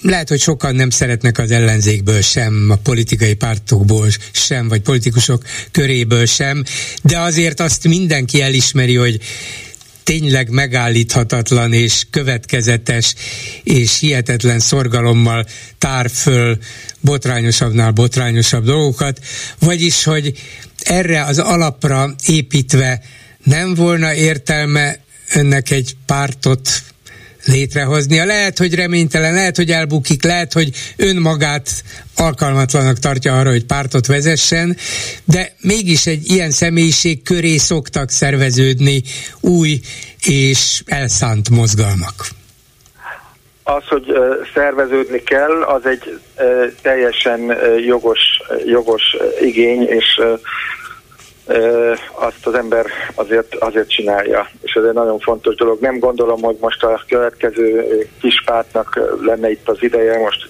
[0.00, 6.26] lehet, hogy sokan nem szeretnek az ellenzékből sem, a politikai pártokból sem, vagy politikusok köréből
[6.26, 6.64] sem,
[7.02, 9.20] de azért azt mindenki elismeri, hogy
[10.04, 13.14] tényleg megállíthatatlan és következetes
[13.62, 15.46] és hihetetlen szorgalommal
[15.78, 16.58] tár föl
[17.00, 19.24] botrányosabbnál botrányosabb dolgokat,
[19.58, 20.32] vagyis, hogy
[20.82, 23.02] erre az alapra építve
[23.42, 24.98] nem volna értelme
[25.34, 26.82] önnek egy pártot
[27.44, 28.24] létrehoznia.
[28.24, 31.70] Lehet, hogy reménytelen, lehet, hogy elbukik, lehet, hogy önmagát
[32.16, 34.76] alkalmatlanak tartja arra, hogy pártot vezessen,
[35.24, 39.02] de mégis egy ilyen személyiség köré szoktak szerveződni
[39.40, 39.80] új
[40.26, 42.14] és elszánt mozgalmak.
[43.62, 44.04] Az, hogy
[44.54, 46.20] szerveződni kell, az egy
[46.82, 47.56] teljesen
[47.86, 48.20] jogos,
[48.66, 49.02] jogos
[49.40, 50.20] igény, és
[52.12, 54.48] azt az ember azért, azért csinálja.
[54.62, 55.80] És ez egy nagyon fontos dolog.
[55.80, 57.86] Nem gondolom, hogy most a következő
[58.20, 60.48] kis pártnak lenne itt az ideje, most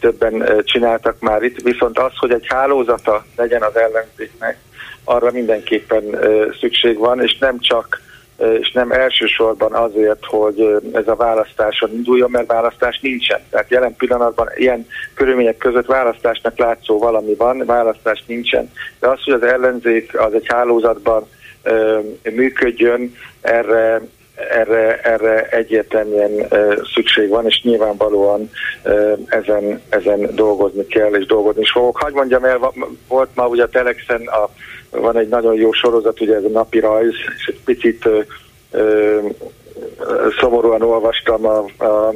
[0.00, 4.58] többen csináltak már itt, viszont az, hogy egy hálózata legyen az ellenzéknek,
[5.04, 6.18] arra mindenképpen
[6.60, 8.00] szükség van, és nem csak
[8.38, 13.40] és nem elsősorban azért, hogy ez a választáson induljon, mert választás nincsen.
[13.50, 18.70] Tehát jelen pillanatban ilyen körülmények között választásnak látszó valami van, választás nincsen.
[19.00, 21.28] De az, hogy az ellenzék az egy hálózatban
[22.22, 24.00] működjön, erre
[24.34, 26.46] erre, erre egyértelműen
[26.94, 28.50] szükség van, és nyilvánvalóan
[29.26, 31.96] ezen, ezen dolgozni kell, és dolgozni is fogok.
[31.96, 32.72] Hagy mondjam el,
[33.08, 34.50] volt ma ugye a Telexen a
[34.90, 38.08] van egy nagyon jó sorozat, ugye ez a napi rajz, és egy picit
[40.40, 42.14] szomorúan olvastam, a, a, a,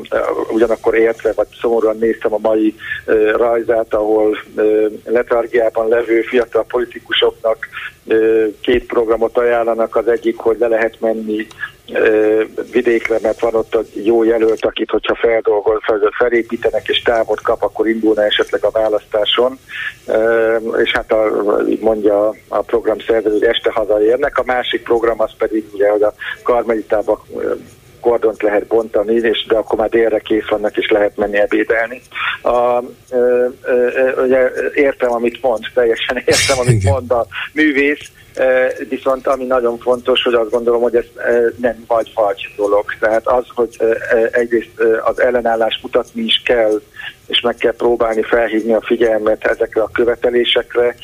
[0.51, 2.75] ugyanakkor értve, vagy szomorúan néztem a mai
[3.05, 7.69] ö, rajzát, ahol ö, letargiában levő fiatal politikusoknak
[8.07, 9.97] ö, két programot ajánlanak.
[9.97, 11.47] Az egyik, hogy le lehet menni
[12.73, 15.81] vidékre, mert van ott egy jó jelölt, akit, hogyha feldolgoz,
[16.19, 19.59] felépítenek és távot kap, akkor indulna esetleg a választáson.
[20.83, 21.29] És hát a,
[21.69, 24.39] így mondja a program szervező, hogy este hazaérnek.
[24.39, 27.25] A másik program az pedig ugye, hogy a karmelitába
[28.01, 32.01] kordont lehet bontani, és de akkor már délre kész vannak, és lehet menni ebédelni.
[32.43, 38.11] A, ö, ö, ugye értem, amit mond, teljesen értem, amit mond a művész,
[38.89, 41.07] Viszont ami nagyon fontos, hogy azt gondolom, hogy ez
[41.57, 42.85] nem vagy-vagy dolog.
[43.01, 43.77] Tehát az, hogy
[44.33, 46.81] egyrészt az ellenállás mutatni is kell,
[47.27, 50.95] és meg kell próbálni felhívni a figyelmet ezekre a követelésekre,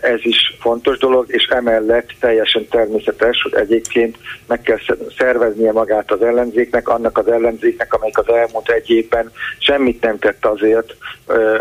[0.00, 4.16] ez is fontos dolog, és emellett teljesen természetes, hogy egyébként
[4.46, 4.76] meg kell
[5.16, 10.46] szerveznie magát az ellenzéknek, annak az ellenzéknek, amelyik az elmúlt egy évben semmit nem tett
[10.46, 10.96] azért,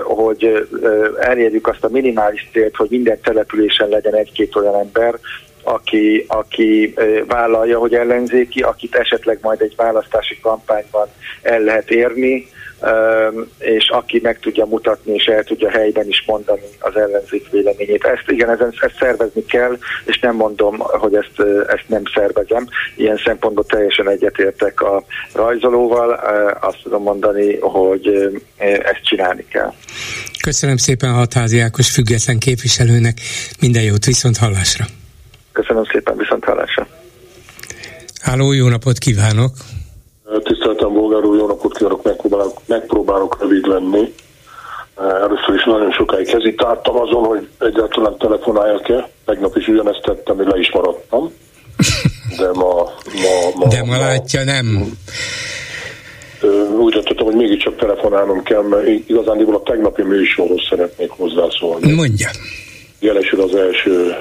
[0.04, 0.68] hogy
[1.20, 5.20] elérjük azt a minimális célt, hogy minden településen legyen egy-két olyan ember,
[5.64, 6.94] aki, aki
[7.28, 11.08] vállalja, hogy ellenzéki, akit esetleg majd egy választási kampányban
[11.42, 12.48] el lehet érni,
[13.60, 18.04] és aki meg tudja mutatni, és el tudja helyben is mondani az ellenzék véleményét.
[18.04, 22.68] Ezt igen, ezen, ezt szervezni kell, és nem mondom, hogy ezt, ezt nem szervezem.
[22.96, 25.04] Ilyen szempontból teljesen egyetértek a
[25.34, 26.12] rajzolóval.
[26.62, 28.08] Azt tudom mondani, hogy
[28.58, 29.74] ezt csinálni kell.
[30.42, 33.18] Köszönöm szépen Hatházi Ákos független képviselőnek.
[33.60, 34.86] Minden jót, viszont hallásra.
[35.52, 36.88] Köszönöm szépen, viszont hallásra.
[38.22, 39.52] Háló, jó napot kívánok!
[40.38, 44.14] Tiszteltem Bolgár úr, jó napot kívánok, megpróbálok, megpróbálok rövid lenni.
[44.98, 49.10] Először is nagyon sokáig hezitáltam azon, hogy egyáltalán telefonáljak-e.
[49.26, 51.32] Tegnap is ugyanezt tettem, hogy le is maradtam.
[52.38, 52.74] De ma...
[52.74, 54.98] ma, ma De ma, ma látja, nem.
[56.80, 61.94] Úgy döntöttem, hogy mégiscsak telefonálnom kell, mert igazán a tegnapi műsorhoz szeretnék hozzászólni.
[61.94, 62.30] Mondja.
[63.00, 64.16] Jelesül az első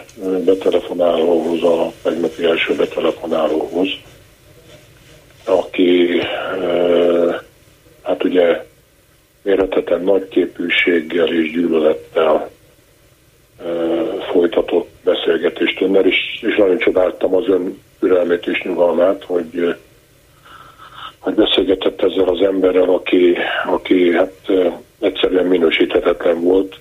[0.45, 3.89] betelefonálóhoz, a tegnapi első betelefonálóhoz
[5.49, 6.21] aki
[8.03, 8.65] hát ugye
[9.43, 12.51] mérhetetlen nagy képűséggel és gyűlölettel
[14.33, 19.77] folytatott beszélgetést önnel, és, és nagyon csodáltam az ön türelmét és nyugalmát, hogy,
[21.19, 24.33] hogy beszélgetett ezzel az emberrel, aki, aki hát
[25.01, 26.77] egyszerűen minősíthetetlen volt.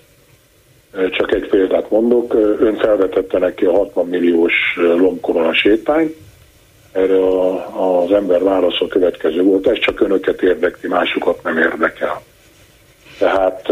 [1.12, 6.16] Csak egy példát mondok, ön felvetette neki a 60 milliós lombkorona sétányt,
[6.98, 12.22] erre a, az ember válasz a következő volt, ez csak önöket érdekli, másokat nem érdekel.
[13.20, 13.68] Tehát,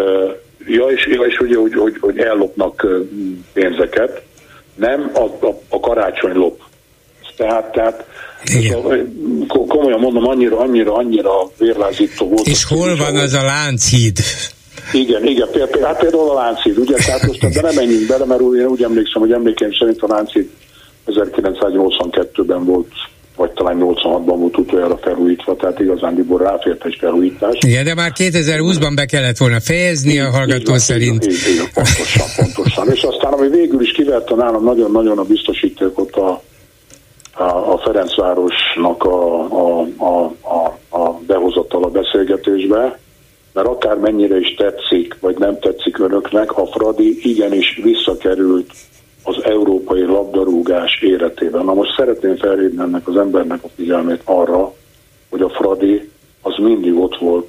[0.66, 2.88] ja, és, ja, és ugye, hogy, hogy, hogy ellopnak
[3.54, 4.22] pénzeket,
[4.76, 6.62] nem a, a, a karácsony lop.
[7.38, 8.06] Tehát, tehát
[9.48, 12.48] a, komolyan mondom, annyira, annyira, annyira vérlázító volt.
[12.48, 14.18] És hol van az a Lánchíd?
[14.94, 18.42] Igen, igen, például, hát például a Lánchíd, ugye, tehát most de nem menjünk bele, mert
[18.42, 20.50] úgy, én úgy emlékszem, hogy emlékeim szerint a Lánchíd
[21.08, 22.92] 1982-ben volt
[23.36, 27.57] vagy talán 86-ban volt utoljára felújítva, tehát igazándiból ráfért egy felújítás.
[27.60, 31.26] Igen, de már 2020-ban be kellett volna fejezni a hallgató így, szerint.
[31.26, 32.91] Így, így, így, pontosan, pontosan.
[32.91, 36.41] És aztán, ami végül is kivette nálam nagyon-nagyon a biztosítékot a,
[37.34, 42.99] a, a Ferencvárosnak a, a, a, a, a behozattal a beszélgetésbe,
[43.53, 48.72] mert akár mennyire is tetszik, vagy nem tetszik önöknek, a Fradi igenis visszakerült
[50.76, 51.66] labdarúgás életében.
[51.66, 54.74] Na most szeretném felhívni ennek az embernek a figyelmét arra,
[55.30, 56.10] hogy a Fradi
[56.42, 57.48] az mindig ott volt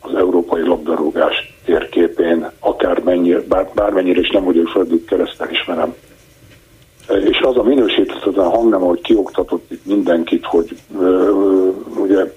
[0.00, 5.94] az európai labdarúgás térképén, akár mennyi, bár, bármennyire is nem vagyok Fradi keresztel ismerem.
[7.30, 11.30] És az a minősítetlen hangnem, hogy kioktatott itt mindenkit, hogy ö,
[11.96, 12.32] ugye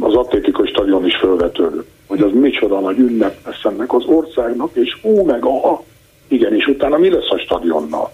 [0.00, 4.98] az atlétikai stadion is felvetődött, hogy az micsoda nagy ünnep lesz ennek az országnak, és
[5.02, 5.82] ó meg a
[6.28, 8.10] igen, és utána mi lesz a stadionnal?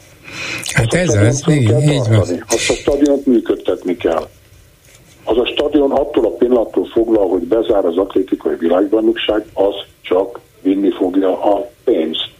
[0.73, 2.45] Hát ez az, igen, így van.
[2.49, 4.29] Azt a stadiont működtetni kell.
[5.25, 10.91] Az a stadion attól a pillanattól foglal, hogy bezár az atlétikai világbajnokság, az csak vinni
[10.91, 12.31] fogja a pénzt.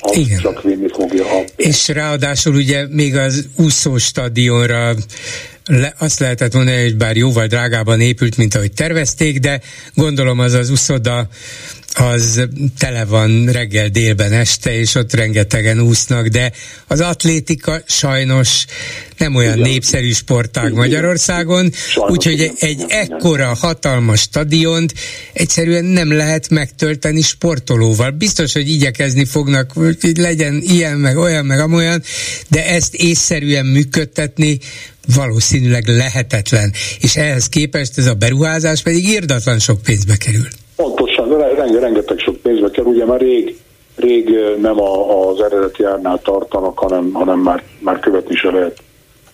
[0.00, 0.38] Az Igen.
[0.38, 1.56] csak vinni fogja a pénzt.
[1.56, 4.94] És ráadásul ugye még az úszó stadionra
[5.66, 9.60] le, azt lehetett mondani, hogy bár jóval drágában épült, mint ahogy tervezték, de
[9.94, 11.26] gondolom az az uszoda
[11.94, 12.40] az
[12.78, 16.52] tele van reggel, délben, este, és ott rengetegen úsznak, de
[16.86, 18.64] az atlétika sajnos
[19.16, 19.68] nem olyan Igen.
[19.68, 20.72] népszerű sportág.
[20.72, 24.94] Magyarországon, úgyhogy egy, ekkora hatalmas stadiont
[25.32, 28.10] egyszerűen nem lehet megtölteni sportolóval.
[28.10, 32.02] Biztos, hogy igyekezni fognak, hogy legyen ilyen, meg olyan, meg amolyan,
[32.48, 34.58] de ezt észszerűen működtetni
[35.14, 36.72] valószínűleg lehetetlen.
[37.00, 40.48] És ehhez képest ez a beruházás pedig írdatlan sok pénzbe kerül.
[40.82, 43.58] Pontosan, renge, rengeteg sok pénzbe kerül, ugye már rég,
[43.96, 48.76] rég nem a, az eredeti árnál tartanak, hanem, hanem már, már követni se lehet,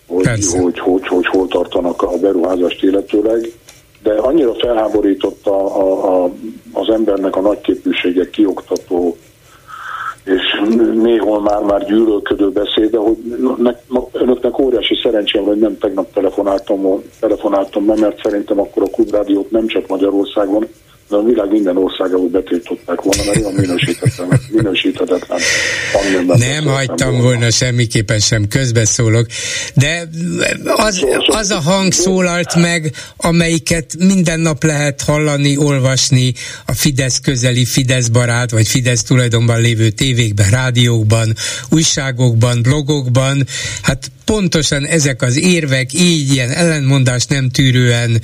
[0.07, 3.51] hogy, hogy, hogy, hogy, hogy hol tartanak a beruházást illetőleg.
[4.03, 6.31] De annyira felháborított a, a, a,
[6.73, 9.17] az embernek a nagy képűsége kioktató
[10.23, 10.61] és
[10.93, 13.17] néhol már már gyűlölködő beszéde, hogy
[14.11, 19.67] önöknek óriási szerencsém, hogy nem tegnap telefonáltam, telefonáltam be, mert szerintem akkor a klubrádiót nem
[19.67, 20.67] csak Magyarországon,
[21.09, 25.39] de a világ minden országából betiltották volna, mert olyan minősítetlen, minősíthetetlen
[26.37, 27.23] Nem hagytam volna.
[27.23, 29.25] volna semmiképpen sem, közbeszólok,
[29.73, 30.09] de
[30.65, 36.33] az, az a hang szólalt meg, amelyiket minden nap lehet hallani, olvasni
[36.65, 41.33] a Fidesz közeli, Fidesz barát, vagy Fidesz tulajdonban lévő tévékben, rádiókban,
[41.69, 43.45] újságokban, blogokban,
[43.81, 48.21] hát pontosan ezek az érvek így ilyen ellentmondás nem tűrően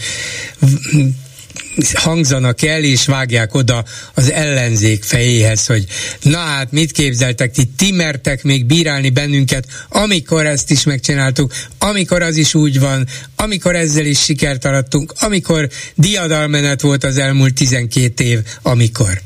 [1.94, 3.84] hangzanak el, és vágják oda
[4.14, 5.86] az ellenzék fejéhez, hogy
[6.22, 12.22] na hát mit képzeltek, ti, ti mertek még bírálni bennünket, amikor ezt is megcsináltuk, amikor
[12.22, 18.24] az is úgy van, amikor ezzel is sikert arattunk, amikor diadalmenet volt az elmúlt 12
[18.24, 19.22] év, amikor.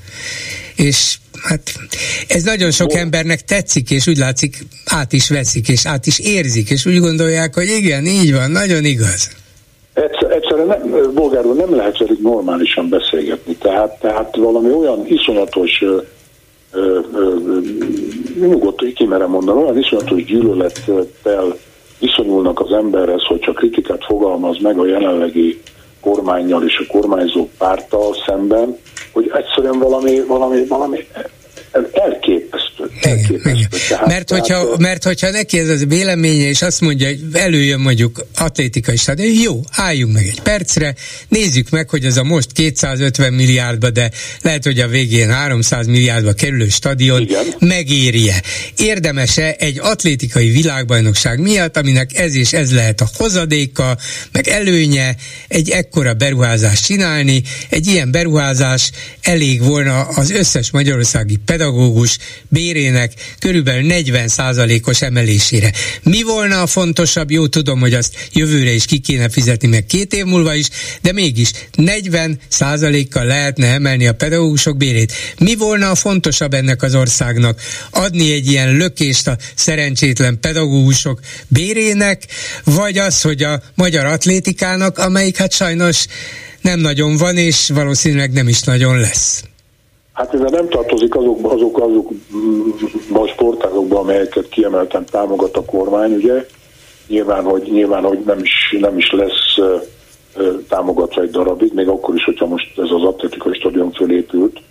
[0.75, 1.73] És hát
[2.27, 6.69] ez nagyon sok embernek tetszik, és úgy látszik, át is veszik, és át is érzik,
[6.69, 9.29] és úgy gondolják, hogy igen, így van, nagyon igaz.
[9.93, 15.83] Egyszer, egyszerűen nem, bolgárul nem lehet velük normálisan beszélgetni, tehát, tehát valami olyan iszonyatos
[18.39, 21.55] nyugodt kimerem mondani, olyan iszonyatos gyűlölettel
[21.99, 25.61] viszonyulnak az emberhez, hogyha kritikát fogalmaz meg a jelenlegi
[26.01, 28.77] kormányjal és a kormányzó párttal szemben,
[29.13, 31.07] hogy egyszerűen valami, valami, valami
[31.91, 32.89] elképesztő.
[33.01, 33.77] elképesztő.
[33.87, 37.79] Tehát, mert, hogyha, tehát, mert hogyha neki ez az véleménye, és azt mondja, hogy előjön
[37.79, 40.95] mondjuk atlétikai stadion, jó, álljunk meg egy percre,
[41.27, 46.33] nézzük meg, hogy ez a most 250 milliárdba, de lehet, hogy a végén 300 milliárdba
[46.33, 47.45] kerülő stadion Igen.
[47.59, 48.41] megérje.
[48.77, 53.97] Érdemese egy atlétikai világbajnokság miatt, aminek ez és ez lehet a hozadéka,
[54.31, 55.15] meg előnye,
[55.47, 58.91] egy ekkora beruházást csinálni, egy ilyen beruházás
[59.21, 61.58] elég volna az összes magyarországi pedagógus
[62.47, 65.71] bérének körülbelül 40%-os emelésére.
[66.03, 67.31] Mi volna a fontosabb?
[67.31, 70.67] Jó, tudom, hogy azt jövőre is ki kéne fizetni, meg két év múlva is,
[71.01, 75.13] de mégis 40%-kal lehetne emelni a pedagógusok bérét.
[75.39, 77.61] Mi volna a fontosabb ennek az országnak?
[77.89, 82.23] Adni egy ilyen lökést a szerencsétlen pedagógusok bérének,
[82.63, 86.05] vagy az, hogy a magyar atlétikának, amelyik hát sajnos
[86.61, 89.43] nem nagyon van, és valószínűleg nem is nagyon lesz.
[90.19, 92.09] Hát ez nem tartozik azok, azok, azok
[93.13, 96.45] a sportágokba, amelyeket kiemelten támogat a kormány, ugye.
[97.07, 99.67] Nyilván, hogy, nyilván, hogy nem, is, nem is lesz
[100.67, 104.61] támogatva egy darabig, még akkor is, hogyha most ez az atletikai stadion fölépült.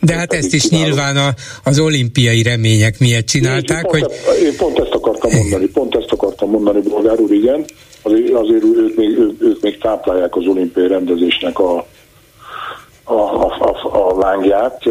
[0.00, 0.86] De hát ezt is kívánok.
[0.86, 4.00] nyilván a, az olimpiai remények miért csinálták, én, hogy...
[4.00, 7.64] Pont, én pont ezt akartam mondani, pont ezt akartam mondani, Bolgár úr, igen.
[8.02, 11.86] Azért, azért ők, még, ők, ők még táplálják az olimpiai rendezésnek a,
[13.04, 14.82] a, a, a, a lángját.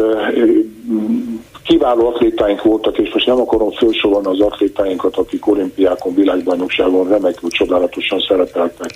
[1.62, 8.20] Kiváló atlétáink voltak, és most nem akarom felsorolni az atlétáinkat, akik olimpiákon, világbajnokságon remekül, csodálatosan
[8.28, 8.90] szerepeltek.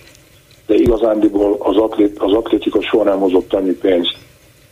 [0.66, 4.16] De igazándiból az, atlét, az atlétika soha nem hozott annyi pénzt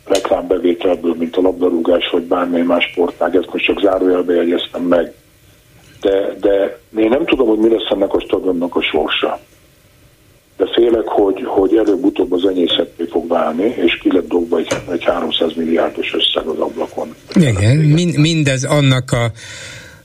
[0.05, 3.35] reklámbevételből, mint a labdarúgás, vagy bármely más sportág.
[3.35, 5.13] Ezt most csak zárójelbe jegyeztem meg.
[6.01, 9.39] De, de én nem tudom, hogy mi lesz ennek a stadionnak a sorsa
[10.57, 15.03] de félek, hogy, hogy előbb-utóbb az enyészetté fog válni, és ki lett dobva egy, egy
[15.03, 17.15] 300 milliárdos összeg az ablakon.
[17.35, 19.31] Igen, mind, mindez annak a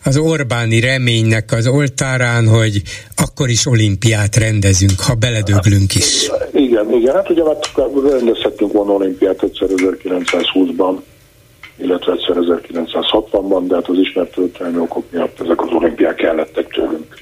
[0.05, 2.83] az Orbáni reménynek az oltárán, hogy
[3.17, 6.31] akkor is olimpiát rendezünk, ha beledöglünk is.
[6.53, 7.79] Igen, igen, hát ugye mert
[8.11, 10.97] rendezhetünk volna olimpiát egyszer 1920-ban,
[11.77, 17.15] illetve egyszer 1960-ban, de hát az ismert történelmi okok miatt ezek az olimpiák kellettek tőlünk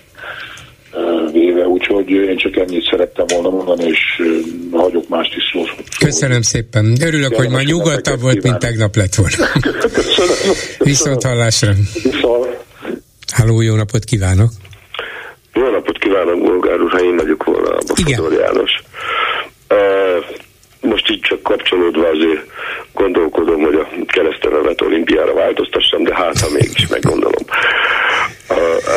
[1.33, 4.23] véve, úgyhogy én csak ennyit szerettem volna mondani, és
[4.73, 5.63] hagyok mást is szó.
[5.99, 6.97] Köszönöm szépen.
[7.03, 9.53] Örülök, hogy ma nyugodtabb volt, mint tegnap lett volna.
[9.93, 10.55] Köszönöm.
[10.79, 11.73] Viszont hallásra.
[12.03, 12.57] Viszont.
[13.33, 14.51] Háló, jó napot kívánok!
[15.55, 18.71] Jó napot kívánok, Bolgár úr, ha én vagyok volna a Bafador János.
[19.71, 20.25] Uh,
[20.81, 22.45] most így csak kapcsolódva azért
[22.95, 27.45] gondolkodom, hogy a keresztenevet olimpiára változtassam, de hát ha mégis meggondolom.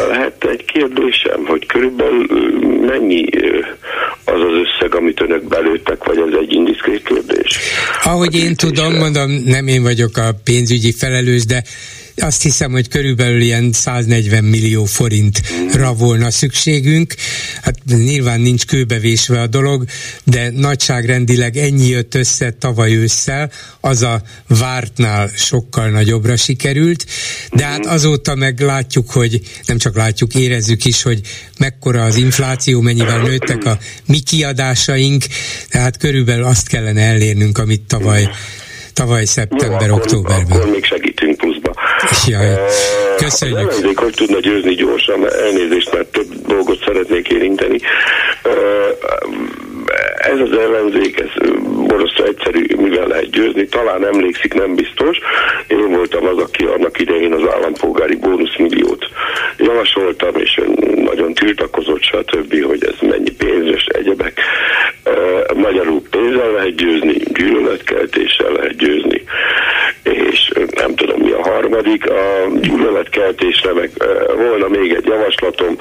[0.09, 2.25] Lehet egy kérdésem, hogy körülbelül
[2.85, 3.25] mennyi
[4.25, 7.59] az az összeg, amit önök belőttek, vagy ez egy indiszkrét kérdés?
[8.03, 11.63] Ahogy én tudom, mondom, nem én vagyok a pénzügyi felelős, de
[12.15, 17.15] azt hiszem, hogy körülbelül ilyen 140 millió forintra volna szükségünk.
[17.61, 19.85] Hát nyilván nincs kőbevésve a dolog,
[20.23, 27.05] de nagyságrendileg ennyi jött össze tavaly ősszel, az a vártnál sokkal nagyobbra sikerült,
[27.51, 31.21] de hát azóta meg látjuk, hogy nem csak látjuk, érezzük is, hogy
[31.59, 35.23] mekkora az infláció, mennyivel nőttek a mi kiadásaink,
[35.69, 38.29] tehát körülbelül azt kellene elérnünk, amit tavaly
[38.93, 40.57] tavaly szeptember-októberben.
[40.57, 41.12] Akkor még segítünk pluszba.
[42.27, 42.59] Jaj,
[43.17, 43.57] köszönjük.
[43.57, 47.79] Az ellenzék hogy tudna győzni gyorsan, elnézést, mert több dolgot szeretnék érinteni.
[50.17, 51.29] Ez az ellenzék, ez
[51.93, 55.17] borzasztó egyszerű, mivel lehet győzni, talán emlékszik, nem biztos.
[55.67, 59.05] Én voltam az, aki annak idején az állampolgári bónuszmilliót
[59.57, 60.61] javasoltam, és
[60.95, 64.39] nagyon tiltakozott, stb., hogy ez mennyi pénz, és egyebek.
[65.55, 69.23] Magyarul pénzzel lehet győzni, gyűlöletkeltéssel lehet győzni,
[70.03, 73.91] és nem tudom mi a harmadik, a gyűlöletkeltésre meg
[74.35, 75.75] volna még egy javaslatom,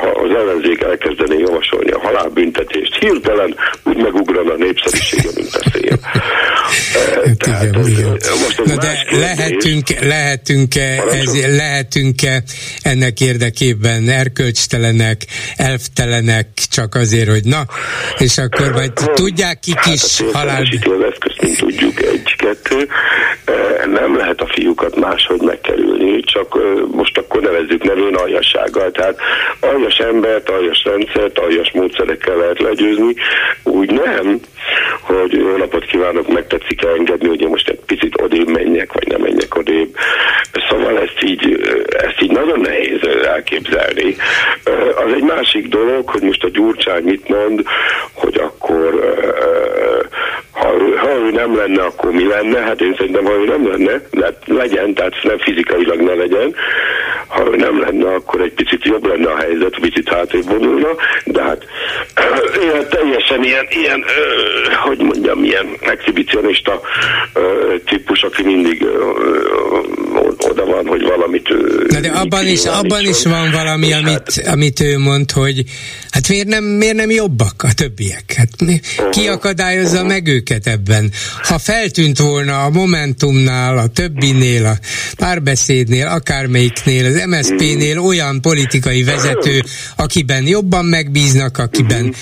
[0.00, 3.54] ha az ellenzék elkezdené javasolni a halálbüntetést, hirtelen
[3.84, 4.56] úgy megugrana a
[5.34, 5.98] népszerűsége, mint a szél.
[7.36, 8.10] Tehát, igen, igen.
[8.10, 12.20] Most Na de lehetünk, lehetünk, ez, lehetünk
[12.82, 15.22] ennek érdekében erkölcstelenek,
[15.56, 17.66] elftelenek, csak azért, hogy na,
[18.18, 20.62] és akkor majd tudják kik hát is halál...
[20.62, 22.22] eszköz, mint tudjuk, nem
[24.72, 26.58] fiúkat máshogy megkerülni, csak
[26.90, 28.90] most akkor nevezzük nevén aljassággal.
[28.90, 29.18] Tehát
[29.60, 33.14] aljas embert, aljas rendszert, aljas módszerekkel lehet legyőzni,
[33.62, 34.40] úgy nem,
[35.00, 39.20] hogy jó napot kívánok, megtetszik engedni, hogy én most egy picit odébb menjek, vagy nem
[39.20, 39.94] menjek odébb.
[40.68, 44.16] Szóval ezt így, ezt így nagyon nehéz elképzelni.
[45.06, 47.62] Az egy másik dolog, hogy most a Gyurcsány mit mond,
[48.12, 49.14] hogy akkor
[50.62, 52.60] ha ő, ha ő nem lenne, akkor mi lenne?
[52.60, 56.54] Hát én szerintem, ha ő nem lenne, de legyen, tehát nem fizikailag ne legyen,
[57.26, 60.88] ha ő nem lenne, akkor egy picit jobb lenne a helyzet, picit hátrébb vonulna,
[61.24, 61.64] de hát
[62.64, 64.04] ilyen teljesen ilyen, ilyen
[64.84, 66.80] hogy mondjam, ilyen exhibicionista
[67.84, 68.86] típus, aki mindig
[70.38, 71.48] oda van, hogy valamit...
[71.88, 75.62] Na de abban is, abban is van valami, amit, hát, amit ő mond, hogy
[76.10, 78.32] hát miért nem, miért nem jobbak a többiek?
[78.36, 78.80] Hát mi,
[79.10, 80.08] ki akadályozza uh-huh.
[80.08, 81.12] meg őket ebben?
[81.42, 84.74] Ha feltűnt volna a Momentumnál, a többinél, a
[85.16, 89.62] párbeszédnél, akármelyiknél, az MSZP-nél olyan politikai vezető,
[89.96, 92.14] akiben jobban megbíznak, akiben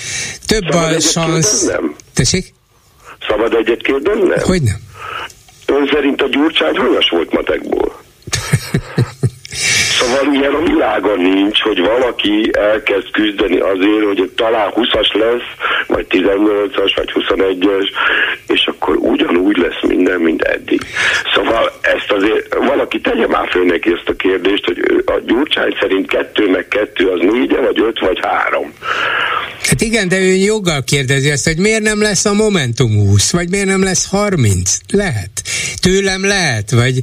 [0.45, 1.69] több a szansz...
[2.13, 2.53] Tessék?
[3.27, 4.39] Szabad egyet kérdeznem?
[4.39, 4.79] Hogy nem?
[5.65, 8.01] Ön szerint a Gyurcsány hanyas volt matekból?
[10.01, 15.49] Szóval ilyen a világon nincs, hogy valaki elkezd küzdeni azért, hogy talán 20-as lesz,
[15.87, 17.87] vagy 18-as, vagy 21-es,
[18.47, 20.81] és akkor ugyanúgy lesz minden, mint eddig.
[21.33, 26.07] Szóval ezt azért valaki tegye már föl neki ezt a kérdést, hogy a Gyurcsány szerint
[26.07, 28.73] kettő meg kettő az négye, vagy öt, vagy három.
[29.69, 33.49] Hát igen, de ő joggal kérdezi ezt, hogy miért nem lesz a Momentum 20, vagy
[33.49, 34.77] miért nem lesz 30?
[34.91, 35.31] Lehet.
[35.81, 37.01] Tőlem lehet, vagy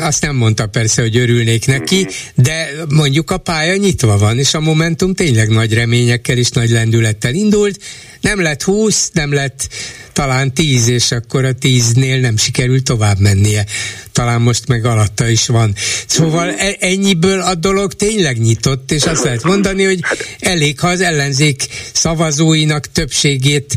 [0.00, 2.09] azt nem mondta persze, hogy örülnék neki, mm-hmm.
[2.34, 7.34] De mondjuk a pálya nyitva van, és a Momentum tényleg nagy reményekkel és nagy lendülettel
[7.34, 7.78] indult,
[8.20, 9.68] nem lett 20, nem lett
[10.12, 13.64] talán 10, és akkor a 10-nél nem sikerült tovább mennie.
[14.12, 15.74] Talán most meg alatta is van.
[16.06, 16.58] Szóval mhm.
[16.58, 20.00] e- ennyiből a dolog tényleg nyitott, és azt lehet mondani, hogy
[20.40, 21.62] elég, ha az ellenzék
[21.92, 23.76] szavazóinak többségét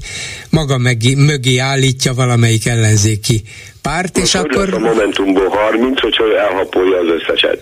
[0.50, 0.78] maga
[1.16, 3.44] mögé állítja valamelyik ellenzéki
[3.82, 4.74] párt, és Most akkor...
[4.74, 7.60] a Momentumból 30, hogyha elhapolja az összeset.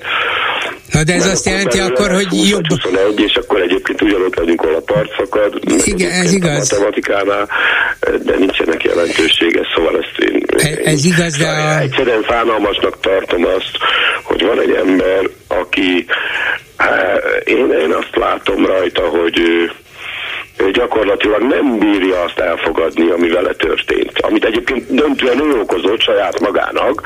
[0.91, 2.67] Na de ez Mert azt jelenti akkor, hogy 20, jobb...
[2.67, 5.59] 21, és akkor egyébként ugyanott legyünk, ahol a part szakad.
[5.83, 6.71] Igen, ez igaz.
[6.71, 7.49] A matematikánál,
[8.23, 10.43] de nincsenek jelentősége, szóval ezt én...
[10.57, 11.79] Ez, ez igaz, de a...
[11.79, 13.71] Egyszerűen fánalmasnak tartom azt,
[14.23, 16.05] hogy van egy ember, aki...
[16.77, 19.71] Hát, én, én azt látom rajta, hogy ő
[20.71, 24.19] gyakorlatilag nem bírja azt elfogadni, ami vele történt.
[24.19, 27.01] Amit egyébként döntően ő okozott saját magának,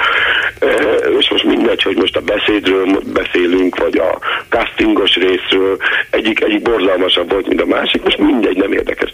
[1.19, 4.19] és most mindegy, hogy most a beszédről beszélünk, vagy a
[4.49, 5.77] castingos részről,
[6.09, 9.11] egyik, egyik borzalmasabb volt, mint a másik, most mindegy, nem érdekes.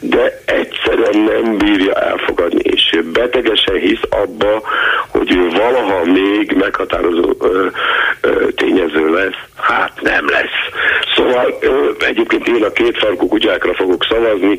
[0.00, 4.62] De egyszerűen nem bírja elfogadni, és ő betegesen hisz abba,
[5.08, 7.66] hogy ő valaha még meghatározó ö,
[8.20, 9.45] ö, tényező lesz.
[9.56, 10.84] Hát nem lesz.
[11.14, 14.58] Szóval ö, egyébként én a két farkú kutyákra fogok szavazni.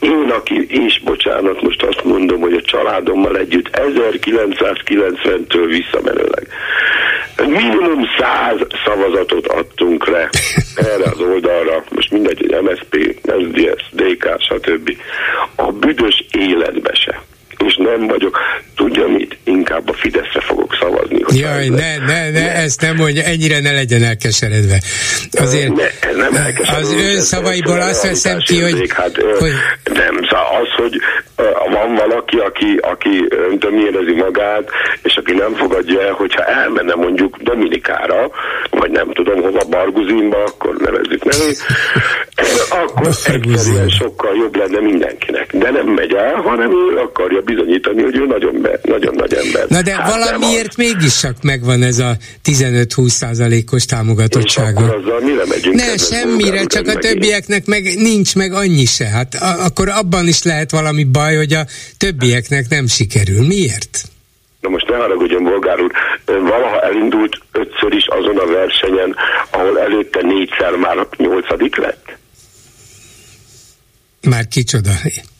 [0.00, 6.48] Én, aki, és bocsánat, most azt mondom, hogy a családommal együtt 1990-től visszamenőleg
[7.46, 10.28] minimum 100 szavazatot adtunk le
[10.74, 14.96] erre az oldalra, most mindegy, hogy MSZP, SZDSZ, DK, stb.
[15.54, 17.22] A büdös életbe se
[17.64, 18.38] és nem vagyok,
[18.76, 21.20] tudja mit, inkább a Fideszre fogok szavazni.
[21.28, 24.80] Jaj, ne, ne, ne, ezt nem mondja, ennyire ne legyen elkeseredve.
[25.32, 26.32] Azért ne, nem
[26.80, 29.52] az ön szavaiból azt veszem ki, hogy, hát, hogy...
[29.84, 31.00] Nem, szóval az, hogy
[31.70, 34.70] van valaki, aki, aki öntön érezi magát,
[35.02, 38.30] és aki nem fogadja el, hogyha elmenne mondjuk Dominikára,
[38.70, 41.58] vagy nem tudom hova, Barguzinba, akkor nevezzük nevét,
[42.70, 45.56] akkor egyszerűen sokkal jobb lenne mindenkinek.
[45.56, 49.64] De nem megy el, hanem ő akarja bizonyítani, hogy ő nagyon, be, nagyon nagy ember.
[49.68, 54.84] Na de hát valamiért mégis csak megvan ez a 15-20 százalékos támogatottsága.
[54.84, 55.74] És azzal mire megyünk?
[55.74, 59.06] Ne, semmire, csak a többieknek meg nincs meg annyi se.
[59.06, 61.66] Hát a, akkor abban is lehet valami baj, hogy a
[61.98, 63.46] többieknek nem sikerül.
[63.46, 64.02] Miért?
[64.60, 65.92] Na most ne haragudjon, bolgár úr,
[66.24, 69.16] valaha elindult ötször is azon a versenyen,
[69.50, 72.16] ahol előtte négyszer már nyolcadik lett?
[74.28, 74.90] Már kicsoda?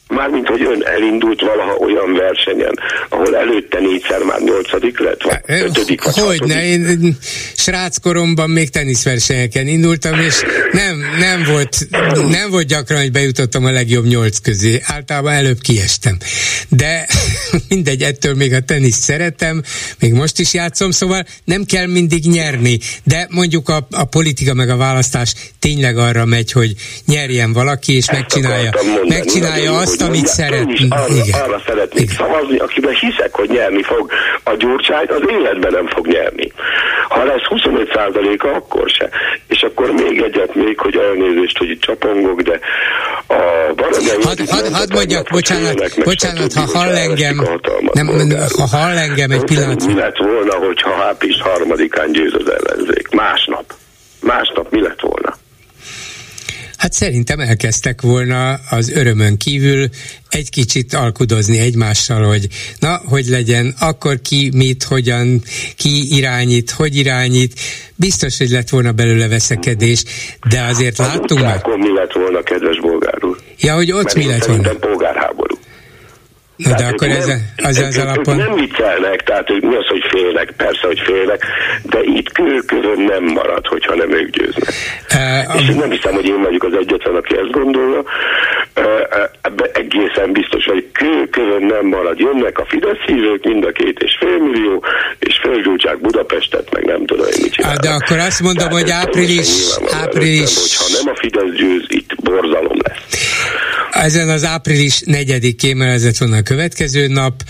[0.08, 2.78] Mármint, hogy ön elindult valaha olyan versenyen,
[3.08, 7.16] ahol előtte négyszer már nyolcadik lett, vagy ötödik, vagy Hogy ne, én
[7.56, 11.76] sráckoromban még teniszversenyeken indultam, és nem, nem, volt,
[12.28, 14.80] nem volt gyakran, hogy bejutottam a legjobb nyolc közé.
[14.84, 16.16] Általában előbb kiestem.
[16.68, 17.06] De
[17.68, 19.62] mindegy, ettől még a teniszt szeretem,
[19.98, 24.68] még most is játszom, szóval nem kell mindig nyerni, de mondjuk a, a politika meg
[24.68, 26.74] a választás tényleg arra megy, hogy
[27.06, 28.70] nyerjen valaki, és Ezt megcsinálja,
[29.08, 30.68] megcsinálja azt, azt, amit szeret.
[30.88, 31.40] Arra, Igen.
[31.40, 32.16] arra szeretnék Igen.
[32.16, 34.10] szavazni, akiben hiszek, hogy nyerni fog.
[34.44, 36.52] A gyurcsányt az életben nem fog nyerni.
[37.08, 39.08] Ha lesz 25 a akkor se.
[39.48, 42.58] És akkor még egyet még, hogy elnézést, hogy itt csapongok, de
[43.26, 44.06] a Baranyi...
[44.22, 47.46] Hadd had, had mondjak, bocsánat, bocsánat, ha hall engem,
[47.92, 48.08] nem,
[48.56, 49.86] ha hall engem egy pillanat.
[49.86, 53.08] Mi lett volna, hogyha április harmadikán győz az ellenzék?
[54.20, 55.36] Másnap mi lett volna?
[56.88, 59.88] Hát szerintem elkezdtek volna az örömön kívül
[60.28, 62.46] egy kicsit alkudozni egymással, hogy
[62.78, 65.42] na, hogy legyen, akkor ki mit, hogyan,
[65.76, 67.60] ki irányít, hogy irányít.
[67.94, 70.04] Biztos, hogy lett volna belőle veszekedés,
[70.50, 71.56] de azért láttunk már...
[71.56, 73.36] Akkor mi lett volna, kedves bolgár úr?
[73.60, 74.72] Ja, hogy ott Mert mi lett volna?
[76.58, 78.36] De akkor ez, nem, az az alapon...
[78.36, 81.46] Nem viccelnek, tehát ők mi az, hogy félnek, persze, hogy félnek,
[81.82, 84.72] de itt kőkövön nem marad, hogyha nem ők győznek.
[85.14, 88.02] Uh, És nem hiszem, hogy én vagyok az egyetlen, aki ezt gondolja.
[88.76, 89.28] Uh,
[89.72, 92.18] egészen biztos, hogy kőkövön nem marad.
[92.18, 94.84] Jönnek a Fidesz hívők, mind a két és fél millió,
[95.18, 97.82] és felgyújtsák Budapestet, meg nem tudom én mit csinálnak.
[97.82, 99.48] De akkor azt mondom, tehát hogy április...
[99.90, 100.54] április...
[100.54, 103.02] Nem, hogyha nem a Fidesz győz, itt borzalom lesz.
[103.90, 107.42] Ezen az április 4-én melezett volna a következő nap,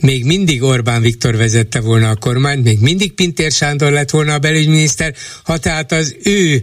[0.00, 4.38] még mindig Orbán Viktor vezette volna a kormányt, még mindig Pintér Sándor lett volna a
[4.38, 6.62] belügyminiszter, ha tehát az ő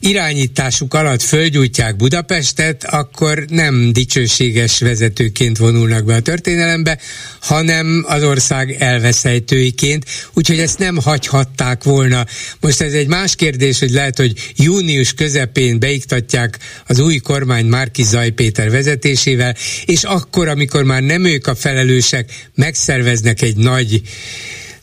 [0.00, 6.98] irányításuk alatt földgyújtják Budapestet, akkor nem dicsőséges vezetőként vonulnak be a történelembe,
[7.40, 12.26] hanem az ország elveszejtőiként, úgyhogy ezt nem hagyhatták volna.
[12.60, 18.02] Most ez egy más kérdés, hogy lehet, hogy június közepén beiktatják az új kormány Márki
[18.02, 24.02] Zaj Péter vezetésével, és akkor, amikor már nem ők a felelősek, megszerveznek egy nagy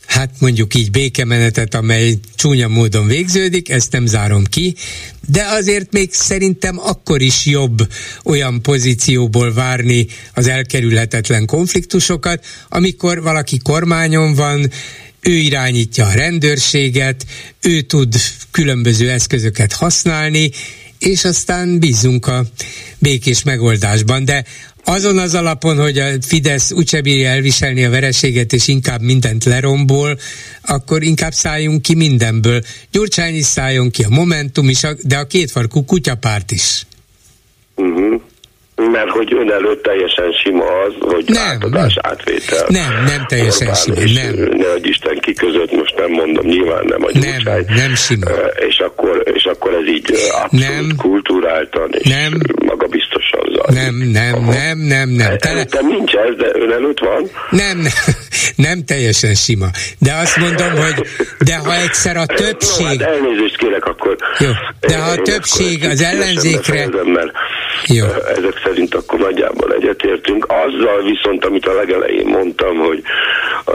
[0.05, 4.75] hát mondjuk így békemenetet, amely csúnya módon végződik, ezt nem zárom ki,
[5.27, 7.87] de azért még szerintem akkor is jobb
[8.23, 14.71] olyan pozícióból várni az elkerülhetetlen konfliktusokat, amikor valaki kormányon van,
[15.21, 17.25] ő irányítja a rendőrséget,
[17.61, 18.15] ő tud
[18.51, 20.51] különböző eszközöket használni,
[20.99, 22.45] és aztán bízunk a
[22.99, 24.25] békés megoldásban.
[24.25, 24.45] De
[24.85, 30.17] azon az alapon, hogy a Fidesz úgyse bírja elviselni a vereséget, és inkább mindent lerombol,
[30.61, 32.61] akkor inkább szálljunk ki mindenből.
[32.91, 36.85] Gyurcsány is szálljon ki, a Momentum is, de a kétfarkú kutyapárt is.
[37.75, 38.21] Uh-huh.
[38.75, 42.11] Mert hogy ön előtt teljesen sima az, hogy nem, átadás, nem.
[42.11, 42.65] átvétel.
[42.67, 44.33] Nem, nem teljesen Orbán sima, és nem.
[44.57, 47.65] Ne adj Isten ki között, most nem mondom, nyilván nem a gyurcsány.
[47.67, 48.29] Nem, nem sima.
[48.69, 50.95] És akkor, és akkor ez így abszolút nem.
[50.97, 52.39] kultúráltan, és nem.
[52.65, 53.02] magabiztos
[53.35, 53.65] azzal.
[53.83, 54.51] Nem, nem, Aha.
[54.51, 55.37] nem, nem, nem.
[55.37, 55.63] Tele...
[55.63, 57.29] Te nincs ez, de ön előtt van?
[57.49, 57.91] Nem, nem,
[58.55, 59.67] nem teljesen sima.
[59.99, 61.07] De azt mondom, hogy
[61.39, 62.99] de ha egyszer a többség...
[62.99, 64.15] No, hát elnézést kérek, akkor...
[64.39, 64.49] Jó,
[64.79, 66.87] de ha a többség az ellenzékre...
[67.03, 67.31] Mert
[67.87, 68.05] jó.
[68.05, 69.52] Ezek szerint akkor nagyjából
[69.83, 70.45] egyetértünk.
[70.47, 73.01] Azzal viszont, amit a legelején mondtam, hogy
[73.65, 73.71] a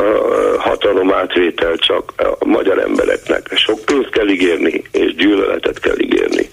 [0.59, 6.49] hatalom átvétel csak a magyar embereknek sok pénzt kell ígérni, és gyűlöletet kell ígérni.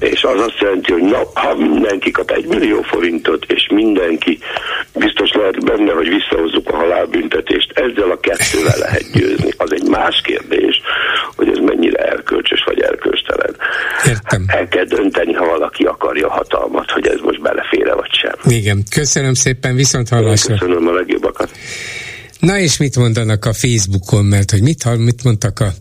[0.00, 4.38] És az azt jelenti, hogy na, ha mindenki kap egy millió forintot, és mindenki
[4.94, 9.50] biztos lehet benne, hogy visszahozzuk a halálbüntetést, ezzel a kettővel lehet győzni.
[9.56, 10.80] Az egy más kérdés,
[11.36, 13.56] hogy ez mennyire erkölcsös vagy erkölcstelen.
[14.06, 14.44] Értem.
[14.46, 18.34] El kell dönteni, ha valaki akarja hatalmat, hogy ez most belefére vagy sem.
[18.56, 20.58] Igen, köszönöm szépen, viszont hallásra.
[20.58, 21.50] Köszönöm a legjobbakat.
[22.40, 25.72] Na és mit mondanak a Facebookon, mert hogy mit, mit mondtak a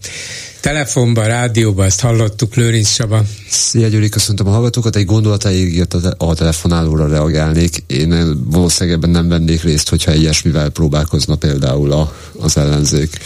[0.61, 3.23] telefonban, rádióban, ezt hallottuk, Lőrinc Saba.
[3.49, 7.83] Szia Gyuri, köszöntöm a hallgatókat, egy gondolatáig jött a, a telefonálóra reagálnék.
[7.87, 13.19] Én valószínűleg ebben nem vennék részt, hogyha ilyesmivel próbálkozna például a, az ellenzék.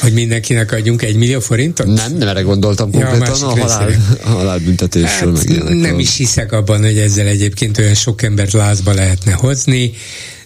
[0.00, 1.86] Hogy mindenkinek adjunk egy millió forintot?
[1.86, 3.90] Nem, nem erre gondoltam konkrétan, ja, a, halál,
[4.24, 5.36] a halálbüntetésről.
[5.36, 9.92] Hát, nem is hiszek abban, hogy ezzel egyébként olyan sok embert lázba lehetne hozni,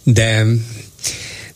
[0.02, 0.46] de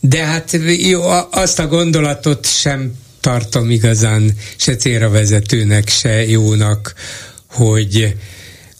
[0.00, 6.94] de hát jó, azt a gondolatot sem tartom igazán se célra vezetőnek, se jónak,
[7.50, 8.14] hogy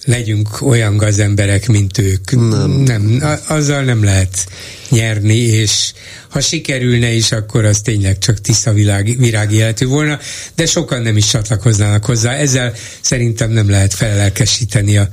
[0.04, 2.30] legyünk olyan gazemberek, mint ők.
[2.30, 2.70] Nem.
[2.70, 3.22] nem.
[3.48, 4.46] Azzal nem lehet
[4.94, 5.92] nyerni, és
[6.28, 10.18] ha sikerülne is, akkor az tényleg csak tiszta világ, virági életű volna,
[10.54, 12.32] de sokan nem is csatlakoznának hozzá.
[12.32, 15.08] Ezzel szerintem nem lehet felelkesíteni a,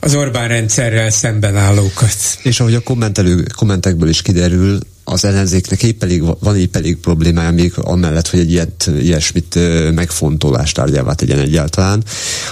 [0.00, 2.16] az Orbán rendszerrel szemben állókat.
[2.42, 7.50] És ahogy a kommentelő, kommentekből is kiderül, az ellenzéknek épp elég, van épp elég problémája
[7.50, 9.58] még amellett, hogy egy ilyet, ilyesmit
[9.94, 12.04] megfontolást tárgyává tegyen egyáltalán.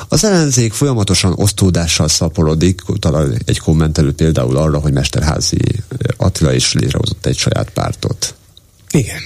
[0.09, 5.59] Az ellenzék folyamatosan osztódással szaporodik, talán egy kommentelő például arra, hogy Mesterházi
[6.17, 8.35] Attila is létrehozott egy saját pártot.
[8.91, 9.21] Igen.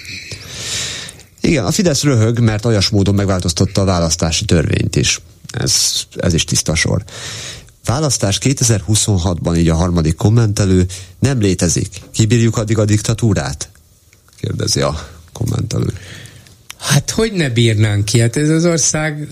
[1.40, 5.20] Igen, a Fidesz röhög, mert olyas módon megváltoztatta a választási törvényt is.
[5.50, 5.74] Ez,
[6.16, 7.04] ez is tiszta sor.
[7.84, 10.86] Választás 2026-ban, így a harmadik kommentelő,
[11.18, 11.88] nem létezik.
[12.12, 13.68] Kibírjuk addig a diktatúrát?
[14.40, 15.92] Kérdezi a kommentelő.
[16.78, 18.20] Hát hogy ne bírnánk ki?
[18.20, 19.28] Hát ez az ország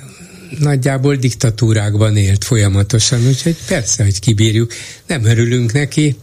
[0.58, 4.72] nagyjából diktatúrákban élt folyamatosan, úgyhogy persze, hogy kibírjuk.
[5.06, 6.16] Nem örülünk neki,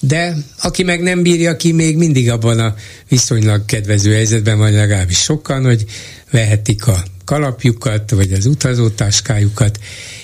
[0.00, 2.74] de aki meg nem bírja ki, még mindig abban a
[3.08, 5.84] viszonylag kedvező helyzetben van legalábbis sokan, hogy
[6.30, 9.78] vehetik a kalapjukat, vagy az utazótáskájukat,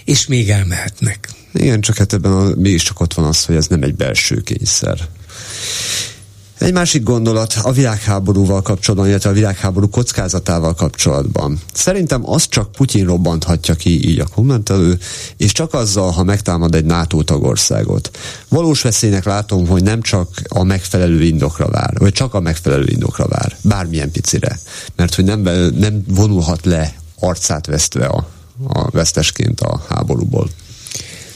[0.04, 1.28] és még elmehetnek.
[1.52, 4.98] Igen, csak hát ebben a, mégiscsak ott van az, hogy ez nem egy belső kényszer.
[6.60, 11.60] Egy másik gondolat a világháborúval kapcsolatban, illetve a világháború kockázatával kapcsolatban.
[11.72, 14.98] Szerintem az csak Putyin robbanthatja ki így a kommentelő,
[15.36, 18.10] és csak azzal, ha megtámad egy NATO tagországot.
[18.48, 23.26] Valós veszélynek látom, hogy nem csak a megfelelő indokra vár, vagy csak a megfelelő indokra
[23.28, 24.58] vár, bármilyen picire.
[24.96, 25.40] Mert hogy nem,
[25.78, 28.26] nem vonulhat le arcát vesztve a,
[28.68, 30.50] a vesztesként a háborúból.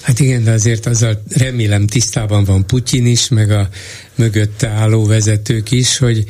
[0.05, 3.69] Hát igen, de azért azzal remélem tisztában van Putyin is, meg a
[4.15, 6.25] mögötte álló vezetők is, hogy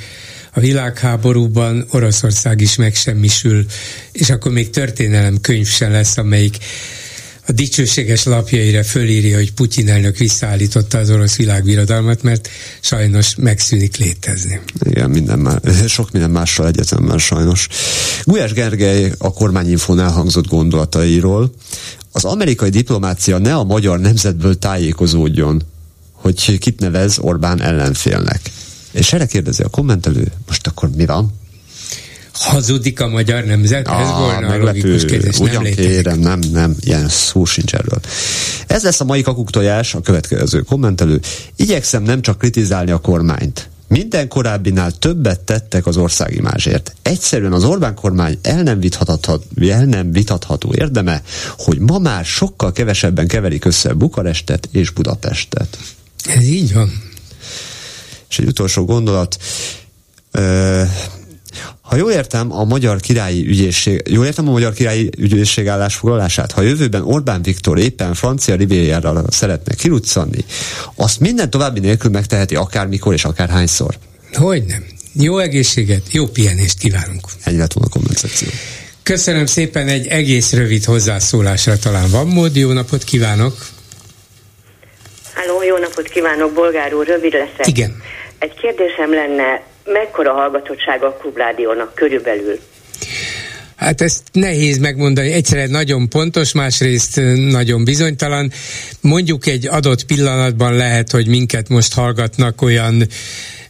[0.52, 3.64] a világháborúban Oroszország is megsemmisül,
[4.12, 6.56] és akkor még történelem könyv sem lesz, amelyik
[7.46, 12.48] a dicsőséges lapjaira fölírja, hogy Putyin elnök visszaállította az orosz világbirodalmat, mert
[12.80, 14.60] sajnos megszűnik létezni.
[14.82, 17.68] Igen, minden már, sok minden mással egyetemben sajnos.
[18.24, 21.54] Gulyás Gergely a kormányinfón elhangzott gondolatairól
[22.16, 25.62] az amerikai diplomácia ne a magyar nemzetből tájékozódjon,
[26.12, 28.40] hogy kit nevez Orbán ellenfélnek.
[28.90, 31.32] És erre kérdezi a kommentelő, most akkor mi van?
[32.32, 33.88] Hazudik a magyar nemzet?
[33.88, 34.60] Ah, Ez volna meglepő.
[34.62, 35.38] a logikus kérdés.
[35.38, 38.00] Ugyan nem kérem, nem, nem, ilyen szó sincs erről.
[38.66, 41.20] Ez lesz a mai kakuktojás, a következő kommentelő.
[41.56, 46.94] Igyekszem nem csak kritizálni a kormányt, minden korábbinál többet tettek az országimázsért.
[47.02, 51.22] Egyszerűen az Orbán kormány el nem, vitatható, el nem vitatható érdeme,
[51.58, 55.78] hogy ma már sokkal kevesebben keverik össze Bukarestet és Budapestet.
[56.24, 56.92] Ez így van.
[58.28, 59.36] És egy utolsó gondolat.
[61.94, 66.62] Ha jól értem a magyar királyi ügyészség, jól értem a magyar királyi ügyészség állásfoglalását, ha
[66.62, 70.44] jövőben Orbán Viktor éppen francia rivériára szeretne kiruccanni,
[70.94, 73.94] azt minden további nélkül megteheti akármikor és akárhányszor.
[74.32, 74.84] Hogy nem.
[75.12, 77.26] Jó egészséget, jó pihenést kívánunk.
[77.44, 78.48] Ennyi lett volna a kommentáció.
[79.02, 82.56] Köszönöm szépen, egy egész rövid hozzászólásra talán van mód.
[82.56, 83.66] Jó napot kívánok!
[85.34, 87.66] Háló, jó napot kívánok, Bolgár úr, rövid leszek.
[87.66, 87.96] Igen.
[88.38, 92.58] Egy kérdésem lenne, mekkora hallgatottsága a klubrádiónak körülbelül?
[93.76, 95.32] Hát ezt nehéz megmondani.
[95.32, 97.20] Egyszerűen nagyon pontos, másrészt
[97.50, 98.50] nagyon bizonytalan.
[99.00, 103.02] Mondjuk egy adott pillanatban lehet, hogy minket most hallgatnak olyan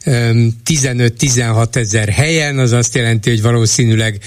[0.04, 4.18] 15-16 ezer helyen, az azt jelenti, hogy valószínűleg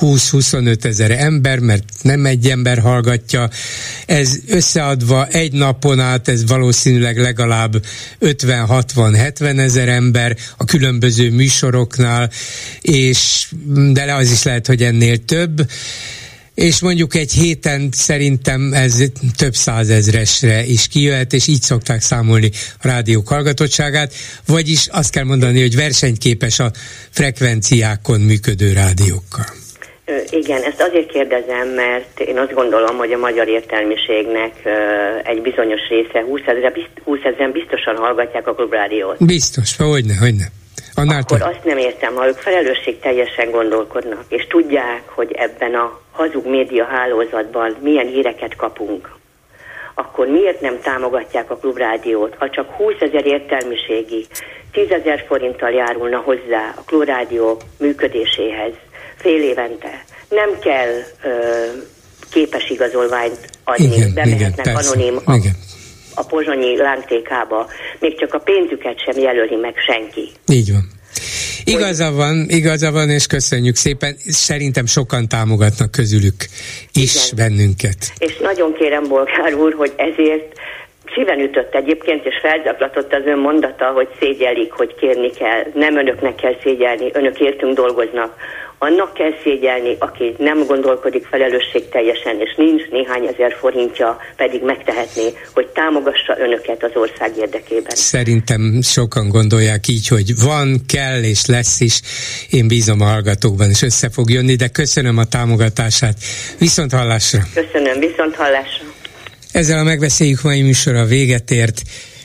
[0.00, 3.50] 20-25 ezer ember, mert nem egy ember hallgatja.
[4.06, 7.84] Ez összeadva egy napon át, ez valószínűleg legalább
[8.20, 12.30] 50-60-70 ezer ember a különböző műsoroknál,
[12.80, 13.48] és
[13.92, 15.68] de az is lehet, hogy ennél több
[16.56, 19.02] és mondjuk egy héten szerintem ez
[19.36, 22.50] több százezresre is kijöhet, és így szokták számolni
[22.82, 24.12] a rádiók hallgatottságát,
[24.46, 26.70] vagyis azt kell mondani, hogy versenyképes a
[27.10, 29.44] frekvenciákon működő rádiókkal.
[30.30, 34.52] Igen, ezt azért kérdezem, mert én azt gondolom, hogy a magyar értelmiségnek
[35.22, 36.72] egy bizonyos része, 20 ezeren,
[37.04, 39.24] 20 ezeren biztosan hallgatják a klubrádiót.
[39.26, 40.44] Biztos, hogyne, hogyne.
[40.98, 41.44] Annál Akkor te...
[41.44, 46.84] azt nem értem, ha ők felelősség teljesen gondolkodnak, és tudják, hogy ebben a hazug média
[46.84, 49.14] hálózatban milyen híreket kapunk,
[49.94, 54.26] akkor miért nem támogatják a klubrádiót, ha csak 20 ezer értelmiségi
[54.72, 58.72] 10 ezer forinttal járulna hozzá a klubrádió működéséhez,
[59.16, 60.04] fél évente.
[60.28, 60.92] Nem kell
[61.22, 61.30] ö,
[62.30, 65.56] képes igazolványt adni, Igen, bemehetnek igen, anonim a, igen.
[66.16, 67.66] A pozsonyi lángtékába,
[67.98, 70.28] még csak a pénzüket sem jelöli meg senki.
[70.48, 70.84] Így van.
[71.64, 74.16] Igaza van, igaza van, és köszönjük szépen.
[74.26, 76.40] Szerintem sokan támogatnak közülük
[76.92, 77.36] is Igen.
[77.36, 77.96] bennünket.
[78.18, 80.52] És nagyon kérem, Bolgár úr, hogy ezért
[81.14, 85.62] szíven ütött egyébként, és felzaklatott az ön mondata, hogy szégyellik, hogy kérni kell.
[85.74, 88.34] Nem önöknek kell szégyelni, önök értünk dolgoznak.
[88.78, 95.66] Annak kell szégyelni, aki nem gondolkodik felelősségteljesen, és nincs néhány ezer forintja, pedig megtehetné, hogy
[95.66, 97.94] támogassa önöket az ország érdekében.
[97.94, 102.00] Szerintem sokan gondolják így, hogy van, kell és lesz is.
[102.50, 106.16] Én bízom a hallgatókban, és össze fog jönni, de köszönöm a támogatását.
[106.58, 107.40] Viszont hallásra!
[107.54, 108.84] Köszönöm, viszont hallásra.
[109.52, 111.82] Ezzel a megbeszéljük mai műsora véget ért.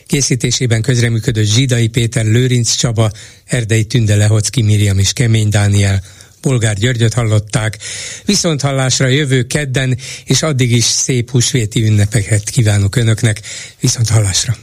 [0.07, 3.09] Készítésében közreműködött Zsidai Péter, Lőrinc Csaba,
[3.45, 5.99] Erdei Tünde Lehocki Miriam és Kemény Dániel.
[6.41, 7.77] Bolgár Györgyöt hallották.
[8.25, 13.41] Viszont hallásra jövő kedden, és addig is szép húsvéti ünnepeket kívánok Önöknek.
[13.79, 14.55] Viszont hallásra.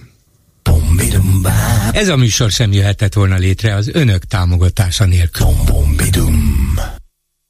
[1.93, 5.47] Ez a műsor sem jöhetett volna létre az Önök támogatása nélkül.